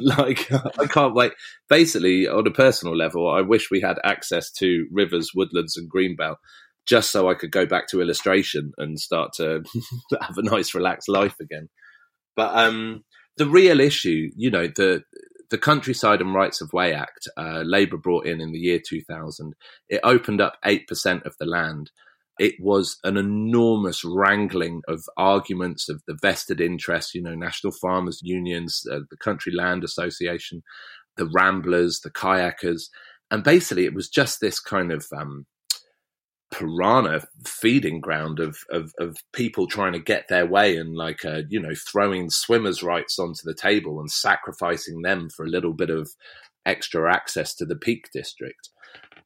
Like 0.00 0.50
I 0.52 0.86
can't 0.86 1.14
wait. 1.14 1.32
Basically, 1.68 2.28
on 2.28 2.46
a 2.46 2.52
personal 2.52 2.96
level, 2.96 3.28
I 3.28 3.40
wish 3.40 3.70
we 3.70 3.80
had 3.80 3.98
access 4.04 4.52
to 4.52 4.86
rivers, 4.92 5.32
woodlands, 5.34 5.76
and 5.76 5.90
greenbelt, 5.90 6.36
just 6.86 7.10
so 7.10 7.28
I 7.28 7.34
could 7.34 7.50
go 7.50 7.66
back 7.66 7.88
to 7.88 8.00
illustration 8.00 8.72
and 8.78 9.00
start 9.00 9.32
to 9.34 9.64
have 10.20 10.38
a 10.38 10.42
nice, 10.42 10.74
relaxed 10.74 11.08
life 11.08 11.34
again. 11.40 11.68
But 12.38 12.56
um, 12.56 13.04
the 13.36 13.46
real 13.46 13.80
issue, 13.80 14.30
you 14.34 14.50
know, 14.50 14.68
the 14.68 15.02
the 15.50 15.58
Countryside 15.58 16.20
and 16.20 16.34
Rights 16.34 16.60
of 16.60 16.72
Way 16.72 16.94
Act, 16.94 17.26
uh, 17.36 17.62
Labour 17.64 17.96
brought 17.96 18.26
in 18.26 18.40
in 18.40 18.52
the 18.52 18.58
year 18.58 18.78
2000. 18.86 19.54
It 19.88 20.00
opened 20.04 20.40
up 20.40 20.54
eight 20.64 20.86
percent 20.86 21.24
of 21.24 21.34
the 21.40 21.46
land 21.46 21.90
it 22.38 22.54
was 22.60 22.98
an 23.04 23.16
enormous 23.16 24.04
wrangling 24.04 24.82
of 24.88 25.04
arguments 25.16 25.88
of 25.88 26.02
the 26.06 26.16
vested 26.22 26.60
interests, 26.60 27.14
you 27.14 27.22
know, 27.22 27.34
National 27.34 27.72
Farmers 27.72 28.20
Unions, 28.22 28.86
uh, 28.90 29.00
the 29.10 29.16
Country 29.16 29.52
Land 29.52 29.82
Association, 29.82 30.62
the 31.16 31.26
Ramblers, 31.26 32.00
the 32.00 32.10
kayakers. 32.10 32.84
And 33.30 33.42
basically, 33.42 33.86
it 33.86 33.94
was 33.94 34.08
just 34.08 34.40
this 34.40 34.60
kind 34.60 34.92
of 34.92 35.06
um, 35.16 35.46
piranha 36.50 37.20
feeding 37.46 38.00
ground 38.00 38.40
of, 38.40 38.56
of, 38.70 38.92
of 38.98 39.16
people 39.32 39.66
trying 39.66 39.92
to 39.92 39.98
get 39.98 40.26
their 40.28 40.46
way 40.46 40.76
and 40.76 40.96
like 40.96 41.24
uh, 41.24 41.42
you 41.48 41.60
know 41.60 41.74
throwing 41.90 42.30
swimmers' 42.30 42.82
rights 42.82 43.18
onto 43.18 43.40
the 43.44 43.54
table 43.54 44.00
and 44.00 44.10
sacrificing 44.10 45.02
them 45.02 45.28
for 45.36 45.44
a 45.44 45.50
little 45.50 45.74
bit 45.74 45.90
of 45.90 46.10
extra 46.66 47.12
access 47.12 47.54
to 47.54 47.64
the 47.64 47.76
Peak 47.76 48.08
District 48.12 48.70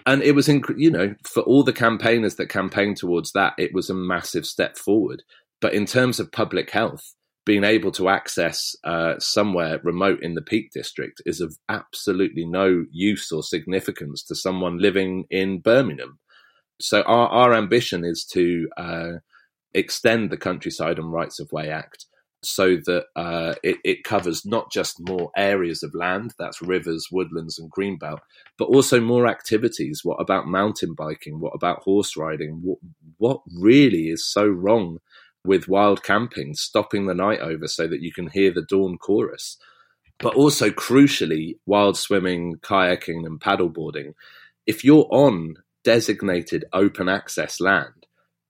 and 0.06 0.22
it 0.22 0.32
was, 0.32 0.48
inc- 0.48 0.78
you 0.78 0.90
know, 0.90 1.14
for 1.24 1.42
all 1.42 1.62
the 1.62 1.72
campaigners 1.72 2.36
that 2.36 2.48
campaigned 2.48 2.96
towards 2.96 3.32
that, 3.32 3.54
it 3.58 3.72
was 3.72 3.88
a 3.88 3.94
massive 3.94 4.46
step 4.46 4.76
forward. 4.76 5.22
But 5.60 5.74
in 5.74 5.86
terms 5.86 6.18
of 6.18 6.32
public 6.32 6.70
health, 6.70 7.14
being 7.44 7.64
able 7.64 7.90
to 7.92 8.08
access 8.08 8.74
uh, 8.84 9.14
somewhere 9.18 9.80
remote 9.82 10.22
in 10.22 10.34
the 10.34 10.42
Peak 10.42 10.70
District 10.72 11.20
is 11.26 11.40
of 11.40 11.56
absolutely 11.68 12.44
no 12.44 12.84
use 12.90 13.32
or 13.32 13.42
significance 13.42 14.22
to 14.24 14.34
someone 14.34 14.78
living 14.78 15.24
in 15.30 15.60
Birmingham. 15.60 16.18
So 16.80 17.02
our, 17.02 17.28
our 17.28 17.54
ambition 17.54 18.04
is 18.04 18.24
to 18.32 18.68
uh, 18.76 19.10
extend 19.74 20.30
the 20.30 20.36
Countryside 20.36 20.98
and 20.98 21.12
Rights 21.12 21.40
of 21.40 21.52
Way 21.52 21.70
Act 21.70 22.06
so 22.44 22.76
that 22.76 23.04
uh, 23.14 23.54
it, 23.62 23.76
it, 23.84 24.04
covers 24.04 24.44
not 24.44 24.70
just 24.72 24.96
more 25.08 25.30
areas 25.36 25.84
of 25.84 25.94
land, 25.94 26.34
that's 26.38 26.60
rivers, 26.60 27.06
woodlands, 27.12 27.56
and 27.56 27.70
greenbelt, 27.70 28.18
but 28.58 28.64
also 28.64 29.00
more 29.00 29.28
activities. 29.28 30.00
What 30.02 30.20
about 30.20 30.48
mountain 30.48 30.94
biking? 30.94 31.38
What 31.38 31.54
about 31.54 31.84
horse 31.84 32.16
riding? 32.16 32.60
What, 32.62 32.78
what 33.18 33.40
really 33.56 34.08
is 34.08 34.26
so 34.26 34.44
wrong 34.46 34.98
with 35.44 35.68
wild 35.68 36.02
camping, 36.02 36.54
stopping 36.54 37.06
the 37.06 37.14
night 37.14 37.38
over 37.38 37.68
so 37.68 37.86
that 37.86 38.02
you 38.02 38.12
can 38.12 38.28
hear 38.28 38.52
the 38.52 38.66
dawn 38.68 38.98
chorus? 38.98 39.56
But 40.18 40.34
also, 40.34 40.70
crucially, 40.70 41.58
wild 41.64 41.96
swimming, 41.96 42.56
kayaking, 42.56 43.24
and 43.24 43.40
paddleboarding. 43.40 44.14
If 44.66 44.84
you're 44.84 45.08
on 45.10 45.56
designated 45.84 46.64
open 46.72 47.08
access 47.08 47.60
land, 47.60 48.06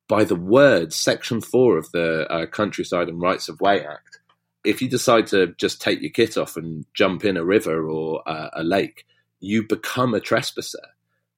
by 0.08 0.24
the 0.24 0.36
words, 0.36 0.96
Section 0.96 1.40
4 1.40 1.78
of 1.78 1.90
the 1.92 2.30
uh, 2.30 2.46
Countryside 2.46 3.08
and 3.08 3.20
Rights 3.20 3.48
of 3.48 3.60
Way 3.60 3.84
Act, 3.84 4.18
if 4.64 4.82
you 4.82 4.88
decide 4.88 5.26
to 5.28 5.48
just 5.58 5.80
take 5.80 6.02
your 6.02 6.10
kit 6.10 6.36
off 6.36 6.56
and 6.56 6.84
jump 6.94 7.24
in 7.24 7.36
a 7.36 7.44
river 7.44 7.88
or 7.88 8.22
uh, 8.28 8.50
a 8.52 8.62
lake, 8.62 9.06
you 9.40 9.66
become 9.66 10.14
a 10.14 10.20
trespasser. 10.20 10.78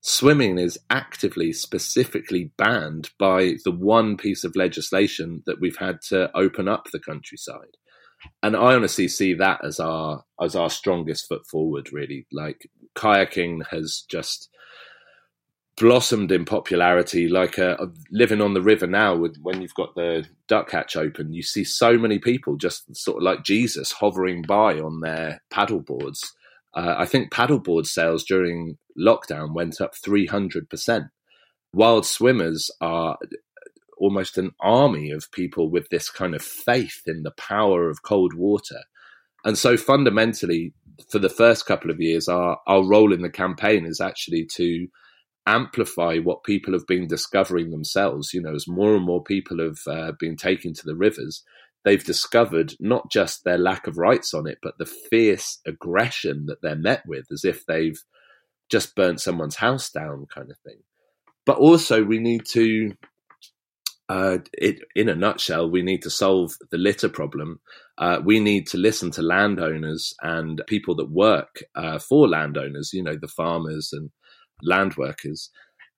swimming 0.00 0.58
is 0.58 0.78
actively, 0.90 1.52
specifically 1.52 2.50
banned 2.58 3.10
by 3.18 3.54
the 3.64 3.70
one 3.70 4.16
piece 4.16 4.44
of 4.44 4.56
legislation 4.56 5.42
that 5.46 5.60
we've 5.60 5.78
had 5.78 6.02
to 6.02 6.30
open 6.36 6.68
up 6.68 6.90
the 6.90 7.00
countryside. 7.00 7.76
And 8.42 8.56
I 8.56 8.74
honestly 8.74 9.08
see 9.08 9.34
that 9.34 9.64
as 9.64 9.80
our 9.80 10.24
as 10.40 10.56
our 10.56 10.70
strongest 10.70 11.28
foot 11.28 11.46
forward. 11.46 11.92
Really, 11.92 12.26
like 12.32 12.68
kayaking 12.96 13.66
has 13.66 14.04
just 14.08 14.48
blossomed 15.76 16.30
in 16.32 16.44
popularity. 16.44 17.28
Like 17.28 17.58
uh, 17.58 17.76
living 18.10 18.40
on 18.40 18.54
the 18.54 18.62
river 18.62 18.86
now, 18.86 19.16
with, 19.16 19.36
when 19.42 19.60
you've 19.62 19.74
got 19.74 19.94
the 19.94 20.26
duck 20.48 20.70
hatch 20.70 20.96
open, 20.96 21.32
you 21.32 21.42
see 21.42 21.64
so 21.64 21.98
many 21.98 22.18
people 22.18 22.56
just 22.56 22.94
sort 22.96 23.18
of 23.18 23.22
like 23.22 23.44
Jesus 23.44 23.92
hovering 23.92 24.42
by 24.42 24.78
on 24.78 25.00
their 25.00 25.42
paddle 25.50 25.80
boards 25.80 26.34
uh, 26.74 26.96
I 26.98 27.06
think 27.06 27.32
paddleboard 27.32 27.86
sales 27.86 28.24
during 28.24 28.78
lockdown 28.98 29.54
went 29.54 29.80
up 29.80 29.94
300%. 29.94 31.08
Wild 31.72 32.06
swimmers 32.06 32.70
are 32.80 33.16
almost 33.96 34.38
an 34.38 34.50
army 34.60 35.10
of 35.10 35.30
people 35.30 35.70
with 35.70 35.88
this 35.90 36.10
kind 36.10 36.34
of 36.34 36.42
faith 36.42 37.02
in 37.06 37.22
the 37.22 37.30
power 37.32 37.88
of 37.88 38.02
cold 38.02 38.34
water. 38.34 38.80
And 39.44 39.56
so 39.56 39.76
fundamentally, 39.76 40.74
for 41.08 41.18
the 41.18 41.28
first 41.28 41.66
couple 41.66 41.90
of 41.90 42.00
years, 42.00 42.28
our, 42.28 42.58
our 42.66 42.84
role 42.84 43.12
in 43.12 43.22
the 43.22 43.30
campaign 43.30 43.86
is 43.86 44.00
actually 44.00 44.46
to 44.54 44.88
amplify 45.46 46.18
what 46.18 46.44
people 46.44 46.72
have 46.72 46.86
been 46.86 47.06
discovering 47.06 47.70
themselves. 47.70 48.32
You 48.32 48.42
know, 48.42 48.54
as 48.54 48.66
more 48.66 48.94
and 48.94 49.04
more 49.04 49.22
people 49.22 49.58
have 49.58 49.78
uh, 49.86 50.12
been 50.18 50.36
taken 50.36 50.72
to 50.74 50.86
the 50.86 50.96
rivers, 50.96 51.42
they've 51.84 52.04
discovered 52.04 52.74
not 52.80 53.10
just 53.10 53.44
their 53.44 53.58
lack 53.58 53.86
of 53.86 53.98
rights 53.98 54.32
on 54.32 54.46
it, 54.46 54.58
but 54.62 54.78
the 54.78 54.86
fierce 54.86 55.60
aggression 55.66 56.46
that 56.46 56.62
they're 56.62 56.74
met 56.76 57.02
with, 57.06 57.26
as 57.30 57.44
if 57.44 57.66
they've 57.66 58.02
just 58.70 58.94
burnt 58.94 59.20
someone's 59.20 59.56
house 59.56 59.90
down, 59.90 60.26
kind 60.34 60.50
of 60.50 60.58
thing. 60.58 60.78
But 61.46 61.58
also, 61.58 62.02
we 62.02 62.18
need 62.18 62.46
to, 62.52 62.92
uh, 64.08 64.38
it, 64.54 64.80
in 64.96 65.10
a 65.10 65.14
nutshell, 65.14 65.70
we 65.70 65.82
need 65.82 66.02
to 66.02 66.10
solve 66.10 66.52
the 66.70 66.78
litter 66.78 67.10
problem. 67.10 67.60
Uh, 67.98 68.20
we 68.24 68.40
need 68.40 68.66
to 68.68 68.78
listen 68.78 69.10
to 69.12 69.22
landowners 69.22 70.14
and 70.22 70.62
people 70.66 70.94
that 70.96 71.10
work 71.10 71.62
uh, 71.74 71.98
for 71.98 72.26
landowners, 72.26 72.92
you 72.94 73.02
know, 73.02 73.16
the 73.20 73.28
farmers 73.28 73.90
and 73.92 74.10
land 74.62 74.96
workers, 74.96 75.50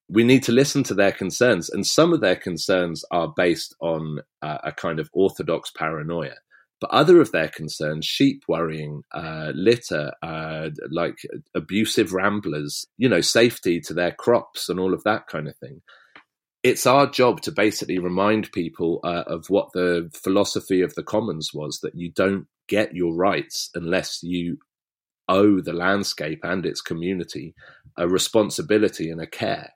we 0.09 0.25
need 0.25 0.43
to 0.45 0.53
listen 0.53 0.83
to 0.85 0.95
their 0.95 1.13
concerns. 1.13 1.69
And 1.69 1.87
some 1.87 2.13
of 2.13 2.21
their 2.21 2.37
concerns 2.37 3.05
are 3.11 3.33
based 3.37 3.75
on 3.81 4.21
uh, 4.43 4.59
a 4.65 4.73
kind 4.73 5.01
of 5.01 5.11
orthodox 5.13 5.71
paranoia. 5.71 6.35
But 6.81 6.91
other 6.91 7.21
of 7.21 7.33
their 7.33 7.49
concerns, 7.49 8.05
sheep 8.05 8.43
worrying, 8.49 9.03
uh, 9.13 9.53
litter, 9.55 10.13
uh, 10.23 10.71
like 10.91 11.17
abusive 11.55 12.13
ramblers, 12.13 12.87
you 12.99 13.09
know, 13.09 13.23
safety 13.23 13.81
to 13.81 13.95
their 13.95 14.13
crops 14.13 14.69
and 14.69 14.79
all 14.79 14.93
of 14.93 15.03
that 15.05 15.27
kind 15.27 15.49
of 15.49 15.57
thing. 15.57 15.81
It's 16.63 16.87
our 16.87 17.09
job 17.09 17.41
to 17.43 17.53
basically 17.53 17.99
remind 17.99 18.53
people 18.53 19.01
uh, 19.05 19.25
of 19.27 19.47
what 19.49 19.69
the 19.73 20.11
philosophy 20.13 20.83
of 20.83 20.95
the 20.95 21.03
commons 21.03 21.51
was 21.55 21.79
that 21.83 21.95
you 21.95 22.13
don't 22.13 22.47
get 22.69 22.95
your 22.95 23.15
rights 23.15 23.71
unless 23.75 24.23
you 24.23 24.59
owe 25.29 25.61
the 25.61 25.73
landscape 25.73 26.41
and 26.43 26.65
its 26.65 26.81
community 26.81 27.55
a 27.99 28.09
responsibility 28.09 29.11
and 29.11 29.21
a 29.21 29.27
care 29.27 29.73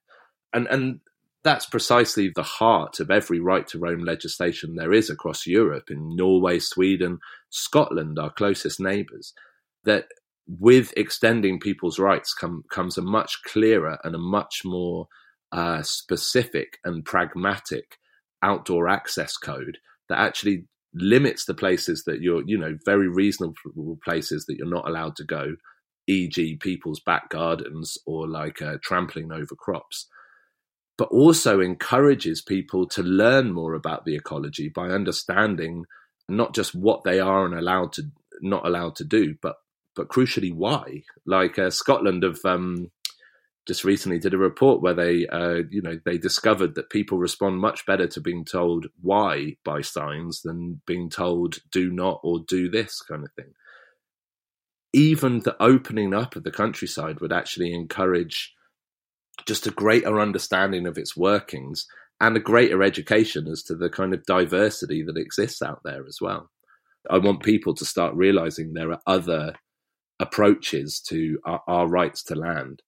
and 0.53 0.67
and 0.69 1.01
that's 1.43 1.67
precisely 1.67 2.31
the 2.35 2.43
heart 2.43 3.01
of 3.01 3.11
every 3.11 3.41
right 3.41 3.67
to 3.69 3.79
roam 3.79 4.05
legislation 4.05 4.75
there 4.75 4.93
is 4.93 5.09
across 5.09 5.47
Europe, 5.47 5.91
in 5.91 6.15
Norway, 6.15 6.59
Sweden, 6.59 7.19
Scotland, 7.49 8.19
our 8.19 8.31
closest 8.31 8.79
neighbours. 8.79 9.33
That 9.85 10.09
with 10.47 10.93
extending 10.97 11.59
people's 11.59 11.99
rights 11.99 12.35
come, 12.35 12.65
comes 12.71 12.99
a 12.99 13.03
much 13.03 13.43
clearer 13.47 13.99
and 14.05 14.15
a 14.15 14.19
much 14.19 14.63
more 14.65 15.07
uh, 15.53 15.83
specific 15.83 16.79
and 16.85 17.05
pragmatic 17.05 17.97
outdoor 18.43 18.89
access 18.89 19.37
code 19.37 19.79
that 20.09 20.19
actually 20.19 20.65
limits 20.95 21.45
the 21.45 21.55
places 21.55 22.05
that 22.05 22.21
you're, 22.21 22.43
you 22.47 22.59
know, 22.59 22.77
very 22.85 23.09
reasonable 23.09 23.99
places 24.05 24.47
that 24.47 24.57
you're 24.57 24.69
not 24.69 24.89
allowed 24.89 25.17
to 25.17 25.25
go, 25.25 25.57
e.g., 26.07 26.57
people's 26.57 27.01
back 27.01 27.29
gardens 27.31 27.97
or 28.07 28.29
like 28.29 28.61
uh, 28.63 28.77
trampling 28.83 29.33
over 29.33 29.55
crops 29.55 30.07
but 31.01 31.09
also 31.09 31.61
encourages 31.61 32.43
people 32.43 32.87
to 32.87 33.03
learn 33.03 33.51
more 33.55 33.73
about 33.73 34.05
the 34.05 34.15
ecology 34.15 34.69
by 34.69 34.89
understanding 34.89 35.87
not 36.29 36.55
just 36.55 36.75
what 36.75 37.05
they 37.05 37.19
are 37.19 37.47
and 37.47 37.55
allowed 37.55 37.91
to 37.91 38.03
not 38.43 38.67
allowed 38.67 38.97
to 38.97 39.05
do, 39.05 39.35
but 39.41 39.57
but 39.97 40.09
crucially 40.09 40.53
why. 40.55 41.03
Like 41.27 41.59
uh, 41.59 41.71
Scotland 41.71 42.23
have 42.23 42.45
um, 42.45 42.91
just 43.71 43.85
recently 43.85 44.19
did 44.19 44.35
a 44.35 44.39
report 44.39 44.83
where 44.83 44.95
they 44.95 45.29
uh, 45.29 45.63
you 45.71 45.81
know 45.81 45.97
they 46.05 46.19
discovered 46.19 46.75
that 46.75 46.91
people 46.91 47.19
respond 47.19 47.61
much 47.61 47.87
better 47.87 48.09
to 48.09 48.21
being 48.21 48.45
told 48.45 48.89
why 49.01 49.55
by 49.65 49.81
signs 49.81 50.43
than 50.43 50.81
being 50.89 51.09
told 51.09 51.59
do 51.71 51.89
not 51.89 52.19
or 52.25 52.41
do 52.49 52.69
this 52.69 53.01
kind 53.01 53.23
of 53.23 53.31
thing. 53.35 53.53
Even 54.93 55.39
the 55.39 55.55
opening 55.63 56.13
up 56.13 56.35
of 56.35 56.43
the 56.43 56.51
countryside 56.51 57.21
would 57.21 57.33
actually 57.33 57.73
encourage 57.73 58.53
just 59.47 59.69
a 59.69 59.71
greater 59.71 60.19
understanding 60.19 60.85
of 60.85 60.99
its 60.99 61.17
workings 61.17 61.87
and 62.21 62.37
a 62.37 62.41
greater 62.41 62.83
education 62.83 63.47
as 63.47 63.63
to 63.63 63.77
the 63.77 63.89
kind 63.89 64.13
of 64.13 64.27
diversity 64.27 65.05
that 65.05 65.17
exists 65.17 65.63
out 65.63 65.83
there 65.85 66.05
as 66.09 66.19
well. 66.21 66.51
I 67.09 67.19
want 67.19 67.45
people 67.45 67.77
to 67.77 67.85
start 67.85 68.17
realizing 68.17 68.73
there 68.73 68.91
are 68.91 69.01
other 69.07 69.55
approaches 70.19 70.99
to 71.03 71.39
our, 71.45 71.63
our 71.69 71.87
rights 71.87 72.25
to 72.25 72.35
land 72.35 72.83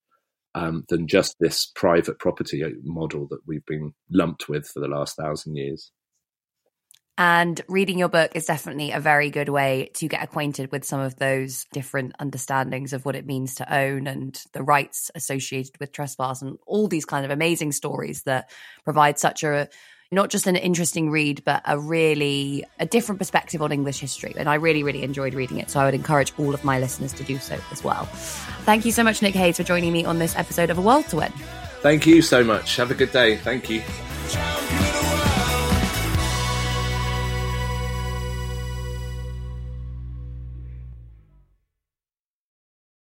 um, 0.55 0.85
than 0.89 1.07
just 1.07 1.35
this 1.39 1.71
private 1.75 2.19
property 2.19 2.63
model 2.83 3.27
that 3.29 3.41
we've 3.47 3.65
been 3.65 3.93
lumped 4.11 4.47
with 4.47 4.67
for 4.67 4.79
the 4.79 4.87
last 4.87 5.15
thousand 5.17 5.55
years. 5.55 5.91
And 7.15 7.61
reading 7.67 7.99
your 7.99 8.09
book 8.09 8.31
is 8.33 8.45
definitely 8.45 8.91
a 8.91 8.99
very 8.99 9.29
good 9.29 9.49
way 9.49 9.91
to 9.95 10.07
get 10.07 10.23
acquainted 10.23 10.71
with 10.71 10.83
some 10.83 10.99
of 10.99 11.15
those 11.17 11.65
different 11.71 12.15
understandings 12.19 12.91
of 12.91 13.05
what 13.05 13.15
it 13.15 13.27
means 13.27 13.55
to 13.55 13.71
own 13.71 14.07
and 14.07 14.39
the 14.53 14.63
rights 14.63 15.11
associated 15.13 15.79
with 15.79 15.91
trespass 15.91 16.41
and 16.41 16.57
all 16.65 16.87
these 16.87 17.05
kind 17.05 17.23
of 17.23 17.29
amazing 17.29 17.71
stories 17.71 18.23
that 18.23 18.49
provide 18.83 19.19
such 19.19 19.43
a 19.43 19.69
not 20.13 20.29
just 20.29 20.47
an 20.47 20.55
interesting 20.55 21.09
read, 21.09 21.43
but 21.43 21.61
a 21.65 21.77
really 21.79 22.63
a 22.79 22.85
different 22.85 23.19
perspective 23.19 23.61
on 23.61 23.71
English 23.71 23.99
history. 23.99 24.33
And 24.37 24.47
I 24.47 24.55
really, 24.55 24.83
really 24.83 25.03
enjoyed 25.03 25.33
reading 25.33 25.57
it. 25.57 25.69
So 25.69 25.79
I 25.79 25.85
would 25.85 25.93
encourage 25.93 26.33
all 26.37 26.53
of 26.53 26.63
my 26.63 26.79
listeners 26.79 27.13
to 27.13 27.23
do 27.23 27.37
so 27.39 27.57
as 27.71 27.83
well. 27.83 28.05
Thank 28.65 28.85
you 28.85 28.91
so 28.91 29.03
much, 29.03 29.21
Nick 29.21 29.35
Hayes, 29.35 29.57
for 29.57 29.63
joining 29.63 29.91
me 29.91 30.05
on 30.05 30.19
this 30.19 30.35
episode 30.35 30.69
of 30.69 30.77
A 30.77 30.81
World 30.81 31.07
to 31.09 31.17
Win. 31.17 31.31
Thank 31.81 32.07
you 32.07 32.21
so 32.21 32.43
much. 32.43 32.75
Have 32.77 32.91
a 32.91 32.95
good 32.95 33.11
day. 33.11 33.37
Thank 33.37 33.69
you. 33.69 34.92